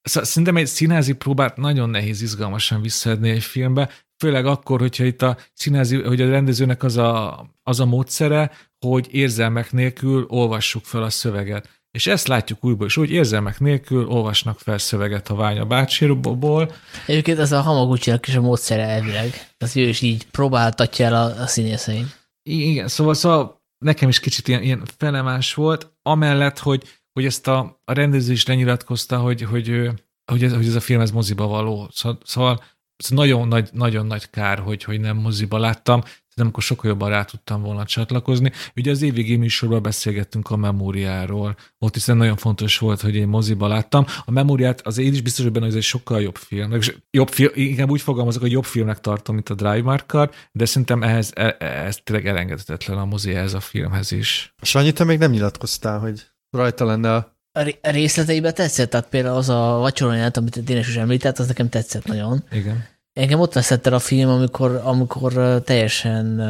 [0.01, 5.21] Szóval szerintem egy színházi próbát nagyon nehéz izgalmasan visszaadni egy filmbe, főleg akkor, hogyha itt
[5.21, 8.51] a színházi, hogy a rendezőnek az a, az a módszere,
[8.85, 11.69] hogy érzelmek nélkül olvassuk fel a szöveget.
[11.91, 16.71] És ezt látjuk újból is, hogy érzelmek nélkül olvasnak fel szöveget a Ványa bácsiból.
[17.05, 19.47] Egyébként ez a hamaguchi is a módszere elvileg.
[19.57, 22.11] Az ő is így próbáltatja el a, a színészein.
[22.49, 26.83] Igen, szóval, szóval nekem is kicsit ilyen, ilyen felemás volt, amellett, hogy
[27.19, 29.89] hogy ezt a, a rendező is lenyilatkozta, hogy, hogy,
[30.31, 31.89] hogy, ez, hogy ez a film ez moziba való.
[31.91, 32.63] Szóval, szóval
[33.09, 36.01] nagyon nagy, nagyon nagy kár, hogy, hogy nem moziba láttam,
[36.35, 38.51] de amikor sokkal jobban rá tudtam volna csatlakozni.
[38.75, 43.67] Ugye az évvégi műsorban beszélgettünk a memóriáról, ott hiszen nagyon fontos volt, hogy én moziba
[43.67, 44.05] láttam.
[44.25, 46.79] A memóriát az én is biztos, hogy benne, hogy ez egy sokkal jobb film.
[47.11, 51.03] Jobb film, inkább úgy fogalmazok, hogy jobb filmnek tartom, mint a Drive Marker, de szerintem
[51.03, 54.53] ehhez, e, ez tényleg elengedhetetlen a mozi ehhez a filmhez is.
[54.61, 57.37] Sanyi, te még nem nyilatkoztál, hogy rajta lenne a...
[57.51, 62.05] A részleteiben tetszett, tehát például az a vacsoronyát, amit Dénes is említett, az nekem tetszett
[62.05, 62.43] nagyon.
[62.51, 62.83] Igen.
[63.13, 66.41] Engem ott veszett el a film, amikor, amikor teljesen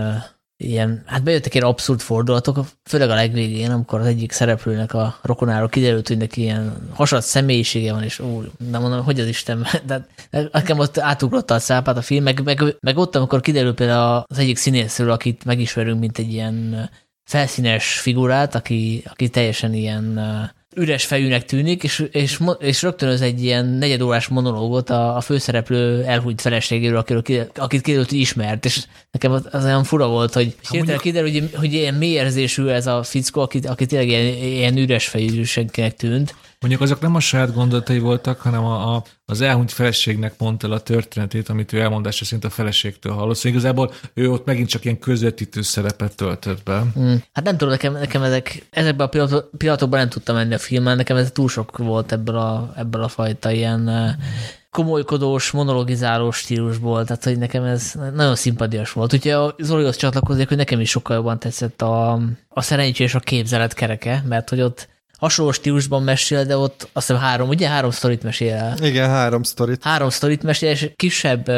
[0.63, 5.69] ilyen, hát bejöttek ilyen abszurd fordulatok, főleg a legvégén, amikor az egyik szereplőnek a rokonáról
[5.69, 10.07] kiderült, hogy neki ilyen hasonló személyisége van, és úgy, nem mondom, hogy az Isten, de,
[10.51, 14.37] nekem ott átugrotta a szápát a film, meg, meg, meg ott, amikor kiderült például az
[14.37, 16.89] egyik színészről, akit megismerünk, mint egy ilyen
[17.30, 20.19] felszínes figurát, aki, aki teljesen ilyen
[20.75, 26.41] üres fejűnek tűnik, és, és, és rögtön egy ilyen negyedórás monológot a, a főszereplő elhúnyt
[26.41, 27.21] feleségéről, akiről,
[27.55, 31.01] akit kiderült, hogy ismert, és nekem az, az olyan fura volt, hogy mondjuk...
[31.01, 35.07] kiderül, hogy, hogy ilyen mély érzésű ez a fickó, aki, aki tényleg ilyen, ilyen üres
[35.07, 40.34] fejűségnek tűnt, Mondjuk azok nem a saját gondolatai voltak, hanem a, a, az elhunyt feleségnek
[40.38, 43.36] mondta el a történetét, amit ő elmondása szerint a feleségtől hallott.
[43.36, 46.84] Szóval igazából ő ott megint csak ilyen közvetítő szerepet töltött be.
[46.99, 47.15] Mm.
[47.34, 49.10] Hát nem tudom, nekem, nekem ezek, ezekben a
[49.57, 53.07] pillanatokban nem tudtam menni a filmen, nekem ez túl sok volt ebből a, ebből a
[53.07, 54.18] fajta ilyen
[54.72, 59.14] komolykodós, monologizálós stílusból, tehát hogy nekem ez nagyon szimpadias volt.
[59.14, 62.19] Úgyhogy a Zolihoz csatlakozik, hogy nekem is sokkal jobban tetszett a,
[62.49, 64.88] a szerencsés a képzelet kereke, mert hogy ott
[65.19, 68.77] hasonló stílusban mesél, de ott azt hiszem három, ugye három sztorit mesél el.
[68.83, 69.83] Igen, három sztorit.
[69.83, 71.51] Három sztorit mesél, és kisebb,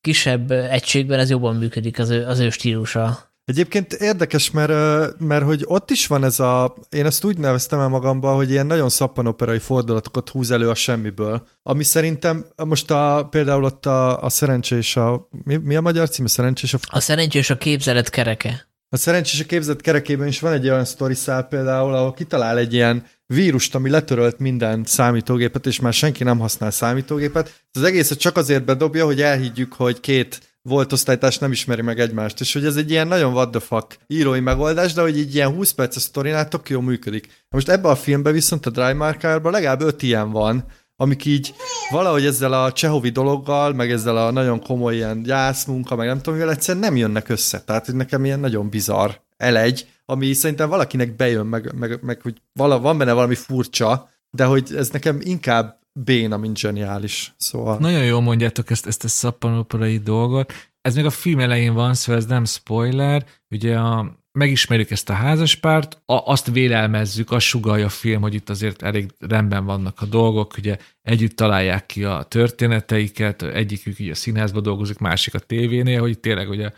[0.00, 3.34] kisebb egységben ez jobban működik az ő, az ő stílusa.
[3.44, 4.72] Egyébként érdekes, mert,
[5.18, 8.66] mert hogy ott is van ez a, én ezt úgy neveztem el magamban, hogy ilyen
[8.66, 14.28] nagyon szappanoperai fordulatokat húz elő a semmiből, ami szerintem most a, például ott a, a
[14.28, 16.24] szerencsés a, mi, mi a magyar cím?
[16.24, 16.78] A szerencsés a...
[16.90, 18.66] A szerencsés a képzelet kereke.
[18.96, 22.72] A szerencsés a képzett kerekében is van egy olyan sztori szál például, ahol kitalál egy
[22.72, 27.62] ilyen vírust, ami letörölt minden számítógépet, és már senki nem használ számítógépet.
[27.72, 32.40] Az egészet csak azért bedobja, hogy elhiggyük, hogy két volt osztálytárs nem ismeri meg egymást,
[32.40, 35.54] és hogy ez egy ilyen nagyon what the fuck írói megoldás, de hogy így ilyen
[35.54, 37.44] 20 perces sztorinál tök jó működik.
[37.50, 40.64] Most ebbe a filmbe viszont a Dry Markerban legalább öt ilyen van,
[40.96, 41.54] amik így
[41.90, 46.34] valahogy ezzel a Csehovi dologgal, meg ezzel a nagyon komoly ilyen gyászmunka, meg nem tudom,
[46.34, 47.60] mivel egyszerűen nem jönnek össze.
[47.60, 52.80] Tehát nekem ilyen nagyon bizarr elegy, ami szerintem valakinek bejön, meg, meg, meg hogy vala,
[52.80, 57.34] van benne valami furcsa, de hogy ez nekem inkább béna, mint zseniális.
[57.36, 57.78] Szóval...
[57.78, 60.52] Nagyon jól mondjátok ezt, ezt a szappanoperai dolgot.
[60.80, 63.24] Ez még a film elején van, szóval ez nem spoiler.
[63.50, 68.50] Ugye a, megismerjük ezt a házaspárt, a, azt vélelmezzük, azt sugalja a film, hogy itt
[68.50, 74.14] azért elég rendben vannak a dolgok, ugye együtt találják ki a történeteiket, egyikük így a
[74.14, 76.70] színházba dolgozik, másik a tévénél, hogy tényleg ugye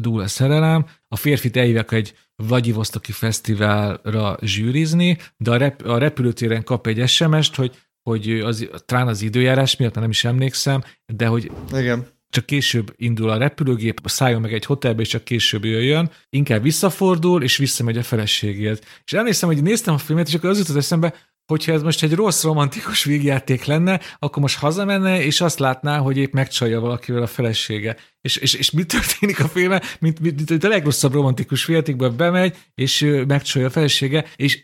[0.00, 0.86] dúl a szerelem.
[1.08, 7.54] A férfit eljövek egy Vladivostoki fesztiválra zsűrizni, de a, rep, a repülőtéren kap egy SMS-t,
[7.54, 7.76] hogy
[8.10, 12.06] hogy az, talán az időjárás miatt, nem is emlékszem, de hogy Igen.
[12.34, 17.42] Csak később indul a repülőgép, szálljon meg egy hotelbe, és csak később jöjjön, inkább visszafordul,
[17.42, 18.80] és visszamegy a feleségéhez.
[19.04, 21.14] És emlékszem, hogy néztem a filmet, és akkor az jutott eszembe,
[21.46, 26.16] hogyha ez most egy rossz romantikus végjáték lenne, akkor most hazamenne, és azt látná, hogy
[26.16, 27.96] épp megcsalja valakivel a felesége.
[28.20, 29.82] És, és, és mi történik a filmben?
[30.00, 34.62] Mint, mint, mint a legrosszabb romantikus végjátékban bemegy, és megcsalja a felesége, és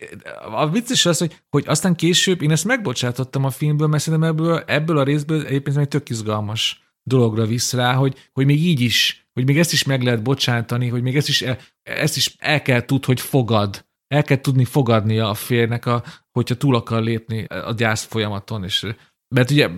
[0.54, 4.62] a vicces az, hogy, hogy aztán később én ezt megbocsátottam a filmből, mert szerintem ebből,
[4.66, 9.28] ebből a részből egyébként egy tök izgalmas dologra visz rá, hogy, hogy még így is,
[9.32, 11.44] hogy még ezt is meg lehet bocsátani, hogy még ezt is
[11.82, 16.54] ezt is el kell tud, hogy fogad el kell tudni fogadnia a férnek, a, hogyha
[16.54, 18.64] túl akar lépni a gyász folyamaton.
[18.64, 18.86] És,
[19.34, 19.70] mert ugye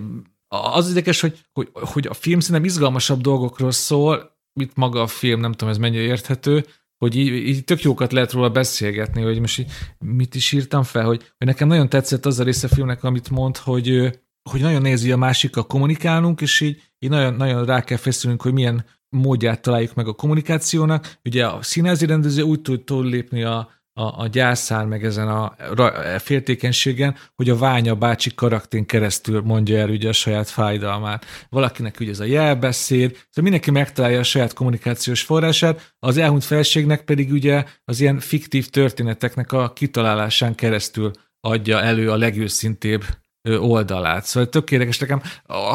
[0.49, 5.41] az érdekes, hogy, hogy, hogy a film szerintem izgalmasabb dolgokról szól, mint maga a film,
[5.41, 6.67] nem tudom, ez mennyire érthető,
[6.99, 11.05] hogy így, így tök jókat lehet róla beszélgetni, hogy most így, mit is írtam fel,
[11.05, 14.19] hogy, hogy nekem nagyon tetszett az a része a filmnek, amit mond, hogy,
[14.51, 18.53] hogy nagyon nézi a másikkal kommunikálnunk, és így, így nagyon, nagyon rá kell feszülnünk, hogy
[18.53, 21.19] milyen módját találjuk meg a kommunikációnak.
[21.25, 25.55] Ugye a színházi rendező úgy tud túl lépni a, a, a gyászán, meg ezen a,
[25.77, 31.25] a féltékenységen, hogy a Ványa bácsi karaktén keresztül mondja el ugye a saját fájdalmát.
[31.49, 37.05] Valakinek ugye ez a jelbeszéd, szóval mindenki megtalálja a saját kommunikációs forrását, az elhunyt felségnek
[37.05, 41.11] pedig ugye az ilyen fiktív történeteknek a kitalálásán keresztül
[41.41, 43.05] adja elő a legőszintébb
[43.49, 44.25] oldalát.
[44.25, 45.23] Szóval tökéletes nekem,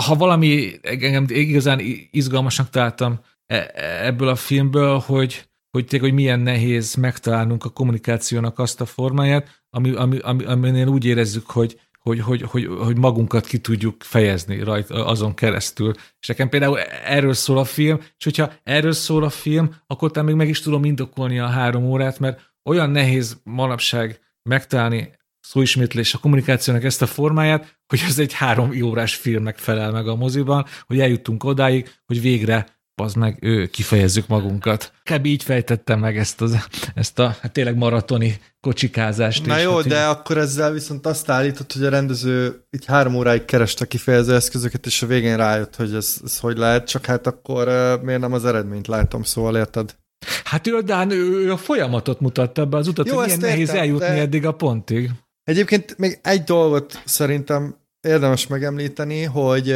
[0.07, 1.81] ha valami engem igazán
[2.11, 7.69] izgalmasnak találtam e, e, ebből a filmből, hogy, hogy tényleg, hogy milyen nehéz megtalálnunk a
[7.69, 12.97] kommunikációnak azt a formáját, ami, ami, ami, aminél úgy érezzük, hogy, hogy, hogy, hogy, hogy
[12.97, 15.93] magunkat ki tudjuk fejezni rajta azon keresztül.
[16.19, 20.25] És nekem például erről szól a film, és hogyha erről szól a film, akkor talán
[20.25, 24.19] még meg is tudom indokolni a három órát, mert olyan nehéz manapság
[24.49, 25.16] megtalálni
[25.49, 30.15] szóismétlés a kommunikációnak ezt a formáját, hogy ez egy három órás filmnek felel meg a
[30.15, 34.91] moziban, hogy eljuttunk odáig, hogy végre az meg ő, kifejezzük magunkat.
[35.03, 35.25] Kb.
[35.25, 39.45] így fejtettem meg ezt, az, ezt a hát tényleg maratoni kocsikázást.
[39.45, 40.09] Na is, jó, hát de így...
[40.09, 44.85] akkor ezzel viszont azt állított, hogy a rendező így három óráig kereste a kifejező eszközöket,
[44.85, 48.33] és a végén rájött, hogy ez, ez hogy lehet, csak hát akkor uh, miért nem
[48.33, 49.95] az eredményt látom, szóval érted?
[50.43, 53.77] Hát ő, de ő a folyamatot mutatta be az utat, Jó, hogy milyen nehéz értem,
[53.77, 54.21] eljutni de...
[54.21, 55.11] eddig a pontig.
[55.47, 59.75] Egyébként még egy dolgot szerintem érdemes megemlíteni, hogy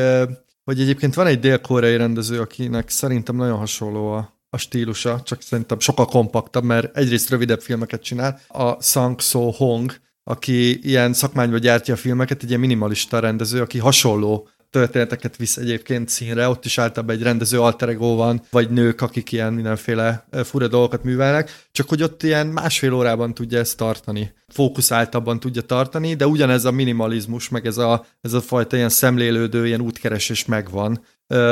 [0.63, 5.79] hogy egyébként van egy dél-koreai rendező, akinek szerintem nagyon hasonló a, a stílusa, csak szerintem
[5.79, 11.93] sokkal kompaktabb, mert egyrészt rövidebb filmeket csinál, a Sang So Hong, aki ilyen szakmányba gyártja
[11.93, 17.15] a filmeket, egy ilyen minimalista rendező, aki hasonló történeteket visz egyébként színre, ott is általában
[17.15, 22.03] egy rendező alter ego van, vagy nők, akik ilyen mindenféle fura dolgokat művelnek, csak hogy
[22.03, 27.65] ott ilyen másfél órában tudja ezt tartani, fókuszáltabban tudja tartani, de ugyanez a minimalizmus, meg
[27.65, 31.05] ez a, ez a fajta ilyen szemlélődő, ilyen útkeresés megvan.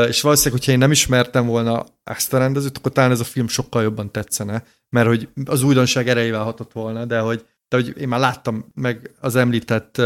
[0.07, 3.47] És valószínűleg, hogyha én nem ismertem volna ezt a rendezőt, akkor talán ez a film
[3.47, 8.07] sokkal jobban tetszene, mert hogy az újdonság erejével hatott volna, de hogy, de hogy én
[8.07, 10.01] már láttam meg az említett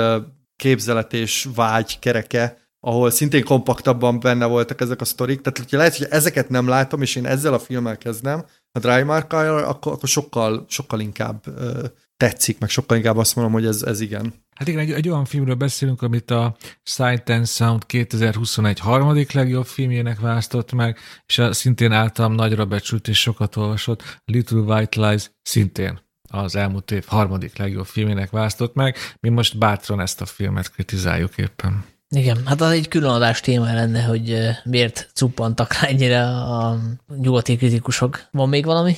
[0.55, 5.41] képzelet és vágy kereke, ahol szintén kompaktabban benne voltak ezek a sztorik.
[5.41, 9.03] Tehát hogyha lehet, hogy ezeket nem látom, és én ezzel a filmmel kezdem, a Dry
[9.03, 11.83] Mark-kal, akkor, akkor sokkal, sokkal inkább uh,
[12.17, 14.33] tetszik, meg sokkal inkább azt mondom, hogy ez, ez igen.
[14.55, 19.65] Hát igen, egy, egy olyan filmről beszélünk, amit a Sight and Sound 2021 harmadik legjobb
[19.65, 25.31] filmjének választott meg, és a szintén általam nagyra becsült és sokat olvasott Little White Lies
[25.41, 25.99] szintén
[26.29, 28.97] az elmúlt év harmadik legjobb filmének választott meg.
[29.19, 31.92] Mi most bátran ezt a filmet kritizáljuk éppen.
[32.15, 36.79] Igen, hát az egy különadás téma lenne, hogy miért cuppantak rá ennyire a
[37.17, 38.27] nyugati kritikusok.
[38.31, 38.95] Van még valami?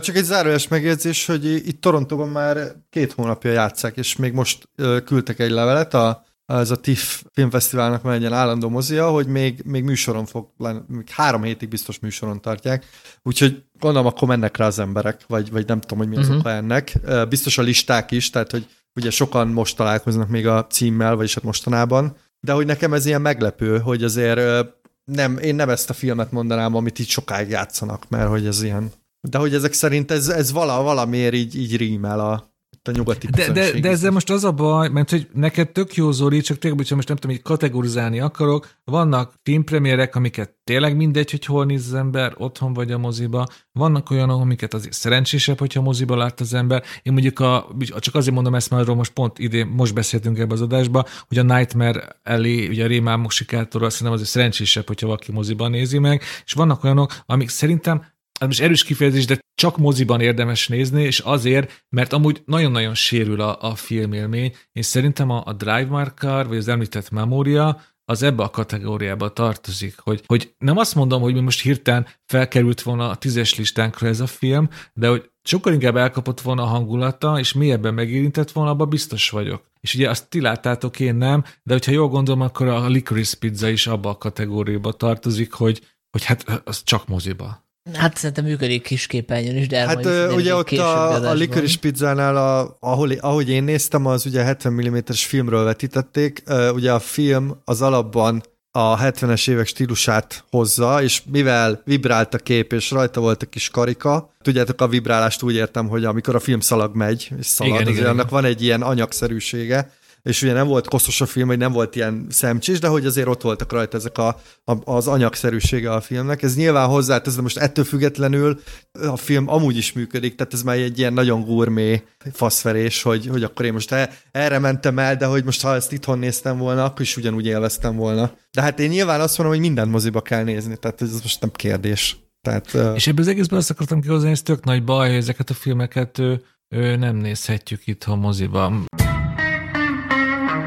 [0.00, 2.58] Csak egy zárójeles megjegyzés, hogy itt Torontóban már
[2.90, 4.68] két hónapja játszák, és még most
[5.04, 9.62] küldtek egy levelet a, ez a TIFF filmfesztiválnak van egy ilyen állandó mozia, hogy még,
[9.64, 10.48] még műsoron fog
[10.86, 12.84] még három hétig biztos műsoron tartják,
[13.22, 16.40] úgyhogy gondolom akkor mennek rá az emberek, vagy, vagy nem tudom, hogy mi az uh-huh.
[16.40, 16.92] oka ennek.
[17.28, 21.44] Biztos a listák is, tehát hogy ugye sokan most találkoznak még a címmel, vagyis hát
[21.44, 22.16] mostanában,
[22.46, 24.66] de hogy nekem ez ilyen meglepő, hogy azért
[25.04, 28.92] nem, én nem ezt a filmet mondanám, amit így sokáig játszanak, mert hogy ez ilyen.
[29.28, 32.51] De hogy ezek szerint ez, ez vala, valamiért így, így rímel a,
[32.88, 36.10] a nyugati de, de, de ezzel most az a baj, mert hogy neked tök jó
[36.10, 41.30] Zoli, csak tényleg, hogyha most nem tudom, hogy kategorizálni akarok, vannak filmpremierek, amiket tényleg mindegy,
[41.30, 45.80] hogy hol néz az ember, otthon vagy a moziba, vannak olyanok, amiket azért szerencsésebb, hogyha
[45.80, 46.82] a moziba lát az ember.
[47.02, 47.68] Én mondjuk a,
[47.98, 51.38] csak azért mondom ezt, mert arról most pont idén, most beszéltünk ebbe az adásba, hogy
[51.38, 56.22] a Nightmare elé, ugye a rémálmok sikátorral szerintem azért szerencsésebb, hogyha valaki moziban nézi meg,
[56.44, 58.04] és vannak olyanok, amik szerintem
[58.42, 63.40] ez most erős kifejezés, de csak moziban érdemes nézni, és azért, mert amúgy nagyon-nagyon sérül
[63.40, 64.54] a, a filmélmény.
[64.72, 69.98] Én szerintem a, a Drive Car, vagy az említett Memória, az ebbe a kategóriába tartozik,
[69.98, 74.20] hogy, hogy nem azt mondom, hogy mi most hirtelen felkerült volna a tízes listánkra ez
[74.20, 78.88] a film, de hogy sokkal inkább elkapott volna a hangulata, és mélyebben megérintett volna, abban
[78.88, 79.70] biztos vagyok.
[79.80, 83.68] És ugye azt ti láttátok, én nem, de hogyha jól gondolom, akkor a Licorice Pizza
[83.68, 87.70] is abba a kategóriába tartozik, hogy, hogy hát az csak moziba.
[87.92, 93.12] Hát szerintem működik kisképernyőn is, de Hát ugye ott a, a Licorice Pizzánál, a, ahol,
[93.12, 96.42] ahogy én néztem, az ugye 70 mm-es filmről vetítették.
[96.74, 102.72] Ugye a film az alapban a 70-es évek stílusát hozza, és mivel vibrált a kép,
[102.72, 106.60] és rajta volt a kis karika, tudjátok, a vibrálást úgy értem, hogy amikor a film
[106.60, 108.40] szalag megy, és szalad, igen, azért igen, annak igen.
[108.40, 109.90] van egy ilyen anyagszerűsége,
[110.22, 113.28] és ugye nem volt koszos a film, vagy nem volt ilyen szemcsés, de hogy azért
[113.28, 116.42] ott voltak rajta ezek a, a, az anyagszerűsége a filmnek.
[116.42, 118.60] Ez nyilván hozzátesz, de most ettől függetlenül
[118.92, 123.42] a film amúgy is működik, tehát ez már egy ilyen nagyon gurmé faszverés, hogy, hogy
[123.42, 123.94] akkor én most
[124.30, 127.96] erre mentem el, de hogy most ha ezt itthon néztem volna, akkor is ugyanúgy élveztem
[127.96, 128.32] volna.
[128.50, 131.50] De hát én nyilván azt mondom, hogy mindent moziba kell nézni, tehát ez most nem
[131.50, 132.16] kérdés.
[132.40, 135.50] Tehát, és ebből az egészben azt akartam kihozni, hogy ez tök nagy baj, hogy ezeket
[135.50, 138.86] a filmeket ő, ő nem nézhetjük itthon moziban.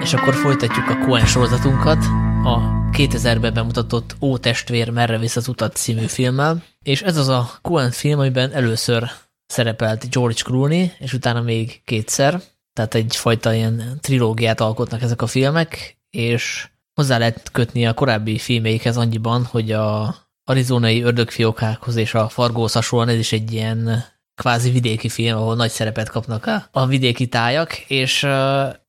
[0.05, 1.97] És akkor folytatjuk a Coen sorozatunkat
[2.43, 2.59] a
[2.91, 7.91] 2000-ben bemutatott Ó testvér, merre visz az utat című filmmel, és ez az a Coen
[7.91, 9.09] film, amiben először
[9.45, 12.41] szerepelt George Clooney, és utána még kétszer,
[12.73, 18.97] tehát egyfajta ilyen trilógiát alkotnak ezek a filmek, és hozzá lehet kötni a korábbi filmeikhez
[18.97, 24.05] annyiban, hogy a arizonai ördögfiókákhoz és a Fargóhoz hasonlóan ez is egy ilyen
[24.35, 28.23] kvázi vidéki film, ahol nagy szerepet kapnak a, a vidéki tájak, és...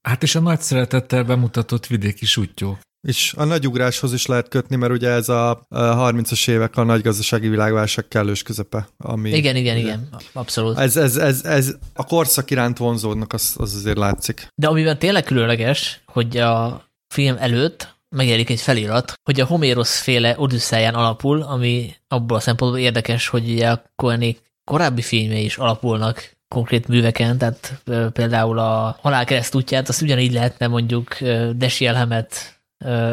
[0.03, 2.79] Hát és a nagy szeretettel bemutatott vidéki sutyók.
[3.09, 7.03] És a nagy ugráshoz is lehet kötni, mert ugye ez a 30-as évek a nagy
[7.03, 8.89] gazdasági világválság kellős közepe.
[8.97, 10.79] Ami, igen, igen, igen, abszolút.
[10.79, 14.49] Ez, ez, ez, ez a korszak iránt vonzódnak, az, az azért látszik.
[14.55, 20.35] De amiben tényleg különleges, hogy a film előtt megjelenik egy felirat, hogy a Homérosz féle
[20.39, 26.37] Odüsszelján alapul, ami abból a szempontból érdekes, hogy ugye a Koenék korábbi filmje is alapulnak
[26.49, 27.83] konkrét műveken, tehát
[28.13, 31.17] például a Halálkereszt útját, azt ugyanígy lehetne mondjuk
[31.53, 32.61] Desi Elhemet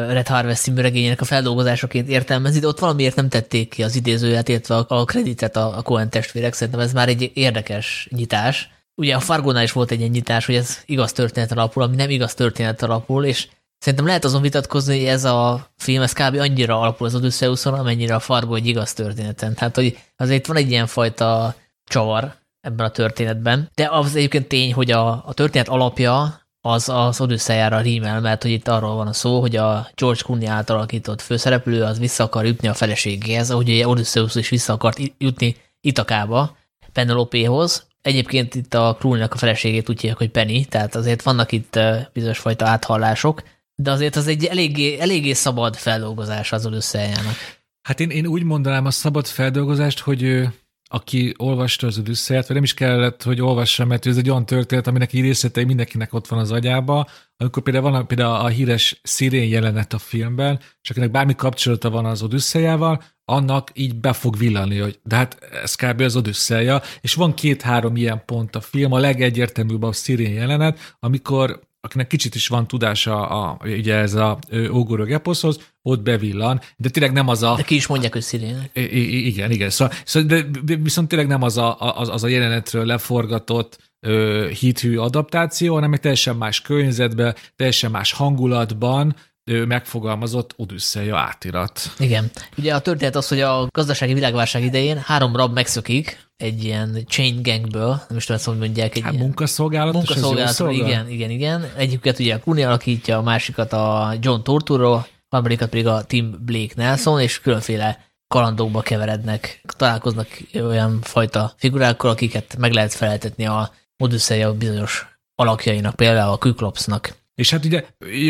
[0.08, 4.48] Red Harvest című regényének a feldolgozásaként értelmezni, de ott valamiért nem tették ki az idézőját,
[4.48, 6.54] illetve a kreditet a Cohen testvérek.
[6.54, 8.70] Szerintem ez már egy érdekes nyitás.
[8.94, 12.10] Ugye a Fargónál is volt egy ilyen nyitás, hogy ez igaz történet alapul, ami nem
[12.10, 13.48] igaz történet alapul, és
[13.84, 16.36] Szerintem lehet azon vitatkozni, hogy ez a film, ez kb.
[16.38, 19.54] annyira alapul az Odysseus-on, amennyire a Fargo egy igaz történeten.
[19.54, 21.54] Tehát, hogy azért van egy ilyen fajta
[21.84, 23.70] csavar ebben a történetben.
[23.74, 28.50] De az egyébként tény, hogy a, a történet alapja az az Odüsszejára rímel, mert hogy
[28.50, 32.46] itt arról van a szó, hogy a George Clooney által alakított főszereplő az vissza akar
[32.46, 36.56] jutni a feleségéhez, ahogy ugye Odysseus is vissza akart jutni Itakába,
[36.92, 37.86] Penelope-hoz.
[38.02, 41.78] Egyébként itt a clooney a feleségét úgy hívják, hogy Penny, tehát azért vannak itt
[42.12, 43.42] bizonyos fajta áthallások,
[43.74, 47.34] de azért az egy eléggé, eléggé szabad feldolgozás az Odüsszejának.
[47.82, 50.48] Hát én, én úgy mondanám a szabad feldolgozást, hogy
[50.94, 54.86] aki olvasta az Odüsszeját, vagy nem is kellett, hogy olvassa, mert ez egy olyan történet,
[54.86, 57.06] aminek így részletei mindenkinek ott van az agyába,
[57.36, 62.04] amikor például van például a híres szirén jelenet a filmben, és akinek bármi kapcsolata van
[62.04, 66.00] az Odüsszejával, annak így be fog villani, hogy de hát ez kb.
[66.00, 71.60] az Odüsszeja, és van két-három ilyen pont a film, a legegyértelműbb a szirén jelenet, amikor
[71.84, 74.38] akinek kicsit is van tudása a, ugye ez a
[74.72, 77.54] ógörög eposzhoz, ott bevillan, de tényleg nem az a...
[77.56, 78.70] De ki is mondják, hogy szirének.
[78.92, 79.70] Igen, igen.
[79.70, 84.48] Szóval, szóval de, de viszont tényleg nem az a, az, az a jelenetről leforgatott ö,
[84.60, 91.80] hithű adaptáció, hanem egy teljesen más környezetben, teljesen más hangulatban, ő megfogalmazott Odüsszeja átirat.
[91.98, 92.30] Igen.
[92.58, 97.42] Ugye a történet az, hogy a gazdasági világválság idején három rab megszökik egy ilyen chain
[97.42, 98.96] gangből, nem is tudom, hogy mondják.
[98.96, 101.72] Egy hát ilyen munkaszolgálat, munkaszolgálatról, igen, igen, igen.
[101.76, 106.38] Egyiket ugye a Clooney alakítja, a másikat a John Torturo, a harmadikat pedig a Tim
[106.44, 113.70] Blake Nelson, és különféle kalandokba keverednek, találkoznak olyan fajta figurákkal, akiket meg lehet feleltetni a
[113.98, 117.14] Odüsszeja bizonyos alakjainak, például a Kyklopsnak.
[117.34, 117.84] És hát ugye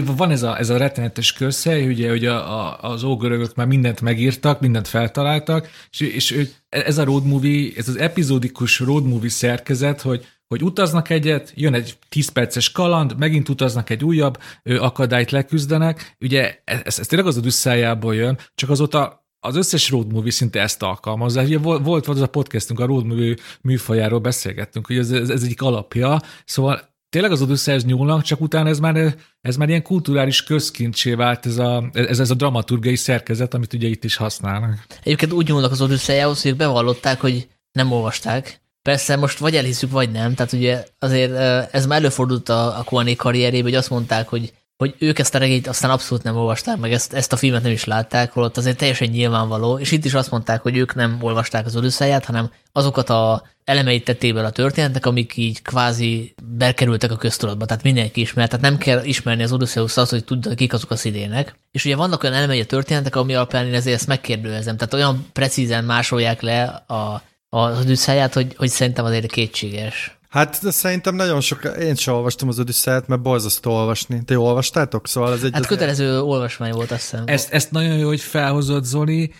[0.04, 4.00] van ez a, ez a rettenetes közhely, ugye, hogy a, a, az ógörögök már mindent
[4.00, 10.00] megírtak, mindent feltaláltak, és, és ez a road movie, ez az epizódikus road movie szerkezet,
[10.00, 16.16] hogy, hogy utaznak egyet, jön egy 10 perces kaland, megint utaznak egy újabb akadályt leküzdenek,
[16.20, 20.60] ugye ez, ez tényleg az a düsszeljából jön, csak azóta az összes road movie szinte
[20.60, 21.42] ezt alkalmazza.
[21.42, 25.42] Ugye volt, volt az a podcastünk, a road movie műfajáról beszélgettünk, hogy ez, ez, ez
[25.42, 30.42] egyik alapja, szóval tényleg az Odysseus nyúlnak, csak utána ez már, ez már ilyen kulturális
[30.42, 34.86] közkincsé vált ez a, ez, ez a dramaturgiai szerkezet, amit ugye itt is használnak.
[35.02, 38.60] Egyébként úgy nyúlnak az Odysseushoz, hogy ők bevallották, hogy nem olvasták.
[38.82, 40.34] Persze most vagy elhiszük, vagy nem.
[40.34, 41.32] Tehát ugye azért
[41.74, 44.52] ez már előfordult a, a Koané karrierében, hogy azt mondták, hogy
[44.84, 47.72] hogy ők ezt a regényt aztán abszolút nem olvasták, meg ezt, ezt a filmet nem
[47.72, 51.66] is látták, holott azért teljesen nyilvánvaló, és itt is azt mondták, hogy ők nem olvasták
[51.66, 57.16] az Odüsszelját, hanem azokat a elemeit tették bele a történetnek, amik így kvázi bekerültek a
[57.16, 60.90] köztudatba, tehát mindenki ismer, tehát nem kell ismerni az Odysseus azt, hogy tudja, kik azok
[60.90, 61.54] a szidének.
[61.70, 65.26] És ugye vannak olyan elemei a történetek, ami alapján én ezért ezt megkérdőjezem, tehát olyan
[65.32, 70.18] precízen másolják le a, az Odüsszelját, hogy, hogy szerintem azért kétséges.
[70.34, 74.24] Hát de szerintem nagyon sok, én sem olvastam az Odüsszát, mert borzasztó olvasni.
[74.24, 75.08] Ti olvastátok?
[75.08, 75.52] Szóval ez egy...
[75.52, 77.22] Hát kötelező olvasmány volt, azt hiszem.
[77.26, 79.32] Ezt, ezt nagyon jó, hogy felhozott Zoli.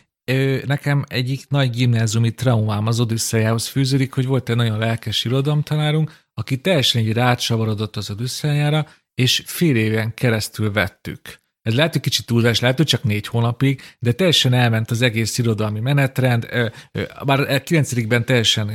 [0.66, 6.60] Nekem egyik nagy gimnáziumi traumám az Odüsszejához fűződik, hogy volt egy nagyon lelkes irodalomtanárunk, aki
[6.60, 11.20] teljesen így rácsavarodott az Odüsszejára, és fél éven keresztül vettük.
[11.64, 15.38] Ez lehet, hogy kicsit túlzás, lehet, hogy csak négy hónapig, de teljesen elment az egész
[15.38, 16.48] irodalmi menetrend.
[17.24, 18.70] Bár 9 teljesen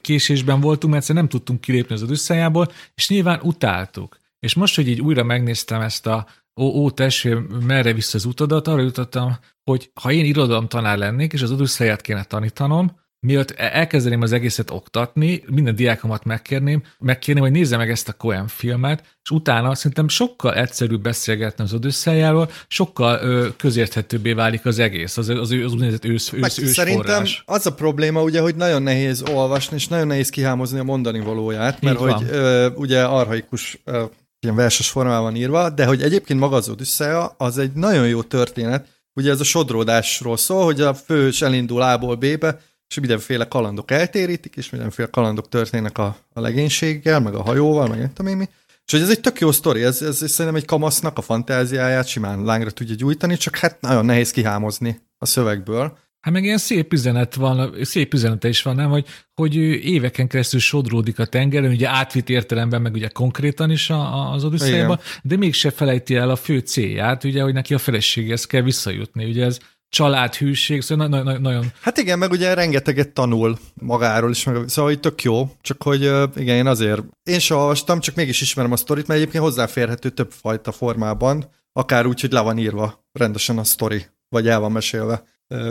[0.00, 4.18] késésben voltunk, mert nem tudtunk kilépni az Odüsszejából, és nyilván utáltuk.
[4.40, 6.26] És most, hogy így újra megnéztem ezt a
[6.60, 11.42] ó, ó testvérem, merre vissza az utadat, arra jutottam, hogy ha én irodalomtanár lennék, és
[11.42, 17.52] az Odüsszeját kéne tanítanom, Miatt e- elkezdeném az egészet oktatni, minden diákomat megkérném, megkérném, hogy
[17.52, 23.18] nézze meg ezt a Cohen filmet, és utána szerintem sokkal egyszerűbb beszélgetni az Odüsszejáról, sokkal
[23.22, 27.42] ö, közérthetőbbé válik az egész, az, az, az úgynevezett ősz, ősz, ősz Szerintem forrás.
[27.46, 31.80] az a probléma, ugye, hogy nagyon nehéz olvasni, és nagyon nehéz kihámozni a mondani valóját,
[31.80, 34.04] mert hogy ö, ugye arhaikus ö,
[34.40, 38.86] ilyen verses formában írva, de hogy egyébként maga az Odüsszeja, az egy nagyon jó történet,
[39.14, 44.56] ugye ez a sodródásról szól, hogy a fős elindul A-ból B-be, és mindenféle kalandok eltérítik,
[44.56, 48.48] és mindenféle kalandok történnek a, a legénységgel, meg a hajóval, meg nem tudom én mi.
[48.86, 52.06] És hogy ez egy tök jó sztori, ez, ez, ez szerintem egy kamasznak a fantáziáját
[52.06, 55.98] simán lángra tudja gyújtani, csak hát nagyon nehéz kihámozni a szövegből.
[56.20, 60.60] Hát meg ilyen szép üzenet van, szép üzenete is van, nem, hogy, hogy éveken keresztül
[60.60, 63.90] sodródik a tengeren, ugye átvitt értelemben, meg ugye konkrétan is
[64.32, 68.62] az Odüsszejában, de mégse felejti el a fő célját, ugye, hogy neki a feleséghez kell
[68.62, 69.24] visszajutni.
[69.24, 69.58] Ugye ez
[69.88, 71.72] családhűség, szóval na- na- nagyon...
[71.80, 76.02] Hát igen, meg ugye rengeteget tanul magáról is, meg, szóval hogy tök jó, csak hogy
[76.36, 80.30] igen, én azért, én sem olvastam, csak mégis ismerem a sztorit, mert egyébként hozzáférhető több
[80.30, 85.22] fajta formában, akár úgy, hogy le van írva rendesen a sztori, vagy el van mesélve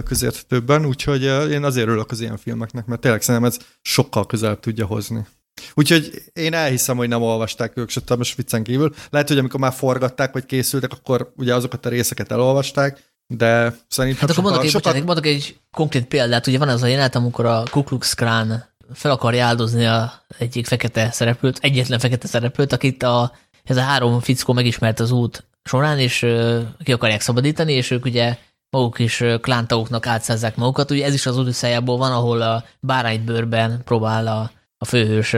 [0.06, 4.86] közérthetőbben, úgyhogy én azért örülök az ilyen filmeknek, mert tényleg szerintem ez sokkal közelebb tudja
[4.86, 5.26] hozni.
[5.74, 8.94] Úgyhogy én elhiszem, hogy nem olvasták ők, se most viccen kívül.
[9.10, 14.22] Lehet, hogy amikor már forgatták, vagy készültek, akkor ugye azokat a részeket elolvasták, de szerintem
[14.22, 14.84] Hát akkor mondok, egy, sokat...
[14.84, 18.66] bocsánat, mondok egy konkrét példát, ugye van az a jelenet, amikor a Ku Klux Klan
[18.94, 23.32] fel akarja áldozni a egyik fekete szereplőt, egyetlen fekete szereplőt, akit a,
[23.64, 28.06] ez a három fickó megismert az út során, és uh, ki akarják szabadítani, és ők
[28.06, 28.38] ugye
[28.70, 30.92] maguk is klántagoknak átszázzák magukat.
[30.92, 35.36] Ugye ez is az Odüsszejából van, ahol a báránybőrben próbál a, a főhős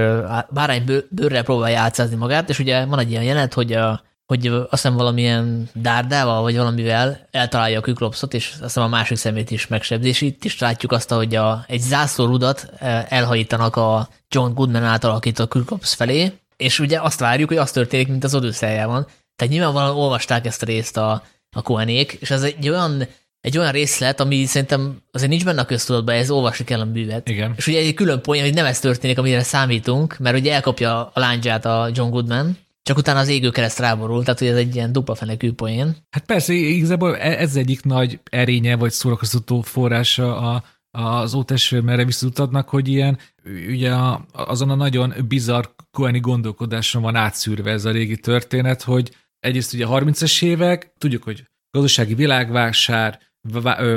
[0.50, 4.94] báránybőrrel próbálja átszázni magát, és ugye van egy ilyen jelenet, hogy a, hogy azt hiszem
[4.94, 10.08] valamilyen dárdával, vagy valamivel eltalálja a küklopszot, és azt hiszem a másik szemét is megsebzi,
[10.08, 12.72] és itt is látjuk azt, hogy a, egy zászlórudat
[13.10, 18.08] elhajítanak a John Goodman által alakított küklopsz felé, és ugye azt várjuk, hogy az történik,
[18.08, 19.08] mint az Odüsszeljában.
[19.36, 23.08] Tehát nyilvánvalóan olvasták ezt a részt a, a Koenék, és ez egy olyan,
[23.42, 27.30] egy olyan részlet, ami szerintem azért nincs benne a köztudatban, ez olvasni kell a művet.
[27.30, 27.54] Igen.
[27.58, 31.20] És ugye egy külön pontja, hogy nem ez történik, amire számítunk, mert ugye elkapja a
[31.20, 34.92] lányzsát a John Goodman, csak utána az égő kereszt ráborul, tehát hogy ez egy ilyen
[34.92, 35.96] dupla fenekű poén.
[36.10, 42.70] Hát persze, igazából e- ez egyik nagy erénye vagy szórakoztató forrása a, az ótestfilmre visszatadnak,
[42.70, 43.18] hogy ilyen,
[43.68, 49.12] ugye a, azon a nagyon bizarr koeni gondolkodáson van átszűrve ez a régi történet, hogy
[49.40, 53.20] egyrészt ugye 30-es évek, tudjuk, hogy gazdasági világválság,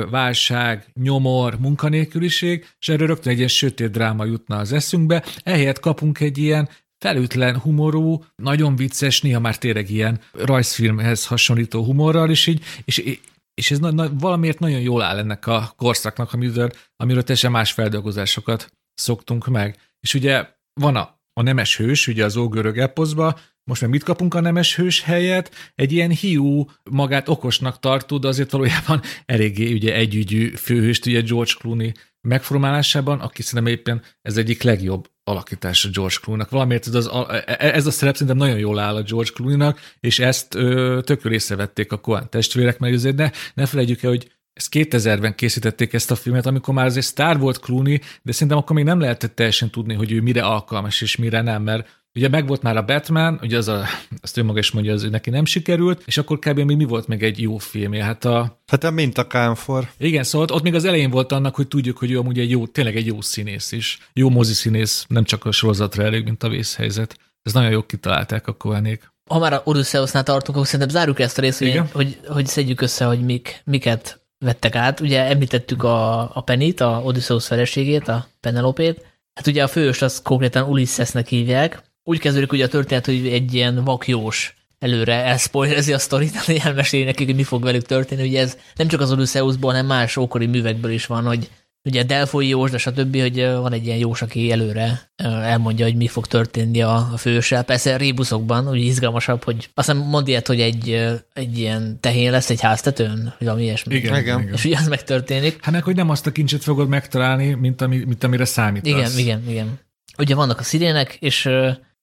[0.09, 5.23] válság, nyomor, munkanélküliség, és erről rögtön egy ilyen sötét dráma jutna az eszünkbe.
[5.43, 6.69] Ehelyett kapunk egy ilyen
[7.03, 13.17] felütlen humorú, nagyon vicces, néha már tényleg ilyen rajzfilmhez hasonlító humorral, is így, és,
[13.53, 17.71] és ez na, na, valamiért nagyon jól áll ennek a korszaknak, amiről, amiről teljesen más
[17.71, 19.77] feldolgozásokat szoktunk meg.
[19.99, 24.33] És ugye van a, a nemes hős, ugye az ógörög eposzba, most meg mit kapunk
[24.33, 25.51] a nemes hős helyett?
[25.75, 31.53] Egy ilyen hiú, magát okosnak tartó, de azért valójában eléggé ugye együgyű főhőst, ugye George
[31.59, 31.91] Clooney
[32.27, 36.51] megformálásában, aki szerintem éppen ez egyik legjobb alakítása George Clooney-nak.
[36.51, 40.19] Valamiért ez, az, e- ez a szerep szerintem nagyon jól áll a George Clooney-nak, és
[40.19, 44.69] ezt ö, tökül észrevették a Coen testvérek, mert azért ne, ne felejtjük el, hogy ezt
[44.71, 48.85] 2000-ben készítették ezt a filmet, amikor már azért sztár volt Clooney, de szerintem akkor még
[48.85, 52.77] nem lehetett teljesen tudni, hogy ő mire alkalmas és mire nem, mert Ugye megvolt már
[52.77, 53.85] a Batman, ugye az a,
[54.21, 56.59] azt ő maga is mondja, az ő neki nem sikerült, és akkor kb.
[56.59, 58.03] még mi volt meg egy jó filmje?
[58.03, 58.61] Hát a...
[58.67, 59.89] Hát a mint a Kánfor.
[59.97, 62.67] Igen, szóval ott még az elején volt annak, hogy tudjuk, hogy ő amúgy egy jó,
[62.67, 63.97] tényleg egy jó színész is.
[64.13, 67.17] Jó moziszínész, nem csak a sorozatra elég, mint a vészhelyzet.
[67.43, 69.11] Ez nagyon jó kitalálták a Koenék.
[69.29, 72.81] Ha már a Odysseusnál tartunk, akkor szerintem zárjuk ezt a részt, hogy, hogy, hogy szedjük
[72.81, 74.99] össze, hogy mik, miket vettek át.
[74.99, 79.05] Ugye említettük a, a Penit, a Odysseus feleségét, a Penelopét.
[79.33, 83.53] Hát ugye a fős az konkrétan Ulyssesnek hívják, úgy kezdődik ugye a történet, hogy egy
[83.53, 88.27] ilyen vakjós előre elszpoilerezi a sztorit, elmeséli nekik, hogy mi fog velük történni.
[88.27, 91.49] Ugye ez nem csak az Odysseusból, hanem más ókori művekből is van, hogy
[91.83, 96.07] ugye Delfoi Jós, de stb., hogy van egy ilyen jós, aki előre elmondja, hogy mi
[96.07, 97.63] fog történni a, a főssel.
[97.63, 102.49] Persze rébuszokban, úgy izgalmasabb, hogy azt hiszem mond ilyet, hogy egy, egy ilyen tehén lesz
[102.49, 103.95] egy háztetőn, vagy valami ilyesmi.
[103.95, 104.39] Igen, igen.
[104.39, 104.53] igen.
[104.53, 105.57] És ugye az megtörténik.
[105.61, 108.91] Hát meg, hogy nem azt a kincset fogod megtalálni, mint, ami, mint amire számítasz.
[108.91, 109.79] Igen, igen, igen.
[110.17, 111.49] Ugye vannak a szirének, és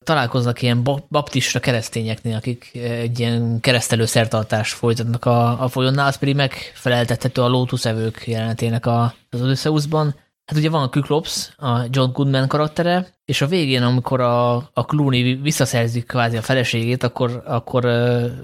[0.03, 6.35] találkoznak ilyen baptista keresztényeknél, akik egy ilyen keresztelő szertartást folytatnak a, a folyonnál, az pedig
[6.35, 10.15] megfeleltethető a lótuszevők jelenetének a, az Odysseusban.
[10.45, 14.85] Hát ugye van a Kyklops, a John Goodman karaktere, és a végén, amikor a, a
[14.85, 17.87] Clooney visszaszerzik kvázi a feleségét, akkor, akkor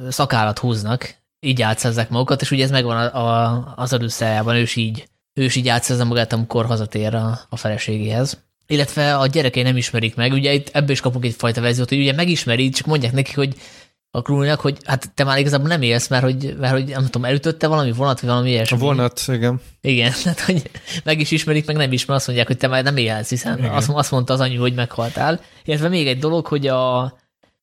[0.09, 4.75] szakállat húznak, így átszerzek magukat, és ugye ez megvan a, a, az Odysseusban, ő is
[4.75, 5.71] így, ő is így
[6.05, 10.31] magát, amikor hazatér a, a feleségéhez illetve a gyerekei nem ismerik meg.
[10.31, 13.55] Ugye itt ebből is kapunk egyfajta verziót, hogy ugye megismeri, csak mondják neki, hogy
[14.11, 17.25] a krúniak, hogy hát te már igazából nem élsz, mert hogy, mert hogy nem tudom,
[17.25, 18.77] elütötte valami vonat, vagy valami ilyesmi.
[18.77, 19.61] A vonat, igen.
[19.81, 20.69] Igen, tehát hogy
[21.03, 23.59] meg is ismerik, meg nem is, mert azt mondják, hogy te már nem élsz, hiszen
[23.59, 25.41] azt, azt, mondta az anyu, hogy meghaltál.
[25.65, 27.13] Illetve még egy dolog, hogy a,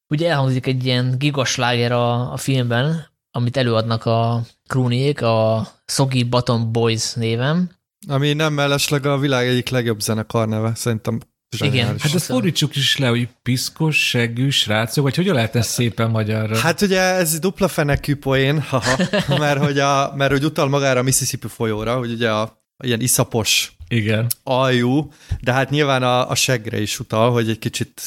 [0.08, 6.72] ugye elhangzik egy ilyen gigasláger a, a filmben, amit előadnak a krúniék, a Soggy Bottom
[6.72, 7.70] Boys néven,
[8.06, 11.20] ami nem mellesleg a világ egyik legjobb zenekar neve, szerintem
[11.62, 16.10] igen, hát ezt fordítsuk is le, hogy piszkos, seggű, srácok, vagy hogyan lehet ez szépen
[16.10, 16.56] magyarra?
[16.56, 18.96] Hát ugye ez dupla fenekű poén, haha,
[19.38, 22.40] mert hogy, a, mert hogy utal magára a Mississippi folyóra, hogy ugye a,
[22.76, 24.26] a ilyen iszapos igen.
[24.42, 28.02] aljú, de hát nyilván a, a segre is utal, hogy egy kicsit,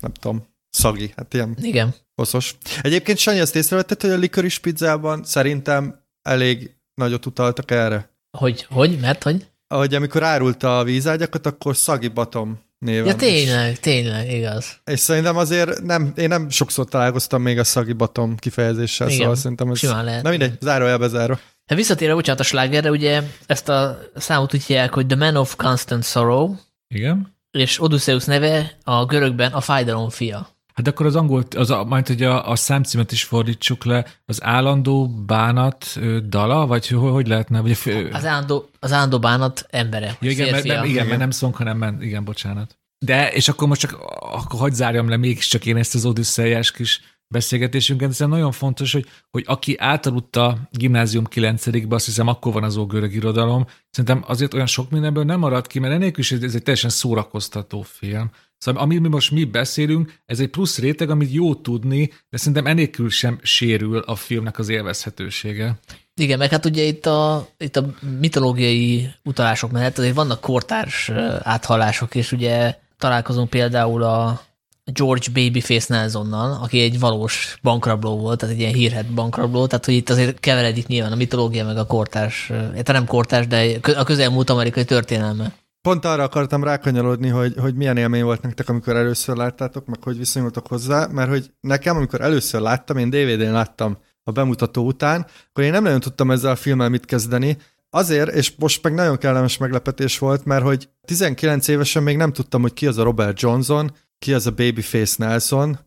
[0.00, 1.94] nem tudom, szagi, hát ilyen Igen.
[2.14, 2.54] koszos.
[2.82, 8.09] Egyébként Sanyi, azt észrevetted, hogy a likoris pizzában szerintem elég nagyot utaltak erre?
[8.38, 9.46] Hogy, hogy, mert hogy?
[9.68, 13.78] Ahogy amikor árulta a vízágyakat, akkor Szagi Batom néven Ja, tényleg, is.
[13.78, 14.80] tényleg, igaz.
[14.84, 19.34] És szerintem azért nem, én nem sokszor találkoztam még a Szagi Batom kifejezéssel, Igen, szóval
[19.36, 19.78] szerintem ez...
[19.78, 20.22] Simán lehet.
[20.22, 21.38] Na mindegy, zárójelbe záró.
[21.66, 25.56] Ha visszatérve, bocsánat, a slágerre, ugye ezt a számot úgy hívják, hogy The Man of
[25.56, 26.54] Constant Sorrow.
[26.88, 27.34] Igen.
[27.50, 30.48] És Odysseus neve a görögben a fájdalom fia.
[30.80, 35.08] Hát akkor az angol, az majd hogy a, a számcímet is fordítsuk le, az állandó
[35.08, 35.98] bánat
[36.28, 37.60] dala, vagy hogy, hogy lehetne?
[37.60, 40.16] Vagy a, az, állandó, az állandó bánat embere.
[40.20, 42.78] Ja, igen, mert, nem, igen, mert nem szong, hanem men, igen, bocsánat.
[43.04, 47.00] De, és akkor most csak, akkor hagyd zárjam le mégiscsak én ezt az odüsszeiás kis
[47.28, 52.76] beszélgetésünket, hiszen nagyon fontos, hogy, hogy aki átaludta gimnázium 9 azt hiszem akkor van az
[52.76, 56.62] ógörög irodalom, szerintem azért olyan sok mindenből nem marad ki, mert enélkül is ez egy
[56.62, 58.30] teljesen szórakoztató film.
[58.60, 62.66] Szóval ami mi most mi beszélünk, ez egy plusz réteg, amit jó tudni, de szerintem
[62.66, 65.78] enélkül sem sérül a filmnek az élvezhetősége.
[66.14, 71.10] Igen, meg hát ugye itt a, itt a mitológiai utalások mellett azért vannak kortárs
[71.42, 74.40] áthallások, és ugye találkozunk például a
[74.84, 79.94] George Babyface Nelsonnal, aki egy valós bankrabló volt, tehát egy ilyen hírhet bankrabló, tehát hogy
[79.94, 84.50] itt azért keveredik nyilván a mitológia meg a kortárs, hát nem kortárs, de a közelmúlt
[84.50, 85.52] amerikai történelme.
[85.82, 90.18] Pont arra akartam rákanyarodni, hogy, hogy milyen élmény volt nektek, amikor először láttátok, meg hogy
[90.18, 95.64] viszonyultok hozzá, mert hogy nekem, amikor először láttam, én DVD-n láttam a bemutató után, akkor
[95.64, 97.56] én nem nagyon tudtam ezzel a filmmel mit kezdeni,
[97.92, 102.62] Azért, és most meg nagyon kellemes meglepetés volt, mert hogy 19 évesen még nem tudtam,
[102.62, 105.78] hogy ki az a Robert Johnson, ki az a Babyface Nelson,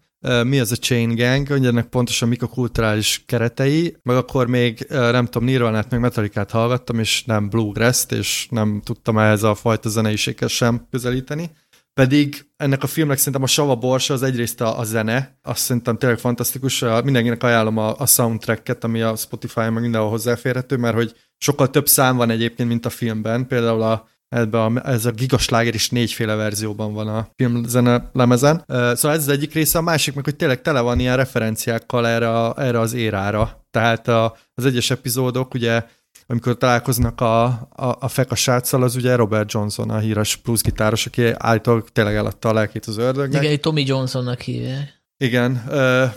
[0.44, 4.86] mi az a Chain Gang, hogy ennek pontosan mik a kulturális keretei, meg akkor még
[4.90, 9.90] nem tudom, Nirvanát meg Metallicát hallgattam, és nem Bluegrass-t, és nem tudtam ehhez a fajta
[9.90, 11.52] zeneiséghez sem közelíteni.
[11.94, 15.98] Pedig ennek a filmnek szerintem a sava borsa az egyrészt a, a zene, azt szerintem
[15.98, 21.14] tényleg fantasztikus, mindenkinek ajánlom a, a soundtracket, ami a Spotify-on meg mindenhol hozzáférhető, mert hogy
[21.38, 25.74] sokkal több szám van egyébként, mint a filmben, például a ebbe a, ez a gigasláger
[25.74, 28.64] is négyféle verzióban van a filmzene lemezen.
[28.68, 32.52] Szóval ez az egyik része, a másik meg, hogy tényleg tele van ilyen referenciákkal erre,
[32.52, 33.66] erre az érára.
[33.72, 35.84] Tehát a, az egyes epizódok, ugye
[36.28, 38.36] amikor találkoznak a, a, a Feka
[38.72, 43.44] az ugye Robert Johnson, a híres bluesgitáros, aki állítólag tényleg eladta a lelkét az ördögnek.
[43.44, 45.02] Igen, Tommy Johnsonnak hívják.
[45.18, 45.64] Igen,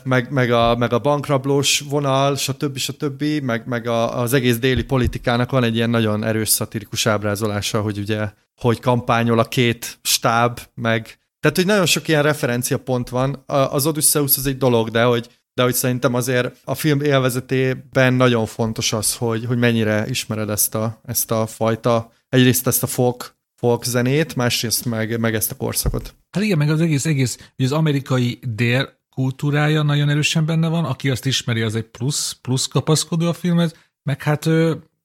[0.03, 2.77] meg, meg, a, meg a bankrablós vonal, stb.
[2.77, 3.25] stb.
[3.43, 7.99] meg, meg a, az egész déli politikának van egy ilyen nagyon erős szatirikus ábrázolása, hogy
[7.99, 13.43] ugye, hogy kampányol a két stáb, meg tehát, hogy nagyon sok ilyen referencia pont van.
[13.47, 18.47] Az Odysseus az egy dolog, de hogy, de hogy szerintem azért a film élvezetében nagyon
[18.47, 23.36] fontos az, hogy, hogy mennyire ismered ezt a, ezt a fajta, egyrészt ezt a folk,
[23.57, 26.15] folk zenét, másrészt meg, meg ezt a korszakot.
[26.31, 30.85] Hát igen, meg az egész, egész, hogy az amerikai dél kultúrája nagyon erősen benne van,
[30.85, 34.47] aki azt ismeri, az egy plusz, plusz kapaszkodó a filmhez, meg hát,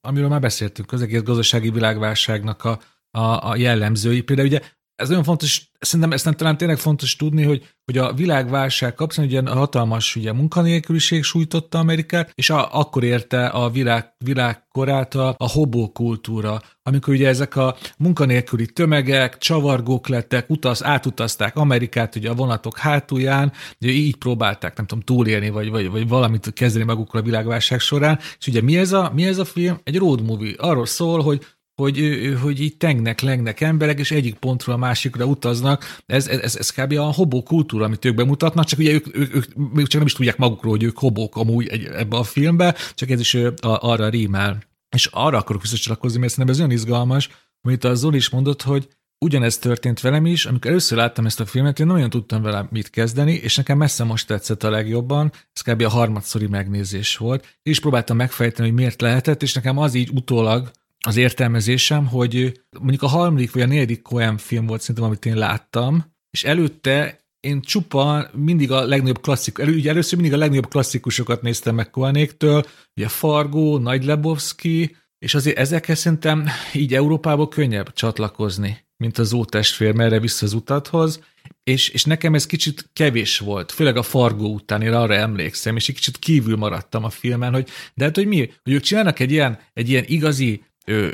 [0.02, 2.80] amiről már beszéltünk, az egész gazdasági világválságnak a,
[3.11, 4.22] a, a jellemzői.
[4.22, 4.61] Például ugye
[5.02, 9.26] ez nagyon fontos, szerintem ezt nem talán tényleg fontos tudni, hogy, hogy a világválság kapcsán
[9.26, 15.36] ugye a hatalmas ugye, munkanélküliség sújtotta Amerikát, és a, akkor érte a világ, világkorát a,
[15.38, 22.30] a hobó kultúra, amikor ugye ezek a munkanélküli tömegek, csavargók lettek, utaz, átutazták Amerikát ugye
[22.30, 23.52] a vonatok hátulján,
[23.82, 28.19] ugye így próbálták, nem tudom, túlélni, vagy, vagy, vagy valamit kezdeni magukkal a világválság során,
[28.40, 29.80] és ugye mi ez a, mi ez a film?
[29.84, 30.56] Egy road movie.
[30.57, 31.45] Arról szól, hogy
[31.82, 35.98] hogy, hogy így tengnek, lengnek emberek, és egyik pontról a másikra utaznak.
[36.06, 36.94] Ez, ez, ez kb.
[36.94, 39.34] a hobó kultúra, amit ők bemutatnak, csak ugye ők, ők,
[39.76, 43.20] ők csak nem is tudják magukról, hogy ők hobók amúgy ebbe a filmbe, csak ez
[43.20, 44.64] is arra rímel.
[44.95, 47.30] És arra akarok visszacsatlakozni, mert szerintem ez olyan izgalmas,
[47.62, 48.88] amit a Zoli is mondott, hogy
[49.26, 52.90] ugyanez történt velem is, amikor először láttam ezt a filmet, én nagyon tudtam vele mit
[52.90, 55.82] kezdeni, és nekem messze most tetszett a legjobban, ez kb.
[55.82, 60.72] a harmadszori megnézés volt, és próbáltam megfejteni, hogy miért lehetett, és nekem az így utólag
[61.02, 65.36] az értelmezésem, hogy mondjuk a harmadik vagy a negyedik Coen film volt szerintem, amit én
[65.36, 70.68] láttam, és előtte én csupa mindig a legnagyobb klasszikus, elő, ugye először mindig a legnagyobb
[70.68, 72.65] klasszikusokat néztem meg Koenéktől,
[72.95, 79.94] ugye Fargo, Nagy Lebowski, és azért ezekkel szerintem így Európából könnyebb csatlakozni, mint az ótestvér
[79.94, 81.23] merre vissza az utathoz,
[81.64, 85.90] és, és nekem ez kicsit kevés volt, főleg a Fargo után, én arra emlékszem, és
[85.90, 89.32] egy kicsit kívül maradtam a filmen, hogy de hát, hogy mi, hogy ők csinálnak egy
[89.32, 90.64] ilyen, egy ilyen igazi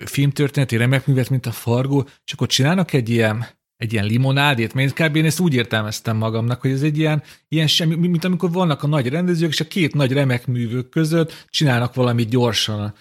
[0.06, 3.46] filmtörténeti remekművet, mint a Fargo, és akkor csinálnak egy ilyen,
[3.78, 5.16] egy ilyen limonádét, mert kb.
[5.16, 8.88] én ezt úgy értelmeztem magamnak, hogy ez egy ilyen, ilyen semmi, mint amikor vannak a
[8.88, 12.94] nagy rendezők, és a két nagy remekművők között csinálnak valamit gyorsan,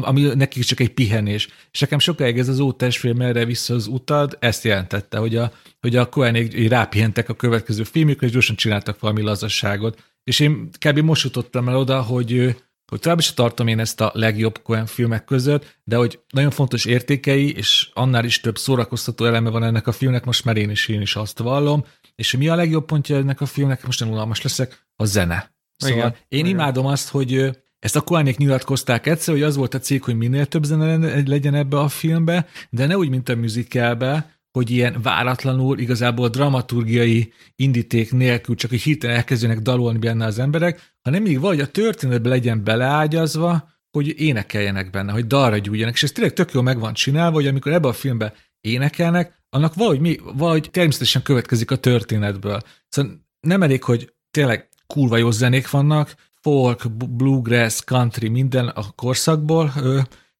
[0.00, 1.48] ami nekik csak egy pihenés.
[1.70, 5.96] És nekem sokáig ez az ótestfilm erre vissza az utad, ezt jelentette, hogy a, hogy
[5.96, 10.02] a Cohenék rápihentek a következő filmjükre, és gyorsan csináltak valami lazasságot.
[10.24, 10.98] És én kb.
[10.98, 12.56] most jutottam el oda, hogy
[12.88, 16.84] hogy tovább is tartom én ezt a legjobb Coen filmek között, de hogy nagyon fontos
[16.84, 20.88] értékei, és annál is több szórakoztató eleme van ennek a filmnek, most már én is,
[20.88, 21.84] én is azt vallom,
[22.14, 25.52] és mi a legjobb pontja ennek a filmnek, most nem unalmas leszek, a zene.
[25.76, 26.50] Szóval igen, én igen.
[26.50, 30.46] imádom azt, hogy ezt a Koánék nyilatkozták egyszer, hogy az volt a cég, hogy minél
[30.46, 35.78] több zene legyen ebbe a filmbe, de ne úgy, mint a musicalbe, hogy ilyen váratlanul,
[35.78, 41.60] igazából dramaturgiai indíték nélkül csak egy hirtelen elkezdjenek dalolni benne az emberek, hanem még vagy
[41.60, 46.62] a történetbe legyen beleágyazva, hogy énekeljenek benne, hogy dalra gyújjanak, és ez tényleg tök jól
[46.62, 51.70] meg van csinálva, hogy amikor ebbe a filmbe énekelnek, annak valahogy, mi, valahogy természetesen következik
[51.70, 52.60] a történetből.
[52.88, 59.72] Szóval nem elég, hogy tényleg kurva jó zenék vannak, folk, bluegrass, country, minden a korszakból,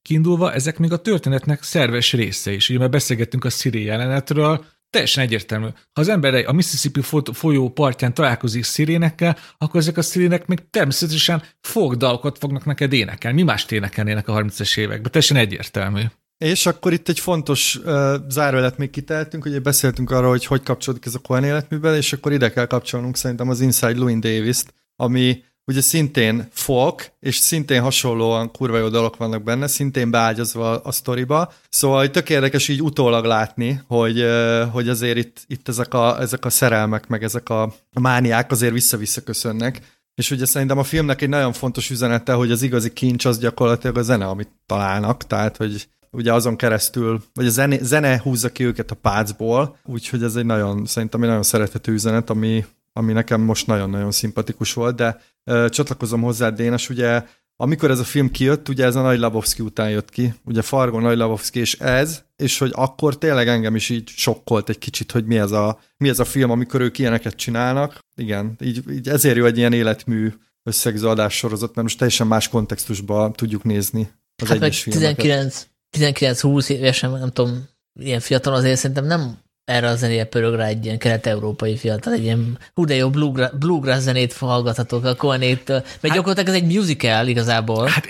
[0.09, 2.69] kiindulva, ezek még a történetnek szerves része is.
[2.69, 5.67] Ugye már beszélgettünk a Siri jelenetről, teljesen egyértelmű.
[5.67, 7.01] Ha az ember a Mississippi
[7.33, 13.37] folyó partján találkozik szirénekkel, akkor ezek a szirének még természetesen fogdalkot fognak neked énekelni.
[13.37, 15.11] Mi mást énekelnének a 30-es években?
[15.11, 16.03] Teljesen egyértelmű.
[16.39, 21.07] És akkor itt egy fontos uh, zárójelet még kiteltünk, ugye beszéltünk arról, hogy hogy kapcsolódik
[21.07, 25.43] ez a Cohen életművel, és akkor ide kell kapcsolnunk szerintem az Inside Louis Davis-t, ami
[25.69, 31.53] ugye szintén folk, és szintén hasonlóan kurva jó dolgok vannak benne, szintén beágyazva a sztoriba.
[31.69, 34.24] Szóval tök érdekes így utólag látni, hogy,
[34.70, 39.20] hogy azért itt, itt ezek, a, ezek a szerelmek, meg ezek a mániák azért vissza-vissza
[39.20, 39.81] köszönnek.
[40.15, 43.99] És ugye szerintem a filmnek egy nagyon fontos üzenete, hogy az igazi kincs az gyakorlatilag
[43.99, 48.65] a zene, amit találnak, tehát hogy ugye azon keresztül, vagy a zene, zene húzza ki
[48.65, 53.40] őket a pácból, úgyhogy ez egy nagyon, szerintem egy nagyon szerethető üzenet, ami, ami nekem
[53.40, 57.23] most nagyon-nagyon szimpatikus volt, de csatlakozom hozzá, Dénes, ugye
[57.60, 61.01] amikor ez a film kijött, ugye ez a Nagy Labowski után jött ki, ugye Fargo,
[61.01, 65.24] Nagy Labowski és ez, és hogy akkor tényleg engem is így sokkolt egy kicsit, hogy
[65.24, 67.98] mi ez a, mi ez a film, amikor ők ilyeneket csinálnak.
[68.16, 70.32] Igen, így, így ezért jó egy ilyen életmű
[70.62, 74.10] összegző sorozat, mert most teljesen más kontextusban tudjuk nézni
[74.43, 75.66] az hát egyes meg 19,
[75.98, 77.69] 19-20 évesen, nem tudom,
[78.01, 79.39] ilyen fiatal azért szerintem nem
[79.69, 83.51] erre a zenére pörög rá egy ilyen kelet-európai fiatal, egy ilyen hú de jó bluegrass,
[83.59, 87.86] bluegrass zenét hallgathatok a Cohenét, mert hát, gyakorlatilag ez egy musical igazából.
[87.86, 88.07] Hát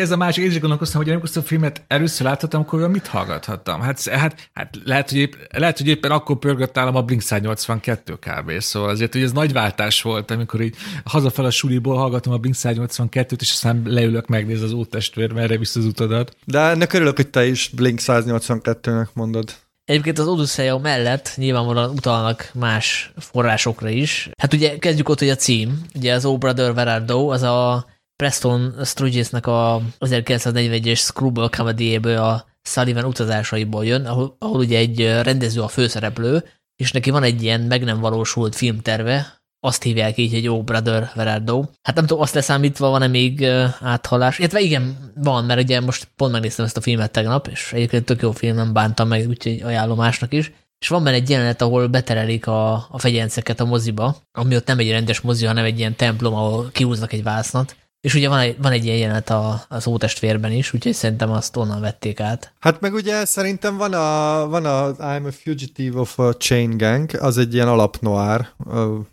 [0.00, 3.06] ez a másik, én is gondolkoztam, hogy amikor ezt a filmet először láthattam, akkor mit
[3.06, 3.80] hallgathattam?
[3.80, 8.14] Hát, hát, hát lehet, hogy épp, lehet, hogy éppen akkor pörgött nálam a Blink 182
[8.14, 8.60] kb.
[8.60, 12.56] Szóval azért, hogy ez nagy váltás volt, amikor így hazafel a suliból hallgatom a Blink
[12.58, 16.36] 182-t, és aztán leülök megnézni az úttestvér, merre vissza az utadat.
[16.44, 19.54] De ennek örülök, hogy te is Blink 182-nek mondod.
[19.84, 24.30] Egyébként az Odysseia mellett nyilvánvalóan utalnak más forrásokra is.
[24.38, 27.86] Hát ugye kezdjük ott, hogy a cím, ugye az O Brother Verardo, az a
[28.16, 35.60] Preston Sturgesnek a 1941-es Screwball comedy a Sullivan utazásaiból jön, ahol, ahol ugye egy rendező
[35.60, 36.44] a főszereplő,
[36.76, 41.10] és neki van egy ilyen meg nem valósult filmterve, azt hívják így, hogy jó Brother
[41.14, 41.64] Verardo.
[41.82, 43.44] Hát nem tudom, azt leszámítva van-e még
[43.80, 44.38] áthallás.
[44.38, 48.22] Illetve igen, van, mert ugye most pont megnéztem ezt a filmet tegnap, és egyébként tök
[48.22, 50.52] jó film, nem bántam meg, úgyhogy ajánlom is.
[50.78, 54.78] És van benne egy jelenet, ahol beterelik a, a fegyenceket a moziba, ami ott nem
[54.78, 57.76] egy rendes mozi, hanem egy ilyen templom, ahol kiúznak egy vásznat.
[58.02, 61.56] És ugye van egy, van egy ilyen jelenet a, az ótestvérben is, úgyhogy szerintem azt
[61.56, 62.52] onnan vették át.
[62.60, 67.10] Hát meg ugye szerintem van a, van a I'm a Fugitive of a Chain Gang,
[67.20, 68.48] az egy ilyen alapnoár,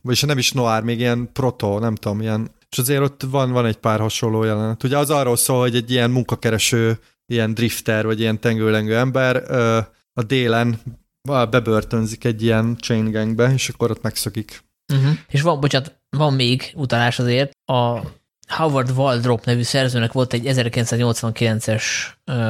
[0.02, 3.66] vagyis nem is noár, még ilyen proto, nem tudom, ilyen, és azért ott van, van
[3.66, 4.84] egy pár hasonló jelenet.
[4.84, 9.52] Ugye az arról szól, hogy egy ilyen munkakereső, ilyen drifter, vagy ilyen tengőlengő ember
[10.14, 10.80] a délen
[11.50, 14.64] bebörtönzik egy ilyen chain gangbe, és akkor ott megszökik.
[14.94, 15.12] Uh-huh.
[15.28, 18.02] És van, bocsánat, van még utalás azért, a
[18.50, 21.84] Howard Waldrop nevű szerzőnek volt egy 1989-es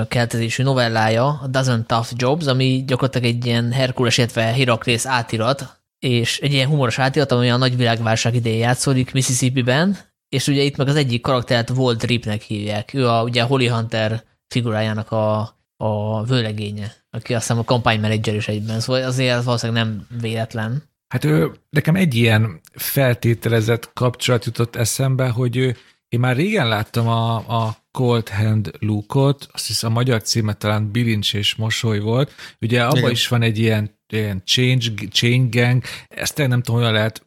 [0.08, 6.40] keltezésű novellája, a Dozen Tough Jobs, ami gyakorlatilag egy ilyen Herkules, illetve Heraklész átirat, és
[6.40, 9.98] egy ilyen humoros átirat, ami a nagy világválság idején játszódik Mississippi-ben,
[10.30, 12.94] és ugye itt meg az egyik karaktert Walt Ripnek hívják.
[12.94, 15.40] Ő a, ugye a Holly Hunter figurájának a,
[15.78, 20.89] a vőlegénye, aki azt hiszem a kampánymenedzser is egyben, szóval azért ez valószínűleg nem véletlen.
[21.10, 25.76] Hát ő, nekem egy ilyen feltételezett kapcsolat jutott eszembe, hogy ő,
[26.10, 30.92] én már régen láttam a, a Cold Hand Luke-ot, azt hiszem a magyar címe talán
[30.92, 32.32] Bilincs és Mosoly volt.
[32.62, 37.22] Ugye abban is van egy ilyen ilyen change, chain gang, ezt nem tudom, hogyan lehet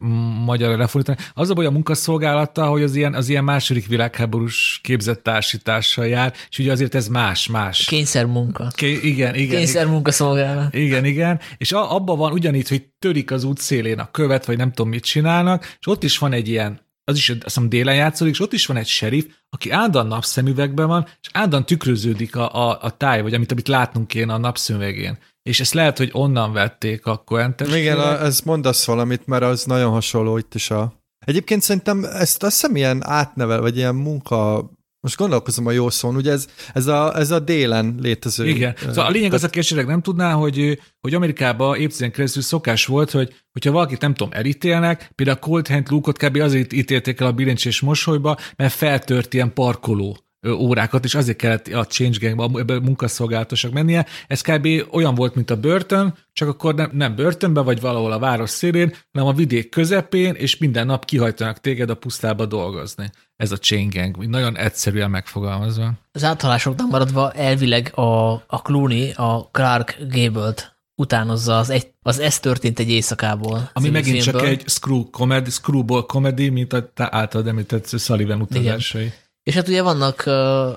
[0.45, 1.27] magyarra lefordítani.
[1.33, 6.33] Az a baj a munkaszolgálata, hogy az ilyen, az ilyen második világháborús képzett társítással jár,
[6.49, 7.85] és ugye azért ez más, más.
[7.85, 8.67] Kényszer munka.
[8.75, 9.57] Ké, igen, igen.
[9.57, 10.75] Kényszer munkaszolgálat.
[10.75, 11.39] Igen, igen.
[11.57, 14.91] És a, abban van ugyanígy, hogy törik az út szélén a követ, vagy nem tudom
[14.91, 18.39] mit csinálnak, és ott is van egy ilyen az is azt hiszem délen játszódik, és
[18.39, 22.97] ott is van egy serif, aki állandóan napszemüvegben van, és állandóan tükröződik a, a, a
[22.97, 25.17] táj, vagy amit, amit látnunk kéne a napszemüvegén.
[25.43, 29.63] És ezt lehet, hogy onnan vették a Coen Igen, a, ez mondasz valamit, mert az
[29.65, 30.93] nagyon hasonló itt is a...
[31.25, 34.69] Egyébként szerintem ezt azt hiszem ilyen átnevel, vagy ilyen munka
[35.03, 38.47] most gondolkozom a jó szón, ugye ez, ez, a, ez a délen létező.
[38.47, 38.75] Igen.
[38.77, 39.43] Szóval a lényeg tehát...
[39.43, 44.01] az, aki esetleg nem tudná, hogy, hogy Amerikában évtizeden keresztül szokás volt, hogy hogyha valakit
[44.01, 46.35] nem tudom, elítélnek, például a Cold Hand Luke-ot kb.
[46.35, 50.17] azért ítélték el a bilincs és mosolyba, mert feltört ilyen parkoló
[50.51, 54.05] órákat, és azért kellett a Change Gang-ba a munkaszolgálatosok mennie.
[54.27, 54.67] Ez kb.
[54.91, 58.93] olyan volt, mint a börtön, csak akkor nem, nem börtönbe, vagy valahol a város szélén,
[59.11, 63.09] hanem a vidék közepén, és minden nap kihajtanak téged a pusztába dolgozni.
[63.35, 65.91] Ez a Chain Gang, nagyon egyszerűen megfogalmazva.
[66.11, 72.39] Az áthalásoknak maradva elvileg a, a Clooney, a Clark Gable-t utánozza az, egy, az Ez
[72.39, 73.69] történt egy éjszakából.
[73.73, 74.41] Ami megint filmből.
[74.41, 79.01] csak egy screw comedy, screwball comedy, mint a általad említett Sullivan utazásai.
[79.01, 79.13] Igen.
[79.43, 80.25] És hát ugye vannak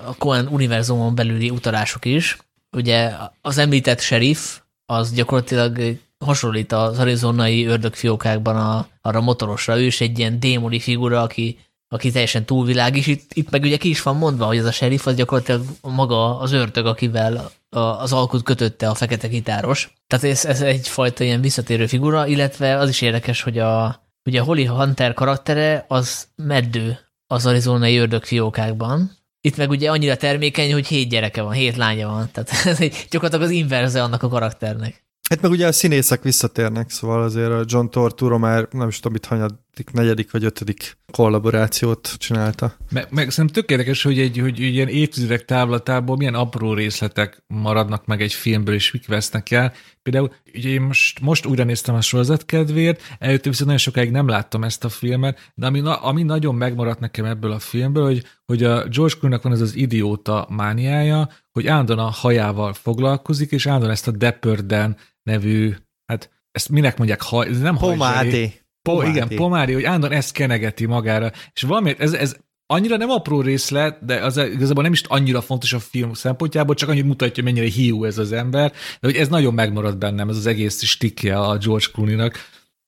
[0.05, 2.37] a Cohen univerzumon belüli utalások is.
[2.71, 3.11] Ugye
[3.41, 9.79] az említett sheriff, az gyakorlatilag hasonlít az arizonai ördögfiókákban a, arra motorosra.
[9.79, 13.77] Ő is egy ilyen démoni figura, aki, aki teljesen túlvilág, és itt, itt meg ugye
[13.77, 18.13] ki is van mondva, hogy ez a sheriff az gyakorlatilag maga az ördög, akivel az
[18.13, 19.93] alkut kötötte a fekete gitáros.
[20.07, 24.43] Tehát ez, ez egyfajta ilyen visszatérő figura, illetve az is érdekes, hogy a, ugye a
[24.43, 29.11] Holly Hunter karaktere az meddő az arizonai ördögfiókákban.
[29.41, 32.29] Itt meg ugye annyira termékeny, hogy hét gyereke van, hét lánya van.
[32.31, 35.05] Tehát ez egy, gyakorlatilag az inverze annak a karakternek.
[35.29, 39.11] Hát meg ugye a színészek visszatérnek, szóval azért a John Torturo már nem is tudom,
[39.11, 39.57] mit hanyadik,
[39.91, 42.75] negyedik vagy ötödik kollaborációt csinálta.
[42.91, 48.05] Meg, meg szerintem tök érdekes, hogy egy hogy ilyen évtizedek távlatából milyen apró részletek maradnak
[48.05, 49.73] meg egy filmből, és mik vesznek el.
[50.01, 54.27] Például ugye én most, most újra néztem a sorozat kedvéért, előtte viszont nagyon sokáig nem
[54.27, 58.63] láttam ezt a filmet, de ami, ami nagyon megmaradt nekem ebből a filmből, hogy, hogy
[58.63, 63.91] a George Clooney-nak van ez az idióta mániája, hogy állandóan a hajával foglalkozik, és állandóan
[63.91, 65.75] ezt a Depperden nevű,
[66.05, 68.61] hát ezt minek mondják, haj, ez nem Pomádé.
[68.87, 69.09] Po, Pomádé.
[69.09, 72.35] igen, pomári, hogy állandóan ezt kenegeti magára, és valamiért ez, ez
[72.65, 76.89] annyira nem apró részlet, de az igazából nem is annyira fontos a film szempontjából, csak
[76.89, 80.45] annyit mutatja, mennyire hiú ez az ember, de hogy ez nagyon megmaradt bennem, ez az
[80.45, 82.39] egész stikje a George Clooney-nak.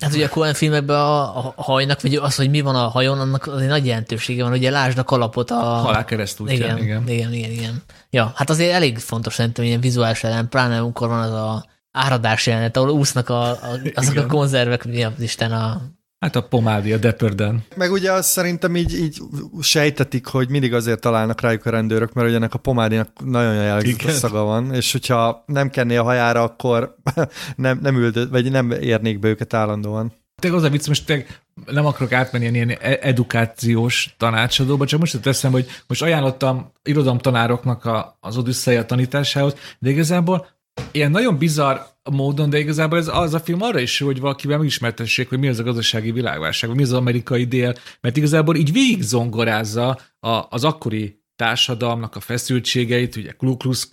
[0.03, 3.19] Hát ugye a Coen filmekben a, a hajnak, vagy az, hogy mi van a hajon,
[3.19, 4.51] annak az egy nagy jelentősége van.
[4.51, 5.55] Ugye lásd a kalapot a...
[5.55, 7.07] Halál keresztútján, igen, igen.
[7.07, 7.84] igen, igen, igen.
[8.09, 12.48] Ja, hát azért elég fontos szerintem ilyen vizuális elem, pláne amikor van az a áradás
[12.48, 14.24] jelenet, ahol úsznak a, a, azok Igen.
[14.24, 15.82] a konzervek, mi az Isten a...
[16.20, 17.64] Hát a pomádi, a Depperden.
[17.76, 19.22] Meg ugye azt szerintem így, így
[19.61, 24.14] sejtetik, hogy mindig azért találnak rájuk a rendőrök, mert ugye ennek a pomádinak nagyon jellegzetes
[24.14, 26.95] szaga van, és hogyha nem kenné a hajára, akkor
[27.56, 30.14] nem, nem üldö, vagy nem érnék be őket állandóan.
[30.40, 34.99] Tényleg az a vicc, most tényleg nem akarok átmenni ilyen, ilyen e- edukációs tanácsadóba, csak
[34.99, 40.48] most eszembe, hogy most ajánlottam irodalomtanároknak a, az Odüsszeia tanításához, de igazából
[40.91, 41.77] ilyen nagyon bizarr
[42.11, 45.47] módon, de igazából ez az a film arra is jó, hogy valakivel megismertessék, hogy mi
[45.47, 50.45] az a gazdasági világválság, mi az, az amerikai dél, mert igazából így végig zongorázza a,
[50.49, 53.88] az akkori társadalomnak a feszültségeit, ugye Ku Klux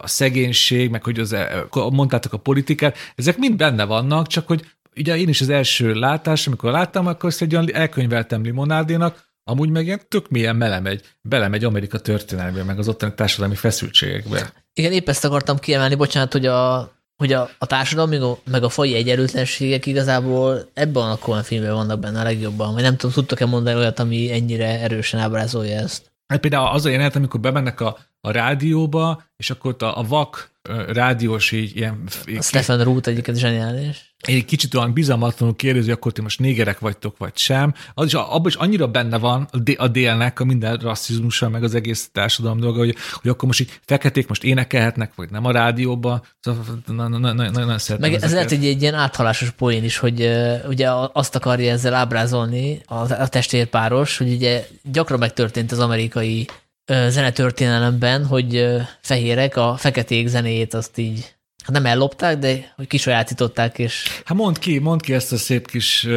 [0.00, 4.64] a szegénység, meg hogy az, ö, mondtátok a politikát, ezek mind benne vannak, csak hogy
[4.96, 9.70] ugye én is az első látás, amikor láttam, akkor ezt egy olyan elkönyveltem limonádénak, amúgy
[9.70, 14.52] meg ilyen tök mélyen belemegy, belemegy Amerika történelmébe, meg az ottani társadalmi feszültségekbe.
[14.78, 18.18] Igen, épp ezt akartam kiemelni, bocsánat, hogy a, hogy a, a társadalmi
[18.50, 22.72] meg a fai egyenlőtlenségek igazából ebben a Coen filmben vannak benne a legjobban.
[22.72, 26.12] Vagy nem tudom, tudtok-e mondani olyat, ami ennyire erősen ábrázolja ezt?
[26.26, 30.02] Hát például az a jelenet, amikor bemennek a, a rádióba, és akkor ott a, a
[30.02, 30.50] vak
[30.88, 32.02] rádiós így ilyen
[32.38, 34.14] A Stephen Root egyébként zseniális.
[34.20, 37.74] egy kicsit olyan bizalmatlanul kérdezi, akkor ti most négerek vagytok, vagy sem.
[37.94, 41.62] Az is, abban is annyira benne van a, dé- a délnek a minden rasszizmusa, meg
[41.62, 45.50] az egész társadalom dolga, hogy, hogy akkor most így feketék most énekelhetnek, vagy nem a
[45.50, 46.22] rádióba.
[46.40, 49.84] Szóval na- na- na- na- nagyon szeretem Meg ez lehet egy, egy ilyen áthalásos poén
[49.84, 50.30] is, hogy
[50.68, 56.46] ugye azt akarja ezzel ábrázolni a, a testvérpáros, hogy ugye gyakran megtörtént az amerikai
[56.86, 58.66] zenetörténelemben, hogy
[59.00, 61.34] fehérek a feketék zenéjét azt így
[61.64, 65.70] hát nem ellopták, de hogy kisajátították, és Hát mondd ki, mondd ki ezt a szép
[65.70, 66.08] kis,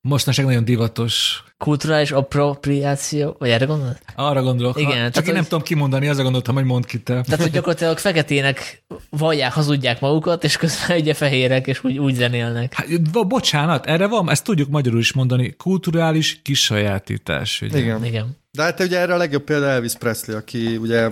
[0.00, 3.98] mostanság nagyon divatos kulturális appropriáció, vagy erre gondolod?
[4.14, 4.80] Arra gondolok.
[4.80, 7.20] Igen, ha, csak tehát én nem hogy- tudom kimondani, azra gondoltam, hogy mondd ki te.
[7.20, 12.74] Tehát, hogy gyakorlatilag feketének vallják, hazudják magukat, és közben ugye fehérek, és úgy, úgy zenélnek.
[12.74, 17.60] Hát, bo- bocsánat, erre van, ezt tudjuk magyarul is mondani, kulturális kisajátítás.
[17.62, 17.78] Ugye?
[17.78, 18.04] Igen.
[18.04, 18.36] Igen.
[18.50, 21.10] De hát ugye erre a legjobb példa Elvis Presley, aki ugye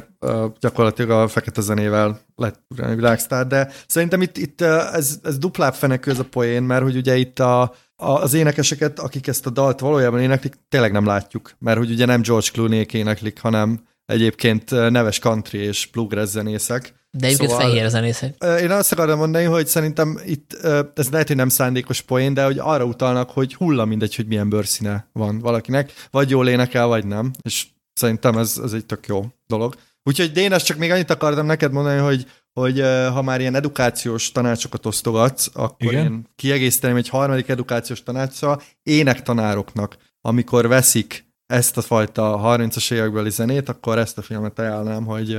[0.60, 2.60] gyakorlatilag a fekete zenével lett
[2.94, 7.16] világsztár, de szerintem itt, itt ez, ez duplább fenekű ez a poén, mert hogy ugye
[7.16, 11.90] itt a, az énekeseket, akik ezt a dalt valójában éneklik, tényleg nem látjuk, mert hogy
[11.90, 16.94] ugye nem George Clooney éneklik, hanem egyébként neves country és bluegrass zenészek.
[17.10, 18.44] De egyébként Szóval- fehér zenészek.
[18.60, 20.52] Én azt akarom mondani, hogy szerintem itt,
[20.94, 24.48] ez lehet, hogy nem szándékos poén, de hogy arra utalnak, hogy hulla mindegy, hogy milyen
[24.48, 29.24] bőrszíne van valakinek, vagy jól énekel, vagy nem, és szerintem ez, ez egy tök jó
[29.46, 29.74] dolog.
[30.02, 32.80] Úgyhogy Dénes, csak még annyit akartam neked mondani, hogy, hogy
[33.12, 36.04] ha már ilyen edukációs tanácsokat osztogatsz, akkor Igen.
[36.04, 43.68] én kiegészíteném egy harmadik edukációs tanácssal énektanároknak, amikor veszik ezt a fajta 30-as évekbeli zenét,
[43.68, 45.38] akkor ezt a filmet ajánlnám, hogy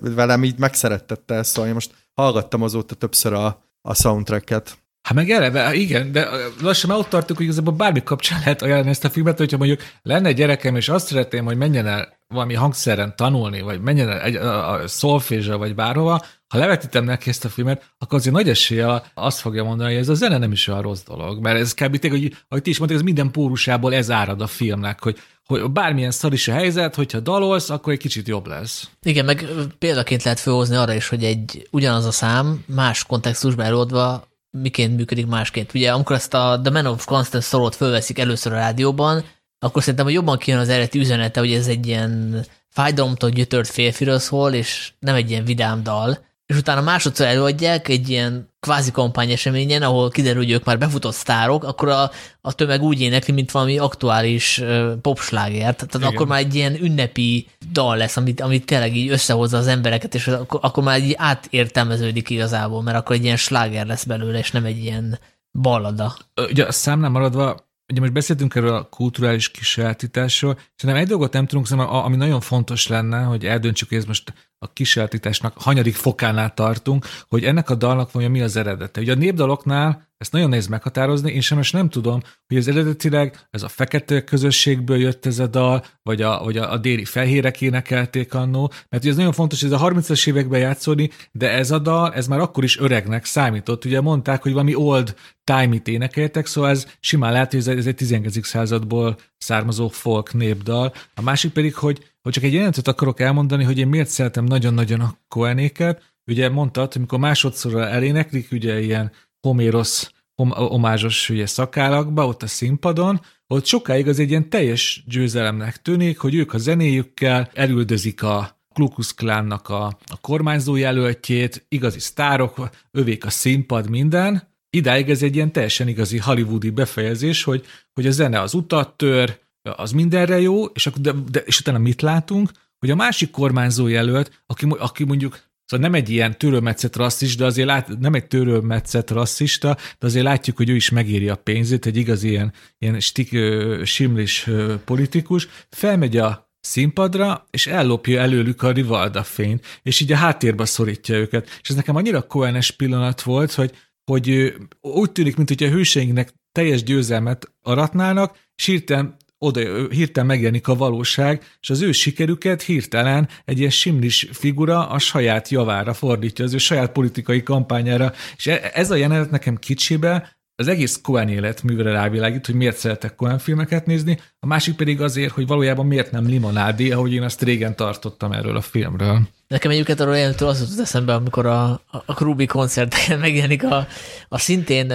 [0.00, 4.76] velem így megszerettette ezt, szóval én most hallgattam azóta többször a, a soundtracket.
[5.02, 6.28] Hát meg eleve, igen, de
[6.60, 9.80] lassan már ott tartunk, hogy igazából bármi kapcsán lehet ajánlani ezt a filmet, hogyha mondjuk
[10.02, 14.36] lenne gyerekem, és azt szeretném, hogy menjen el valami hangszeren tanulni, vagy menjen el egy,
[14.36, 19.02] a, a szolfézsre, vagy bárhova, ha levetítem neki ezt a filmet, akkor azért nagy esélye
[19.14, 21.98] azt fogja mondani, hogy ez a zene nem is olyan rossz dolog, mert ez kb.
[21.98, 25.70] tényleg, hogy, ahogy ti is mondták, ez minden pórusából ez árad a filmnek, hogy, hogy
[25.70, 28.90] bármilyen szar is a helyzet, hogyha dalolsz, akkor egy kicsit jobb lesz.
[29.02, 29.46] Igen, meg
[29.78, 35.26] példaként lehet felhozni arra is, hogy egy ugyanaz a szám más kontextusban előadva miként működik
[35.26, 35.74] másként.
[35.74, 39.24] Ugye amikor ezt a The Man of Constant Sorrow-t fölveszik először a rádióban,
[39.58, 44.18] akkor szerintem hogy jobban kijön az eredeti üzenete, hogy ez egy ilyen fájdalomtól gyötört férfiról
[44.18, 46.30] szól, és nem egy ilyen vidám dal.
[46.52, 51.64] És utána másodszor előadják egy ilyen kvázi kampányeseményen, ahol kiderül, hogy ők már befutott sztárok,
[51.64, 52.10] akkor a,
[52.40, 55.76] a tömeg úgy énekli, mint valami aktuális uh, popslágert.
[55.76, 56.08] Tehát Igen.
[56.08, 60.28] akkor már egy ilyen ünnepi dal lesz, amit, amit tényleg így összehozza az embereket, és
[60.28, 64.64] akkor, akkor már így átértelmeződik igazából, mert akkor egy ilyen sláger lesz belőle, és nem
[64.64, 65.18] egy ilyen
[65.58, 66.16] ballada.
[66.50, 71.46] Ugye a számnál maradva, ugye most beszéltünk erről a kulturális kisajátításról, szerintem egy dolgot nem
[71.46, 74.32] tudunk, szerintem, ami nagyon fontos lenne, hogy eldöntsük, hogy ez most
[74.62, 79.00] a kisajátításnak hanyadik fokánál tartunk, hogy ennek a dalnak mondja mi az eredete.
[79.00, 83.46] Ugye a népdaloknál ezt nagyon nehéz meghatározni, én sem most nem tudom, hogy az eredetileg
[83.50, 87.60] ez a fekete közösségből jött ez a dal, vagy a, vagy a, a déli fehérek
[87.60, 91.70] énekelték annó, mert ugye ez nagyon fontos, hogy ez a 30-as években játszódni, de ez
[91.70, 93.84] a dal, ez már akkor is öregnek számított.
[93.84, 95.14] Ugye mondták, hogy valami old
[95.44, 98.46] time-it énekeltek, szóval ez simán lehet, hogy ez egy 19.
[98.46, 100.92] századból származó folk népdal.
[101.14, 105.00] A másik pedig, hogy hogy csak egy jelentet akarok elmondani, hogy én miért szeretem nagyon-nagyon
[105.00, 106.02] a Koenéket.
[106.26, 113.20] Ugye mondtad, amikor másodszor eléneklik, ugye ilyen Homérosz hom- omázsos ugye szakálakba, ott a színpadon,
[113.46, 119.14] ott sokáig az egy ilyen teljes győzelemnek tűnik, hogy ők a zenéjükkel elüldözik a Klukus
[119.14, 124.50] Klánnak a, a kormányzó jelöltjét, igazi sztárok, övék a színpad, minden.
[124.70, 129.38] Idáig ez egy ilyen teljesen igazi hollywoodi befejezés, hogy, hogy a zene az utat tör,
[129.62, 132.50] az mindenre jó, és, akkor, de, de, és utána mit látunk?
[132.78, 137.48] Hogy a másik kormányzó jelölt, aki, aki mondjuk Szóval nem egy ilyen törőmetszet rasszista, de
[137.48, 141.86] azért lát, nem egy törőmetszet rasszista, de azért látjuk, hogy ő is megéri a pénzét,
[141.86, 143.36] egy igazi ilyen, ilyen stik,
[143.84, 144.50] simlis
[144.84, 151.16] politikus, felmegy a színpadra, és ellopja előlük a Rivalda fényt, és így a háttérbe szorítja
[151.16, 151.58] őket.
[151.62, 153.72] És ez nekem annyira koenes pillanat volt, hogy,
[154.04, 160.68] hogy úgy tűnik, mint hogy a hőseinknek teljes győzelmet aratnának, és hirtelen oda hirtelen megjelenik
[160.68, 166.44] a valóság, és az ő sikerüket hirtelen egy ilyen simlis figura a saját javára fordítja,
[166.44, 171.28] az ő saját politikai kampányára, és e, ez a jelenet nekem kicsibe az egész Cohen
[171.28, 176.10] életművre rávilágít, hogy miért szeretek Cohen filmeket nézni, a másik pedig azért, hogy valójában miért
[176.10, 179.20] nem limonádi, ahogy én azt régen tartottam erről a filmről.
[179.48, 183.86] Nekem egyébként arról jelentől az jutott eszembe, amikor a, a Krubi koncerten megjelenik a,
[184.28, 184.92] a szintén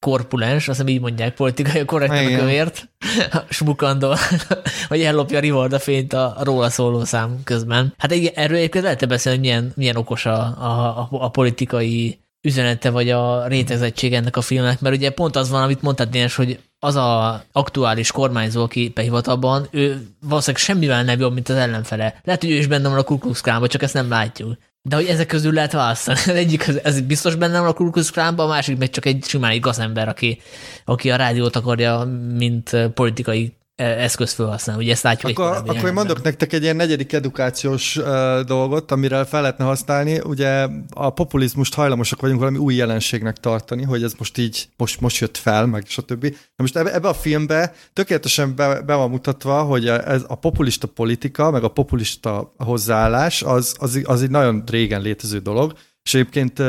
[0.00, 2.88] korpulens, azt hiszem így mondják, politikai korrektan a kövért,
[3.48, 4.14] smukandó,
[4.88, 7.94] hogy ellopja Rivalda fényt a, a róla szóló szám közben.
[7.98, 12.90] Hát igen, erről egyébként lehet beszélni, hogy milyen, milyen okos a, a, a politikai üzenete,
[12.90, 16.60] vagy a rétezettség ennek a filmnek, mert ugye pont az van, amit mondtad, Dénes, hogy
[16.78, 22.20] az a aktuális kormányzó, aki behivatalban, ő valószínűleg semmivel nem jobb, mint az ellenfele.
[22.24, 24.56] Lehet, hogy ő is benne van a Ku Klux csak ezt nem látjuk.
[24.82, 26.18] De hogy ezek közül lehet választani.
[26.18, 29.50] Az egyik, az, ez biztos van a Kulkusz Klánban, a másik meg csak egy simán
[29.50, 30.40] egy gazember, aki,
[30.84, 32.04] aki a rádiót akarja,
[32.36, 34.82] mint politikai eszköz felhasználni.
[34.82, 39.24] Ugye ezt látjuk akkor, akkor én mondok nektek egy ilyen negyedik edukációs uh, dolgot, amire
[39.24, 40.20] fel lehetne használni.
[40.20, 45.20] Ugye a populizmust hajlamosak vagyunk valami új jelenségnek tartani, hogy ez most így, most, most
[45.20, 46.22] jött fel, meg stb.
[46.22, 50.86] Na most ebbe, ebbe a filmbe tökéletesen be, be van mutatva, hogy ez a populista
[50.86, 55.72] politika, meg a populista hozzáállás, az, az, az egy nagyon régen létező dolog,
[56.02, 56.62] és egyébként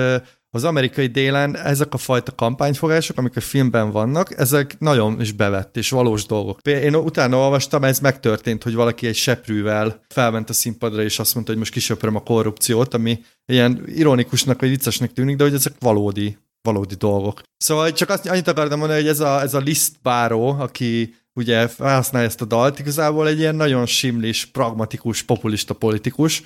[0.51, 5.77] az amerikai délen ezek a fajta kampányfogások, amik a filmben vannak, ezek nagyon is bevett
[5.77, 6.59] és valós dolgok.
[6.61, 11.51] Én utána olvastam, ez megtörtént, hogy valaki egy seprűvel felment a színpadra, és azt mondta,
[11.51, 16.37] hogy most kisöpröm a korrupciót, ami ilyen ironikusnak vagy viccesnek tűnik, de hogy ezek valódi,
[16.61, 17.41] valódi dolgok.
[17.57, 21.67] Szóval csak azt, annyit akartam mondani, hogy ez a, ez a Liszt báró, aki ugye
[21.67, 26.43] felhasználja ezt a dalt, igazából egy ilyen nagyon simlis, pragmatikus, populista politikus,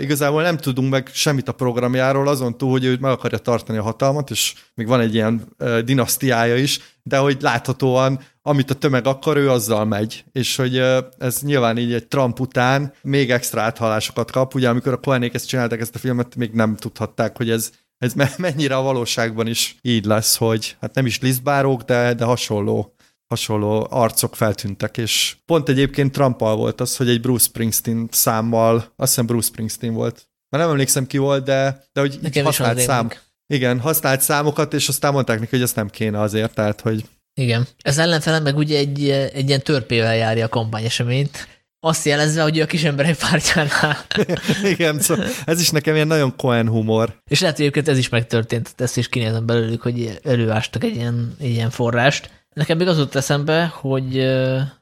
[0.00, 3.82] igazából nem tudunk meg semmit a programjáról, azon túl, hogy ő meg akarja tartani a
[3.82, 9.36] hatalmat, és még van egy ilyen dinasztiája is, de hogy láthatóan, amit a tömeg akar,
[9.36, 10.24] ő azzal megy.
[10.32, 10.82] És hogy
[11.18, 14.54] ez nyilván így egy Trump után még extra áthalásokat kap.
[14.54, 18.14] Ugye amikor a Koenék ezt csinálták ezt a filmet, még nem tudhatták, hogy ez ez
[18.36, 22.94] mennyire a valóságban is így lesz, hogy hát nem is lisztbárók, de, de hasonló
[23.30, 29.08] hasonló arcok feltűntek, és pont egyébként Trumpal volt az, hogy egy Bruce Springsteen számmal, azt
[29.08, 33.10] hiszem Bruce Springsteen volt, már nem emlékszem ki volt, de, de hogy Nekem használt szám.
[33.46, 37.04] Igen, használt számokat, és aztán mondták neki, hogy ezt nem kéne azért, tehát hogy...
[37.34, 37.66] Igen.
[37.82, 41.48] Ez ellenfele meg ugye egy, egy ilyen törpével járja a kampányeseményt,
[41.80, 44.06] azt jelezve, hogy ő a kis emberek pártjánál.
[44.74, 47.22] Igen, szóval ez is nekem ilyen nagyon Cohen humor.
[47.28, 51.50] És lehet, hogy ez is megtörtént, ezt is kinézem belőlük, hogy előástak egy ilyen, egy
[51.50, 52.30] ilyen forrást.
[52.54, 54.28] Nekem még az jutott eszembe, hogy,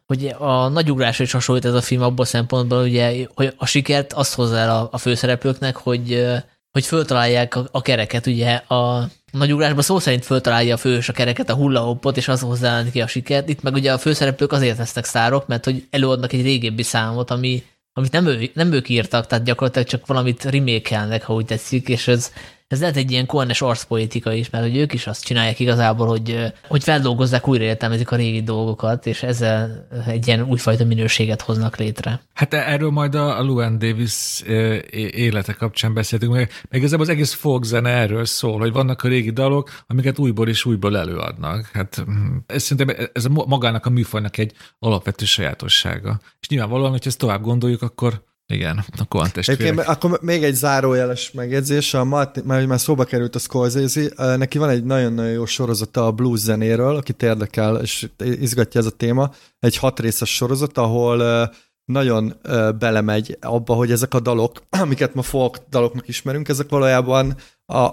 [0.06, 3.66] hogy a nagy ugrásra is hasonlít ez a film abban a szempontból, ugye, hogy a
[3.66, 6.26] sikert azt hozza el a, a főszereplőknek, hogy,
[6.70, 11.12] hogy föltalálják a, a kereket, ugye a nagy ugrásban szó szerint föltalálja a fős a
[11.12, 13.48] kereket, a hullahopot, és az hozzá ki a sikert.
[13.48, 17.62] Itt meg ugye a főszereplők azért lesznek szárok, mert hogy előadnak egy régebbi számot, ami,
[17.92, 22.08] amit nem, ő, nem ők írtak, tehát gyakorlatilag csak valamit remékelnek, ha úgy tetszik, és
[22.08, 22.32] ez,
[22.68, 26.52] ez lehet egy ilyen koenes arszpolitika is, mert hogy ők is azt csinálják igazából, hogy,
[26.68, 32.20] hogy feldolgozzák, újraértelmezik a régi dolgokat, és ezzel egy ilyen újfajta minőséget hoznak létre.
[32.34, 34.42] Hát erről majd a Luan Davis
[34.90, 39.08] élete kapcsán beszéltünk, meg, meg igazából az egész folk zene erről szól, hogy vannak a
[39.08, 41.70] régi dalok, amiket újból és újból előadnak.
[41.72, 46.20] Hát mm, ez szerintem ez a magának a műfajnak egy alapvető sajátossága.
[46.40, 49.88] És nyilvánvalóan, hogy ezt tovább gondoljuk, akkor igen, a Coen testvérek.
[49.88, 54.68] Akkor még egy zárójeles megjegyzés, a Martin, már, már szóba került a Scorsese, neki van
[54.68, 59.76] egy nagyon-nagyon jó sorozata a blues zenéről, akit érdekel, és izgatja ez a téma, egy
[59.76, 61.50] hat részes sorozat, ahol
[61.84, 62.34] nagyon
[62.78, 67.36] belemegy abba, hogy ezek a dalok, amiket ma folk daloknak ismerünk, ezek valójában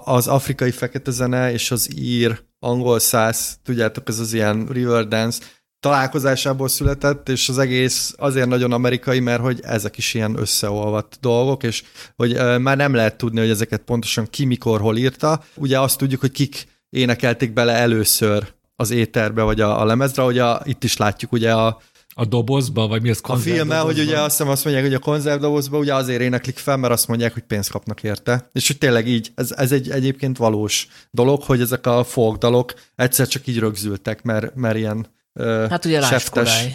[0.04, 5.44] az afrikai fekete zene és az ír, angol száz, tudjátok, ez az ilyen Riverdance,
[5.86, 11.62] találkozásából született, és az egész azért nagyon amerikai, mert hogy ezek is ilyen összeolvadt dolgok,
[11.62, 11.82] és
[12.16, 15.42] hogy már nem lehet tudni, hogy ezeket pontosan ki, mikor, hol írta.
[15.54, 18.46] Ugye azt tudjuk, hogy kik énekelték bele először
[18.76, 21.80] az éterbe, vagy a, a lemezre, hogy a, itt is látjuk ugye a,
[22.14, 24.98] a dobozba, vagy mi az A filmmel, hogy ugye azt hiszem azt mondják, hogy a
[24.98, 28.50] konzervdobozba ugye azért éneklik fel, mert azt mondják, hogy pénzt kapnak érte.
[28.52, 32.74] És hogy tényleg így, ez, ez egy egyébként valós dolog, hogy ezek a folk dalok
[32.94, 35.14] egyszer csak így rögzültek, mert, mert ilyen
[35.44, 36.66] Hát ugye seftes.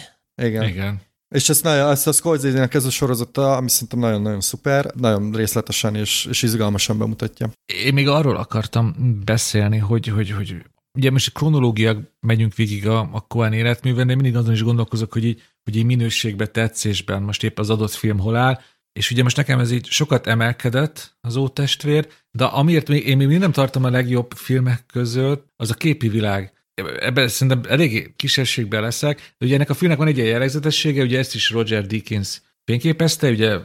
[0.42, 0.68] Igen.
[0.68, 1.00] Igen.
[1.34, 5.94] És ezt, nagyon, ezt a Scorsese-nek ez a sorozata, ami szerintem nagyon-nagyon szuper, nagyon részletesen
[5.94, 7.50] és, és izgalmasan bemutatja.
[7.84, 8.94] Én még arról akartam
[9.24, 10.56] beszélni, hogy, hogy, hogy
[10.98, 15.12] ugye most a kronológia megyünk végig a, a Coen életműven, de mindig azon is gondolkozok,
[15.12, 18.60] hogy így, hogy így minőségben, tetszésben most épp az adott film hol áll,
[18.92, 23.38] és ugye most nekem ez így sokat emelkedett az Ótestvér, de amiért még, én még
[23.38, 29.34] nem tartom a legjobb filmek között, az a képi világ ebben szerintem elég kisességben leszek,
[29.38, 33.30] de ugye ennek a filmnek van egy ilyen jellegzetessége, ugye ezt is Roger Dickens fényképezte,
[33.30, 33.58] ugye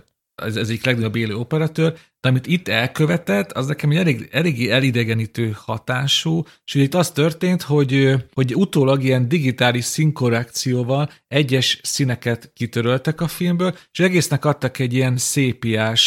[0.46, 5.56] ez egyik legnagyobb élő operatőr, de amit itt elkövetett, az nekem egy elég, elég elidegenítő
[5.56, 13.22] hatású, és ugye itt az történt, hogy, hogy utólag ilyen digitális színkorrekcióval egyes színeket kitöröltek
[13.22, 16.02] a filmből, és egésznek adtak egy ilyen szépiás,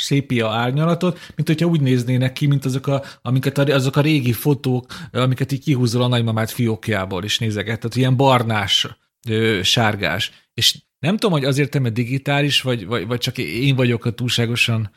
[0.00, 4.32] szépia árnyalatot, mint hogyha úgy néznének ki, mint azok a, amiket a, azok a régi
[4.32, 8.86] fotók, amiket így kihúzol a nagymamát fiókjából, és nézeget, tehát ilyen barnás,
[9.62, 10.32] sárgás.
[10.54, 14.90] És nem tudom, hogy azért mert digitális, vagy, vagy, vagy csak én vagyok a túlságosan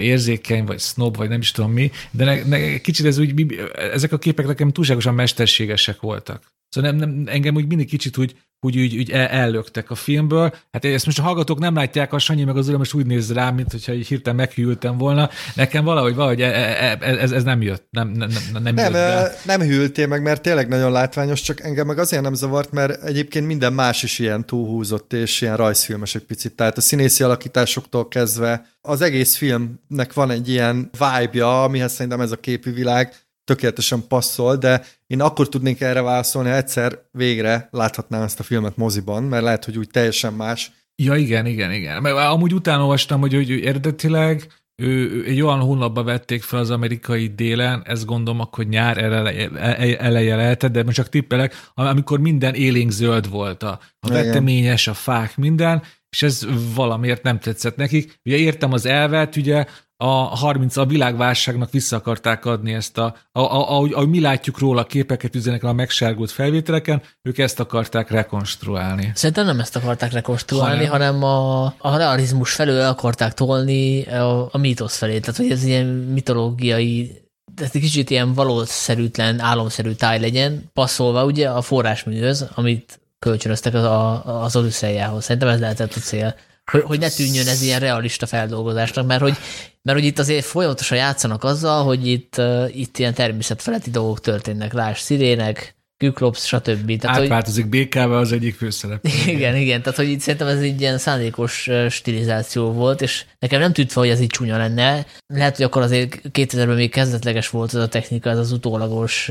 [0.00, 4.12] érzékeny, vagy snob, vagy nem is tudom mi, de ne, ne, kicsit ez úgy, ezek
[4.12, 6.52] a képek nekem túlságosan mesterségesek voltak.
[6.68, 10.54] Szóval nem, nem, engem úgy mindig kicsit úgy, úgy, úgy, úgy el, ellöktek a filmből.
[10.72, 13.54] Hát ezt most a hallgatók nem látják, a Sanyi meg az most úgy néz rám,
[13.54, 15.30] mint hogyha így hirtelen meghűltem volna.
[15.54, 17.86] Nekem valahogy, valahogy e, e, e, ez, ez nem jött.
[17.90, 21.86] Nem, nem, nem, nem, nem, jött nem hűltél meg, mert tényleg nagyon látványos, csak engem
[21.86, 26.24] meg azért nem zavart, mert egyébként minden más is ilyen túlhúzott és ilyen rajzfilmes egy
[26.24, 26.52] picit.
[26.52, 32.32] Tehát a színészi alakításoktól kezdve az egész filmnek van egy ilyen vibe-ja, amihez szerintem ez
[32.32, 33.14] a képi világ
[33.48, 38.76] tökéletesen passzol, de én akkor tudnék erre válaszolni, ha egyszer végre láthatnám ezt a filmet
[38.76, 40.72] moziban, mert lehet, hogy úgy teljesen más.
[41.02, 42.02] Ja, igen, igen, igen.
[42.02, 44.46] Mert amúgy utána olvastam, hogy, hogy eredetileg
[44.82, 49.50] ő, ő, egy olyan hónapba vették fel az amerikai délen, ezt gondolom, akkor nyár eleje,
[49.98, 54.94] eleje lehetett, de most csak tippelek, amikor minden élénk zöld volt, a, a veteményes, a
[54.94, 58.20] fák, minden, és ez valamiért nem tetszett nekik.
[58.24, 59.66] Ugye értem az elvet, ugye
[60.00, 64.58] a 30 a világválságnak vissza akarták adni ezt a, a, a ahogy, ahogy mi látjuk
[64.58, 69.10] róla képeket üzenek a megsárgult felvételeken, ők ezt akarták rekonstruálni.
[69.14, 74.58] Szerintem nem ezt akarták rekonstruálni, hanem, hanem a, a realizmus felől akarták tolni a, a
[74.58, 75.18] mítosz felé.
[75.18, 77.26] Tehát, hogy ez ilyen mitológiai
[77.56, 83.84] ez egy kicsit ilyen valószerűtlen, álomszerű táj legyen, passzolva ugye a forrásműhöz, amit kölcsönöztek az,
[83.84, 85.24] a, az Odüsszejához.
[85.24, 86.34] Szerintem ez lehetett a cél.
[86.70, 89.36] Hogy, hogy ne tűnjön ez ilyen realista feldolgozásnak, mert hogy,
[89.82, 92.40] mert hogy itt azért folyamatosan játszanak azzal, hogy itt,
[92.72, 97.00] itt ilyen természetfeletti dolgok történnek, láss szirének, Küklops, stb.
[97.00, 97.86] Tehát, Átváltozik hogy...
[97.86, 99.06] BKV az egyik főszerep.
[99.26, 103.72] Igen, igen, tehát hogy itt szerintem ez egy ilyen szándékos stilizáció volt, és nekem nem
[103.72, 105.06] tűnt fel, hogy ez így csúnya lenne.
[105.26, 109.30] Lehet, hogy akkor azért 2000-ben még kezdetleges volt ez a technika, ez az utólagos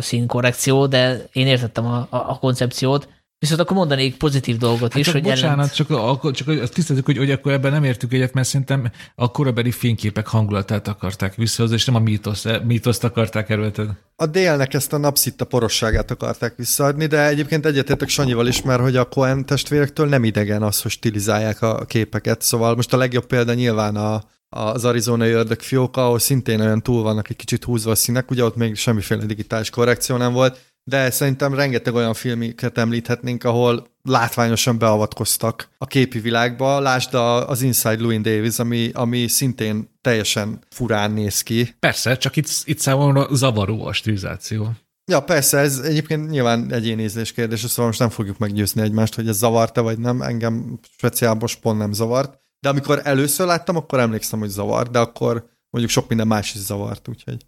[0.00, 3.08] színkorrekció, de én értettem a, a, a koncepciót,
[3.40, 5.74] Viszont akkor mondanék pozitív dolgot hát is, hogy bocsánat, ellent...
[5.74, 9.30] csak, akkor, csak azt tiszteljük, hogy, hogy akkor ebben nem értük egyet, mert szerintem a
[9.30, 13.92] korabeli fényképek hangulatát akarták visszahozni, és nem a mítosz, mítoszt akarták erőltetni.
[14.16, 18.96] A délnek ezt a napszitta porosságát akarták visszaadni, de egyébként egyetértek Sanyival is, mert hogy
[18.96, 23.54] a Cohen testvérektől nem idegen az, hogy stilizálják a képeket, szóval most a legjobb példa
[23.54, 27.94] nyilván a, az arizonai ördög fióka, ahol szintén olyan túl vannak egy kicsit húzva a
[27.94, 30.58] színek, ugye ott még semmiféle digitális korrekció nem volt,
[30.88, 36.80] de szerintem rengeteg olyan filmiket említhetnénk, ahol látványosan beavatkoztak a képi világba.
[36.80, 41.74] Lásd a, az Inside Louis Davis, ami, ami szintén teljesen furán néz ki.
[41.78, 44.72] Persze, csak itt, itt számomra zavaró a stilizáció.
[45.10, 49.28] Ja, persze, ez egyébként nyilván egyéni ízlés kérdése, szóval most nem fogjuk meggyőzni egymást, hogy
[49.28, 50.22] ez zavarta vagy nem.
[50.22, 52.38] Engem speciál most pont nem zavart.
[52.60, 56.60] De amikor először láttam, akkor emlékszem, hogy zavart, de akkor mondjuk sok minden más is
[56.60, 57.46] zavart, úgyhogy.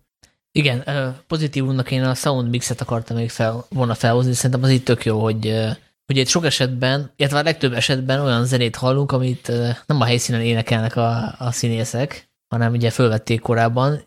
[0.52, 0.84] Igen,
[1.26, 5.22] pozitívumnak én a sound mixet akartam még fel, volna felhozni, szerintem az itt tök jó,
[5.22, 5.68] hogy
[6.06, 9.52] hogy itt sok esetben, illetve a legtöbb esetben olyan zenét hallunk, amit
[9.86, 14.02] nem a helyszínen énekelnek a, a színészek, hanem ugye fölvették korábban,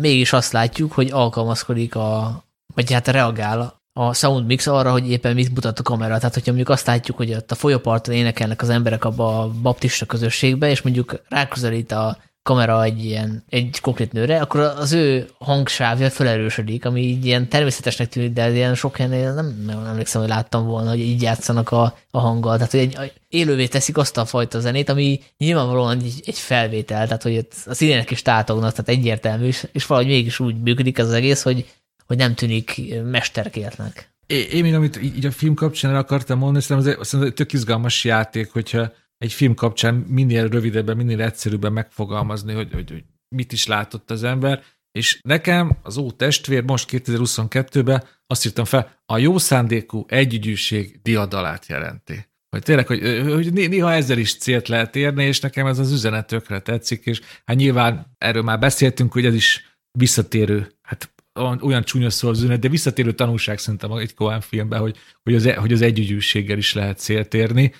[0.00, 2.42] mégis azt látjuk, hogy alkalmazkodik a,
[2.74, 6.16] vagy hát reagál a sound mix arra, hogy éppen mit mutat a kamera.
[6.16, 10.06] Tehát, hogyha mondjuk azt látjuk, hogy ott a folyóparton énekelnek az emberek abba a baptista
[10.06, 16.10] közösségbe, és mondjuk ráközelít a kamera egy ilyen, egy konkrét nőre, akkor az ő hangsávja
[16.10, 20.66] felerősödik, ami így ilyen természetesnek tűnik, de ilyen sok helyen nem, nem emlékszem, hogy láttam
[20.66, 22.56] volna, hogy így játszanak a, a hanggal.
[22.56, 27.22] Tehát, hogy egy, élővé teszik azt a fajta zenét, ami nyilvánvalóan egy, egy felvétel, tehát,
[27.22, 31.42] hogy a színének is tátognak, tehát egyértelmű, és, és valahogy mégis úgy működik az egész,
[31.42, 31.66] hogy,
[32.06, 34.10] hogy nem tűnik mesterkéltnek.
[34.26, 38.04] Én, én még amit így a film kapcsán akartam mondani, szerintem ez egy tök izgalmas
[38.04, 38.92] játék, hogyha
[39.22, 44.22] egy film kapcsán minél rövidebben, minél egyszerűbben megfogalmazni, hogy, hogy, hogy mit is látott az
[44.22, 44.62] ember,
[44.92, 51.66] és nekem az Ó testvér most 2022-ben azt írtam fel, a jó szándékú együgyűség diadalát
[51.66, 52.26] jelenti.
[52.48, 56.26] Hogy tényleg, hogy, hogy néha ezzel is célt lehet érni, és nekem ez az üzenet
[56.26, 61.12] tökre tetszik, és hát nyilván erről már beszéltünk, hogy ez is visszatérő, hát
[61.60, 65.46] olyan csúnya szó az üzenet, de visszatérő tanulság szerintem egy Cohen filmben, hogy, hogy, az,
[65.46, 67.72] e, hogy az együgyűséggel is lehet célt érni,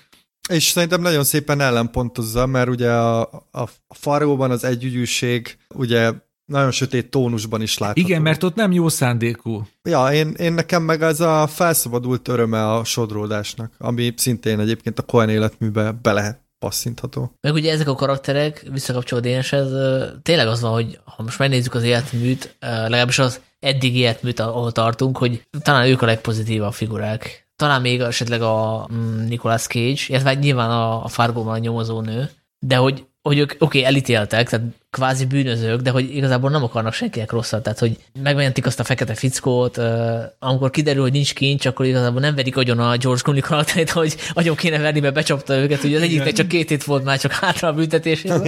[0.49, 3.21] és szerintem nagyon szépen ellenpontozza, mert ugye a,
[3.51, 6.11] a, a Faróban az együgyűség ugye
[6.45, 8.07] nagyon sötét tónusban is látható.
[8.07, 9.67] Igen, mert ott nem jó szándékú.
[9.83, 15.03] Ja, én, én nekem meg az a felszabadult öröme a sodródásnak, ami szintén egyébként a
[15.03, 17.31] Cohen életműbe be lehet passzintható.
[17.41, 19.69] Meg ugye ezek a karakterek, visszakapcsolódó ez
[20.21, 25.17] tényleg az van, hogy ha most megnézzük az életműt, legalábbis az eddig életműt, ahol tartunk,
[25.17, 30.69] hogy talán ők a legpozitívabb figurák talán még esetleg a mm, Nicolas Cage, illetve nyilván
[30.69, 35.25] a, a Fargo-ban a nyomozó nő, de hogy, hogy ők oké, okay, elítéltek, tehát kvázi
[35.25, 39.77] bűnözők, de hogy igazából nem akarnak senkinek rosszat, tehát hogy megmentik azt a fekete fickót,
[39.77, 39.85] uh,
[40.39, 44.15] amikor kiderül, hogy nincs kincs, akkor igazából nem verik agyon a George Clooney karakterét, hogy
[44.33, 47.31] agyon kéne verni, mert becsapta őket, ugye az egyiknek csak két hét volt már csak
[47.31, 48.41] hátra a büntetésében.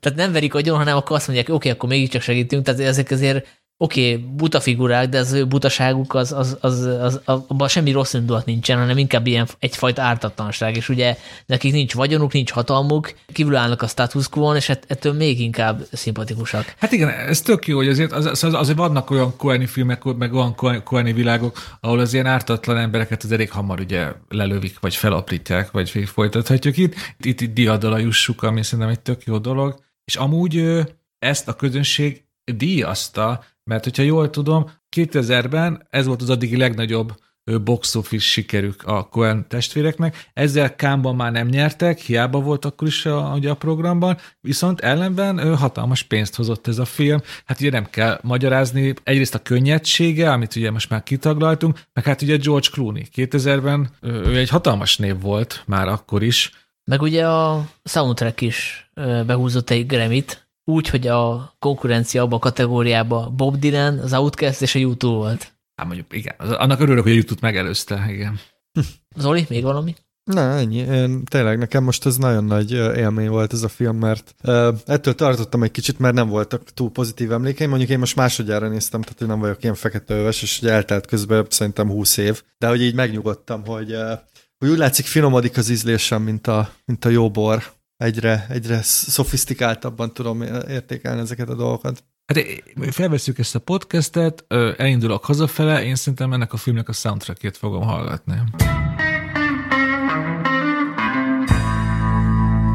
[0.00, 3.10] Tehát nem verik agyon, hanem akkor azt mondják, oké, okay, akkor mégiscsak segítünk, tehát ezek
[3.10, 7.90] azért oké, okay, buta figurák, de az ő butaságuk, az, az, az, az, abban semmi
[7.92, 13.14] rossz indulat nincsen, hanem inkább ilyen egyfajta ártatlanság, és ugye nekik nincs vagyonuk, nincs hatalmuk,
[13.32, 16.74] kívülállnak a status quo és ettől még inkább szimpatikusak.
[16.78, 20.32] Hát igen, ez tök jó, hogy azért, az, az, azért vannak olyan koeni filmek, meg
[20.34, 25.70] olyan koeni világok, ahol az ilyen ártatlan embereket az elég hamar ugye lelövik, vagy felaprítják,
[25.70, 26.94] vagy folytathatjuk itt.
[27.20, 29.82] Itt, itt diadala jussuk, ami szerintem egy tök jó dolog.
[30.04, 30.82] És amúgy
[31.18, 37.14] ezt a közönség díjazta, mert hogyha jól tudom, 2000-ben ez volt az addigi legnagyobb
[37.64, 40.30] box office sikerük a Coen testvéreknek.
[40.32, 45.38] Ezzel Kámban már nem nyertek, hiába volt akkor is a, ugye a programban, viszont ellenben
[45.38, 47.20] ő hatalmas pénzt hozott ez a film.
[47.44, 52.22] Hát ugye nem kell magyarázni, egyrészt a könnyedsége, amit ugye most már kitaglaltunk, meg hát
[52.22, 53.06] ugye George Clooney.
[53.14, 56.52] 2000-ben ő egy hatalmas név volt már akkor is.
[56.84, 58.90] Meg ugye a soundtrack is
[59.26, 64.74] behúzott egy Grammy-t, úgy, hogy a konkurencia abban a kategóriában Bob Dylan, az Outcast és
[64.74, 65.52] a YouTube volt.
[65.74, 68.38] Hát mondjuk igen, annak örülök, hogy a YouTube megelőzte, igen.
[69.16, 69.94] Zoli, még valami?
[70.24, 70.76] Na, ennyi.
[70.76, 75.14] Én, tényleg nekem most ez nagyon nagy élmény volt ez a film, mert uh, ettől
[75.14, 77.70] tartottam egy kicsit, mert nem voltak túl pozitív emlékeim.
[77.70, 81.06] Mondjuk én most másodjára néztem, tehát hogy nem vagyok ilyen fekete öves, és ugye eltelt
[81.06, 84.12] közben szerintem 20 év, de hogy így megnyugodtam, hogy, uh,
[84.58, 90.14] hogy úgy látszik finomodik az ízlésem, mint a, mint a jó bor egyre, egyre szofisztikáltabban
[90.14, 92.04] tudom értékelni ezeket a dolgokat.
[92.26, 92.44] Hát
[92.90, 94.44] felveszünk ezt a podcastet,
[94.76, 98.34] elindulok hazafele, én szerintem ennek a filmnek a soundtrackét fogom hallgatni.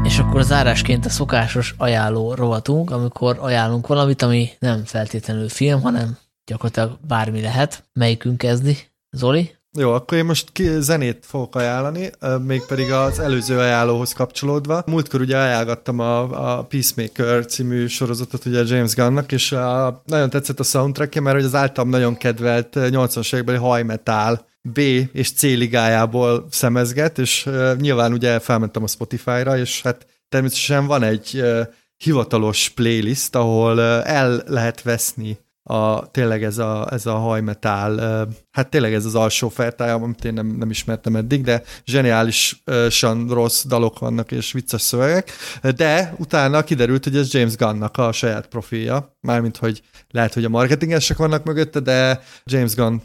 [0.04, 6.18] És akkor zárásként a szokásos ajánló rovatunk, amikor ajánlunk valamit, ami nem feltétlenül film, hanem
[6.44, 7.84] gyakorlatilag bármi lehet.
[7.92, 8.78] Melyikünk kezdi?
[9.10, 9.58] Zoli?
[9.78, 12.10] Jó, akkor én most ki, zenét fogok ajánlani,
[12.46, 14.82] mégpedig az előző ajánlóhoz kapcsolódva.
[14.86, 20.60] Múltkor ugye ajánlottam a, a Peacemaker című sorozatot ugye James Gunnnak, és a, nagyon tetszett
[20.60, 24.78] a soundtrackje, mert hogy az általam nagyon kedvelt 80-as évekbeli hajmetál B
[25.12, 31.02] és C ligájából szemezget, és uh, nyilván ugye felmentem a Spotify-ra, és hát természetesen van
[31.02, 31.60] egy uh,
[31.96, 38.70] hivatalos playlist, ahol uh, el lehet veszni a, tényleg ez a, ez a hajmetál, hát
[38.70, 43.98] tényleg ez az alsó feltája, amit én nem, nem ismertem eddig, de zseniálisan rossz dalok
[43.98, 45.30] vannak és vicces szövegek,
[45.76, 50.48] de utána kiderült, hogy ez James Gunnnak a saját profilja, mármint, hogy lehet, hogy a
[50.48, 52.96] marketingesek vannak mögötte, de James Gunn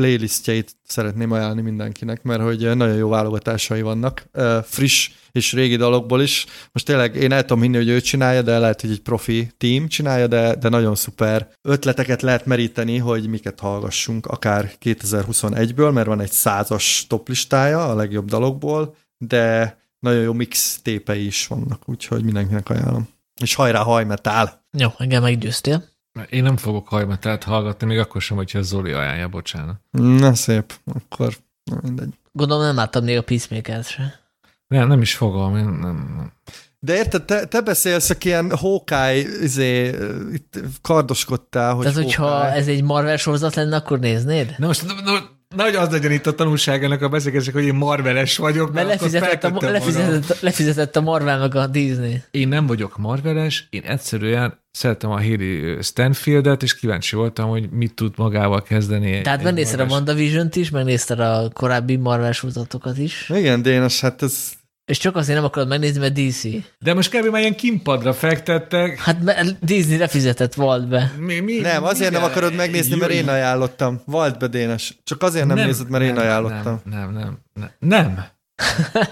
[0.00, 4.28] playlistjeit szeretném ajánlani mindenkinek, mert hogy nagyon jó válogatásai vannak,
[4.64, 6.46] friss és régi dalokból is.
[6.72, 9.88] Most tényleg én el tudom hinni, hogy ő csinálja, de lehet, hogy egy profi team
[9.88, 16.20] csinálja, de, de nagyon szuper ötleteket lehet meríteni, hogy miket hallgassunk, akár 2021-ből, mert van
[16.20, 22.68] egy százas toplistája a legjobb dalokból, de nagyon jó mix tépei is vannak, úgyhogy mindenkinek
[22.68, 23.08] ajánlom.
[23.42, 24.64] És hajrá, hajmetál!
[24.78, 25.89] Jó, engem meggyőztél.
[26.28, 29.76] Én nem fogok hajmetát hallgatni, még akkor sem, hogyha Zoli ajánlja, bocsánat.
[29.90, 32.14] Na szép, akkor na mindegy.
[32.32, 34.20] Gondolom nem láttam még a peacemaker se.
[34.66, 36.32] Nem, nem is fogom, én nem, nem.
[36.78, 39.94] De érted, te, te beszélsz, aki ilyen Hawkeye, izé,
[40.32, 44.54] itt kardoskodtál, hogy Tehát, hogyha ez egy Marvel sorozat lenne, akkor néznéd?
[44.58, 45.20] Na most, na, na,
[45.56, 48.72] nagy az legyen itt a tanulság ennek a beszélgetések, hogy én marveles vagyok.
[48.72, 49.72] Mert akkor lefizetett a, magam.
[49.72, 52.22] lefizetett, lefizetett a Marvel meg a Disney.
[52.30, 57.94] Én nem vagyok marveles, én egyszerűen szeretem a Haley Stanfieldet, és kíváncsi voltam, hogy mit
[57.94, 59.20] tud magával kezdeni.
[59.20, 64.52] Tehát megnézted a WandaVision-t is, megnézted a korábbi Marvel sorozatokat is, Igen, Dénes, hát ez
[64.90, 66.42] és csak azért nem akarod megnézni, mert DC.
[66.78, 67.26] De most kb.
[67.26, 68.98] már ilyen kimpadra fektettek.
[68.98, 71.12] Hát mert Disney lefizetett volt be.
[71.18, 74.00] Mi, mi, Nem, azért nem mi- akarod megnézni, mert én ajánlottam.
[74.04, 74.98] Vald be, Dénes.
[75.04, 76.80] Csak azért nem, nem nézed, mert én ajánlottam.
[76.84, 77.70] Nem, nem, nem.
[77.78, 78.12] Nem.
[78.14, 78.24] nem.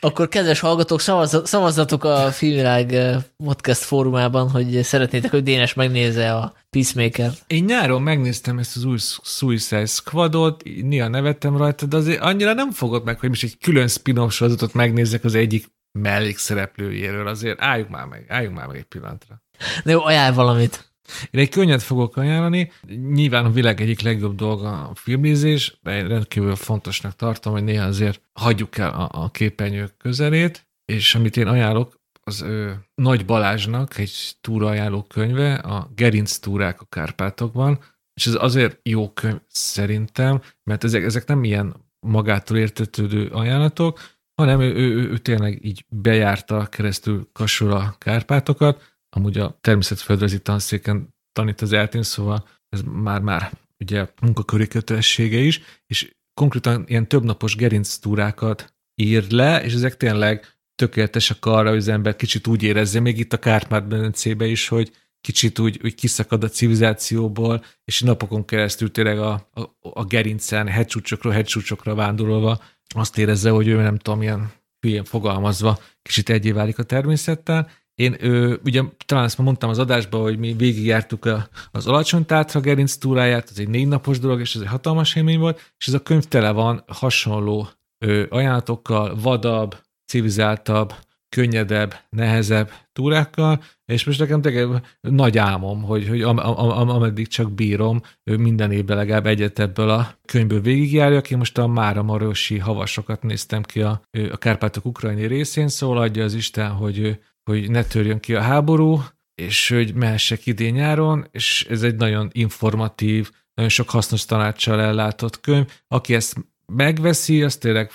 [0.00, 6.34] Akkor kedves hallgatók, szavazz- szavazzatok a Filmvilág eh, podcast fórumában, hogy szeretnétek, hogy Dénes megnézze
[6.34, 7.30] a Peacemaker.
[7.46, 12.70] Én nyáron megnéztem ezt az új Suicide Squadot, néha nevettem rajta, de azért annyira nem
[12.70, 17.26] fogod meg, hogy most egy külön spin-off sorozatot megnézzek az egyik mellékszereplőjéről.
[17.28, 19.42] Azért álljunk már meg, álljunk már meg egy pillanatra.
[19.84, 20.87] Na jó, ajánl valamit.
[21.30, 22.72] Én egy könnyet fogok ajánlani.
[23.12, 27.86] Nyilván a világ egyik legjobb dolga a filmnézés, de én rendkívül fontosnak tartom, hogy néha
[27.86, 31.96] azért hagyjuk el a, a képernyők közelét, és amit én ajánlok,
[32.28, 37.78] az ö, Nagy Balázsnak egy túraajánló könyve, a Gerinc túrák a Kárpátokban,
[38.14, 41.74] és ez azért jó könyv szerintem, mert ezek, ezek nem ilyen
[42.06, 44.00] magától értetődő ajánlatok,
[44.34, 50.38] hanem ő, ő, ő, ő tényleg így bejárta keresztül kasul a Kárpátokat, amúgy a természetföldrajzi
[50.38, 57.56] tanszéken tanít az eltén, szóval ez már-már ugye munkaköri kötelessége is, és konkrétan ilyen többnapos
[57.56, 63.00] gerinc túrákat ír le, és ezek tényleg tökéletesek arra, hogy az ember kicsit úgy érezze,
[63.00, 68.90] még itt a Kárpát-medencébe is, hogy kicsit úgy, úgy kiszakad a civilizációból, és napokon keresztül
[68.90, 72.60] tényleg a, a, a gerincen, hegycsúcsokról hegycsúcsokra vándorolva
[72.94, 77.70] azt érezze, hogy ő nem tudom, ilyen hülyén fogalmazva kicsit egyé válik a természettel.
[77.98, 82.26] Én ő, ugye talán ezt már mondtam az adásban, hogy mi végigjártuk a, az alacsony
[82.26, 85.86] tátra gerinc túráját, ez egy négy napos dolog, és ez egy hatalmas élmény volt, és
[85.86, 87.68] ez a könyv tele van hasonló
[88.04, 89.76] ö, ajánlatokkal, vadabb,
[90.06, 90.94] civilizáltabb,
[91.28, 97.28] könnyedebb, nehezebb túrákkal, és most nekem tényleg nagy álmom, hogy, hogy am, am, am, ameddig
[97.28, 101.30] csak bírom, minden évben legalább egyet ebből a könyvből végigjárjak.
[101.30, 106.24] Én most a Mára Marosi havasokat néztem ki a, a Kárpátok ukrajni részén, szóval adja
[106.24, 107.18] az Isten, hogy,
[107.48, 109.02] hogy ne törjön ki a háború,
[109.34, 115.40] és hogy mehessek idén nyáron, és ez egy nagyon informatív, nagyon sok hasznos tanácssal ellátott
[115.40, 115.66] könyv.
[115.88, 116.36] Aki ezt
[116.72, 117.90] megveszi, az tényleg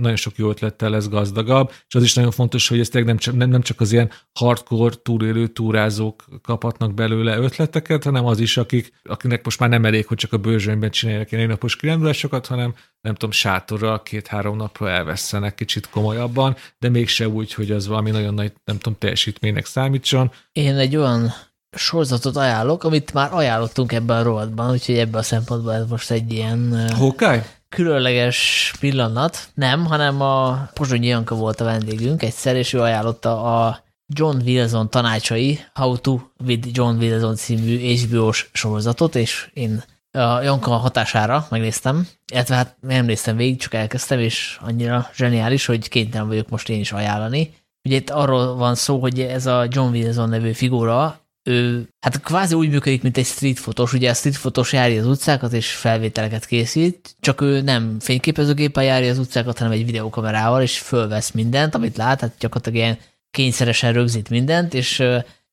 [0.00, 3.18] nagyon sok jó ötlettel lesz gazdagabb, és az is nagyon fontos, hogy ez tényleg nem
[3.18, 8.56] csak, nem, nem csak az ilyen hardcore túlélő túrázók kaphatnak belőle ötleteket, hanem az is,
[8.56, 12.74] akik, akinek most már nem elég, hogy csak a bőrzsönyben csinálják ilyen napos kirándulásokat, hanem
[13.00, 18.34] nem tudom, sátorral két-három napra elvesztenek kicsit komolyabban, de mégse úgy, hogy az valami nagyon
[18.34, 20.30] nagy, nem tudom, teljesítménynek számítson.
[20.52, 21.32] Én egy olyan
[21.76, 26.32] sorozatot ajánlok, amit már ajánlottunk ebben a rovatban, úgyhogy ebben a szempontból ez most egy
[26.32, 26.90] ilyen...
[26.94, 27.56] Hawkeye?
[27.68, 29.48] Különleges pillanat.
[29.54, 34.90] Nem, hanem a Pozsonyi Janka volt a vendégünk egyszer, és ő ajánlotta a John Wilson
[34.90, 42.08] tanácsai, How to with John Wilson című HBO-s sorozatot, és én a Janka hatására megnéztem,
[42.32, 46.80] illetve hát nem néztem végig, csak elkezdtem, és annyira zseniális, hogy kénytelen vagyok most én
[46.80, 47.54] is ajánlani.
[47.88, 52.54] Ugye itt arról van szó, hogy ez a John Wilson nevű figura, ő hát kvázi
[52.54, 53.92] úgy működik, mint egy street fotós.
[53.92, 59.10] Ugye a street fotós járja az utcákat és felvételeket készít, csak ő nem fényképezőgéppel járja
[59.10, 62.98] az utcákat, hanem egy videókamerával, és fölvesz mindent, amit lát, hát gyakorlatilag ilyen
[63.30, 64.98] kényszeresen rögzít mindent, és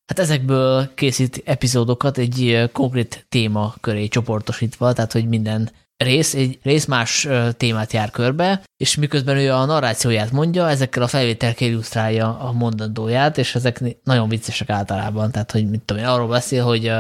[0.06, 6.86] hát ezekből készít epizódokat egy konkrét téma köré csoportosítva, tehát hogy minden rész, egy rész
[6.86, 7.28] más
[7.58, 13.38] témát jár körbe, és miközben ő a narrációját mondja, ezekkel a felvételkel illusztrálja a mondandóját,
[13.38, 16.92] és ezek nagyon viccesek általában, tehát hogy mit tudom én, arról beszél, hogy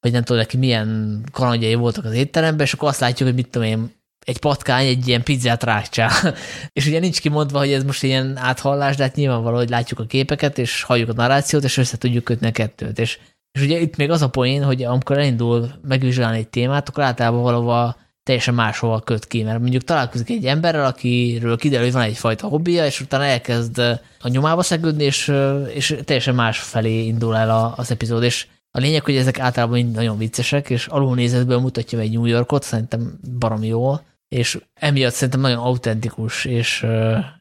[0.00, 3.48] hogy nem tudom neki milyen kalandjai voltak az étteremben, és akkor azt látjuk, hogy mit
[3.48, 6.10] tudom én, egy patkány egy ilyen pizzát rákcsál.
[6.78, 10.06] és ugye nincs kimondva, hogy ez most ilyen áthallás, de hát nyilvánvaló, hogy látjuk a
[10.06, 12.98] képeket, és halljuk a narrációt, és össze tudjuk kötni a kettőt.
[12.98, 13.18] És,
[13.52, 17.42] és ugye itt még az a poén, hogy amikor elindul megvizsgálni egy témát, akkor általában
[17.42, 22.46] valahol teljesen máshova köt ki, mert mondjuk találkozik egy emberrel, akiről kiderül, hogy van egyfajta
[22.46, 23.78] hobbija, és utána elkezd
[24.20, 25.32] a nyomába szegődni, és,
[25.74, 29.94] és teljesen más felé indul el az epizód, és a lényeg, hogy ezek általában mind
[29.94, 33.94] nagyon viccesek, és alulnézetből mutatja egy New Yorkot, szerintem barom jó,
[34.28, 36.86] és emiatt szerintem nagyon autentikus, és,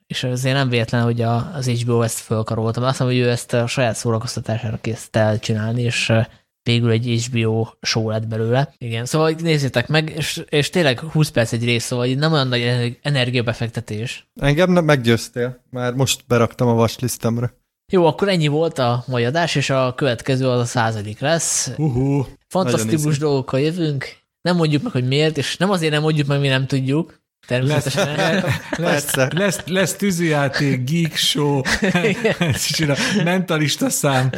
[0.08, 3.54] és azért nem véletlen, hogy az HBO ezt fölkarolta, mert azt mondom, hogy ő ezt
[3.54, 6.12] a saját szórakoztatására kész el csinálni, és
[6.64, 8.74] végül egy HBO show lett belőle.
[8.78, 12.98] Igen, szóval nézzétek meg, és, és tényleg 20 perc egy rész, szóval nem olyan nagy
[13.02, 14.30] energiabefektetés.
[14.42, 17.58] Engem nem meggyőztél, már most beraktam a watchlistemre.
[17.92, 21.72] Jó, akkor ennyi volt a mai adás, és a következő az a századik lesz.
[21.78, 22.26] Uh-huh.
[22.48, 24.18] Fantasztikus dolgokkal jövünk.
[24.42, 27.19] Nem mondjuk meg, hogy miért, és nem azért nem mondjuk meg, mi nem tudjuk.
[27.50, 28.16] Természetesen.
[28.78, 31.62] Lesz, lesz, lesz, lesz tűzijáték, geek show,
[33.24, 34.30] mentalista szám.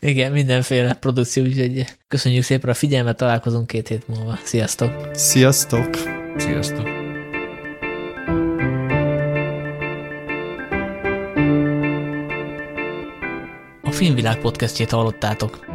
[0.00, 4.38] Igen, mindenféle produkció, úgyhogy köszönjük szépen a figyelmet, találkozunk két hét múlva.
[4.42, 4.90] Sziasztok!
[5.12, 5.88] Sziasztok!
[6.36, 6.88] Sziasztok!
[13.82, 15.66] A Filmvilág podcastjét hallottátok.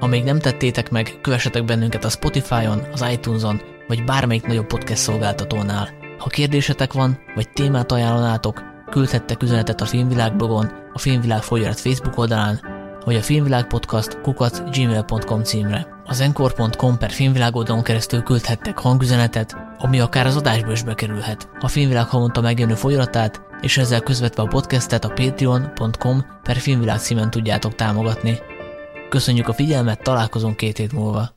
[0.00, 5.02] Ha még nem tettétek meg, kövessetek bennünket a Spotify-on, az iTunes-on, vagy bármelyik nagyobb podcast
[5.02, 5.97] szolgáltatónál.
[6.18, 12.18] Ha kérdésetek van, vagy témát ajánlanátok, küldhettek üzenetet a Filmvilág blogon, a Filmvilág folyarat Facebook
[12.18, 12.60] oldalán,
[13.04, 15.86] vagy a Filmvilág Podcast kukat gmail.com címre.
[16.04, 21.48] Az encore.com per filmvilág oldalon keresztül küldhettek hangüzenetet, ami akár az adásba is bekerülhet.
[21.60, 27.30] A Filmvilág havonta megjelenő folyaratát, és ezzel közvetve a podcastet a patreon.com per filmvilág címen
[27.30, 28.38] tudjátok támogatni.
[29.08, 31.36] Köszönjük a figyelmet, találkozunk két hét múlva.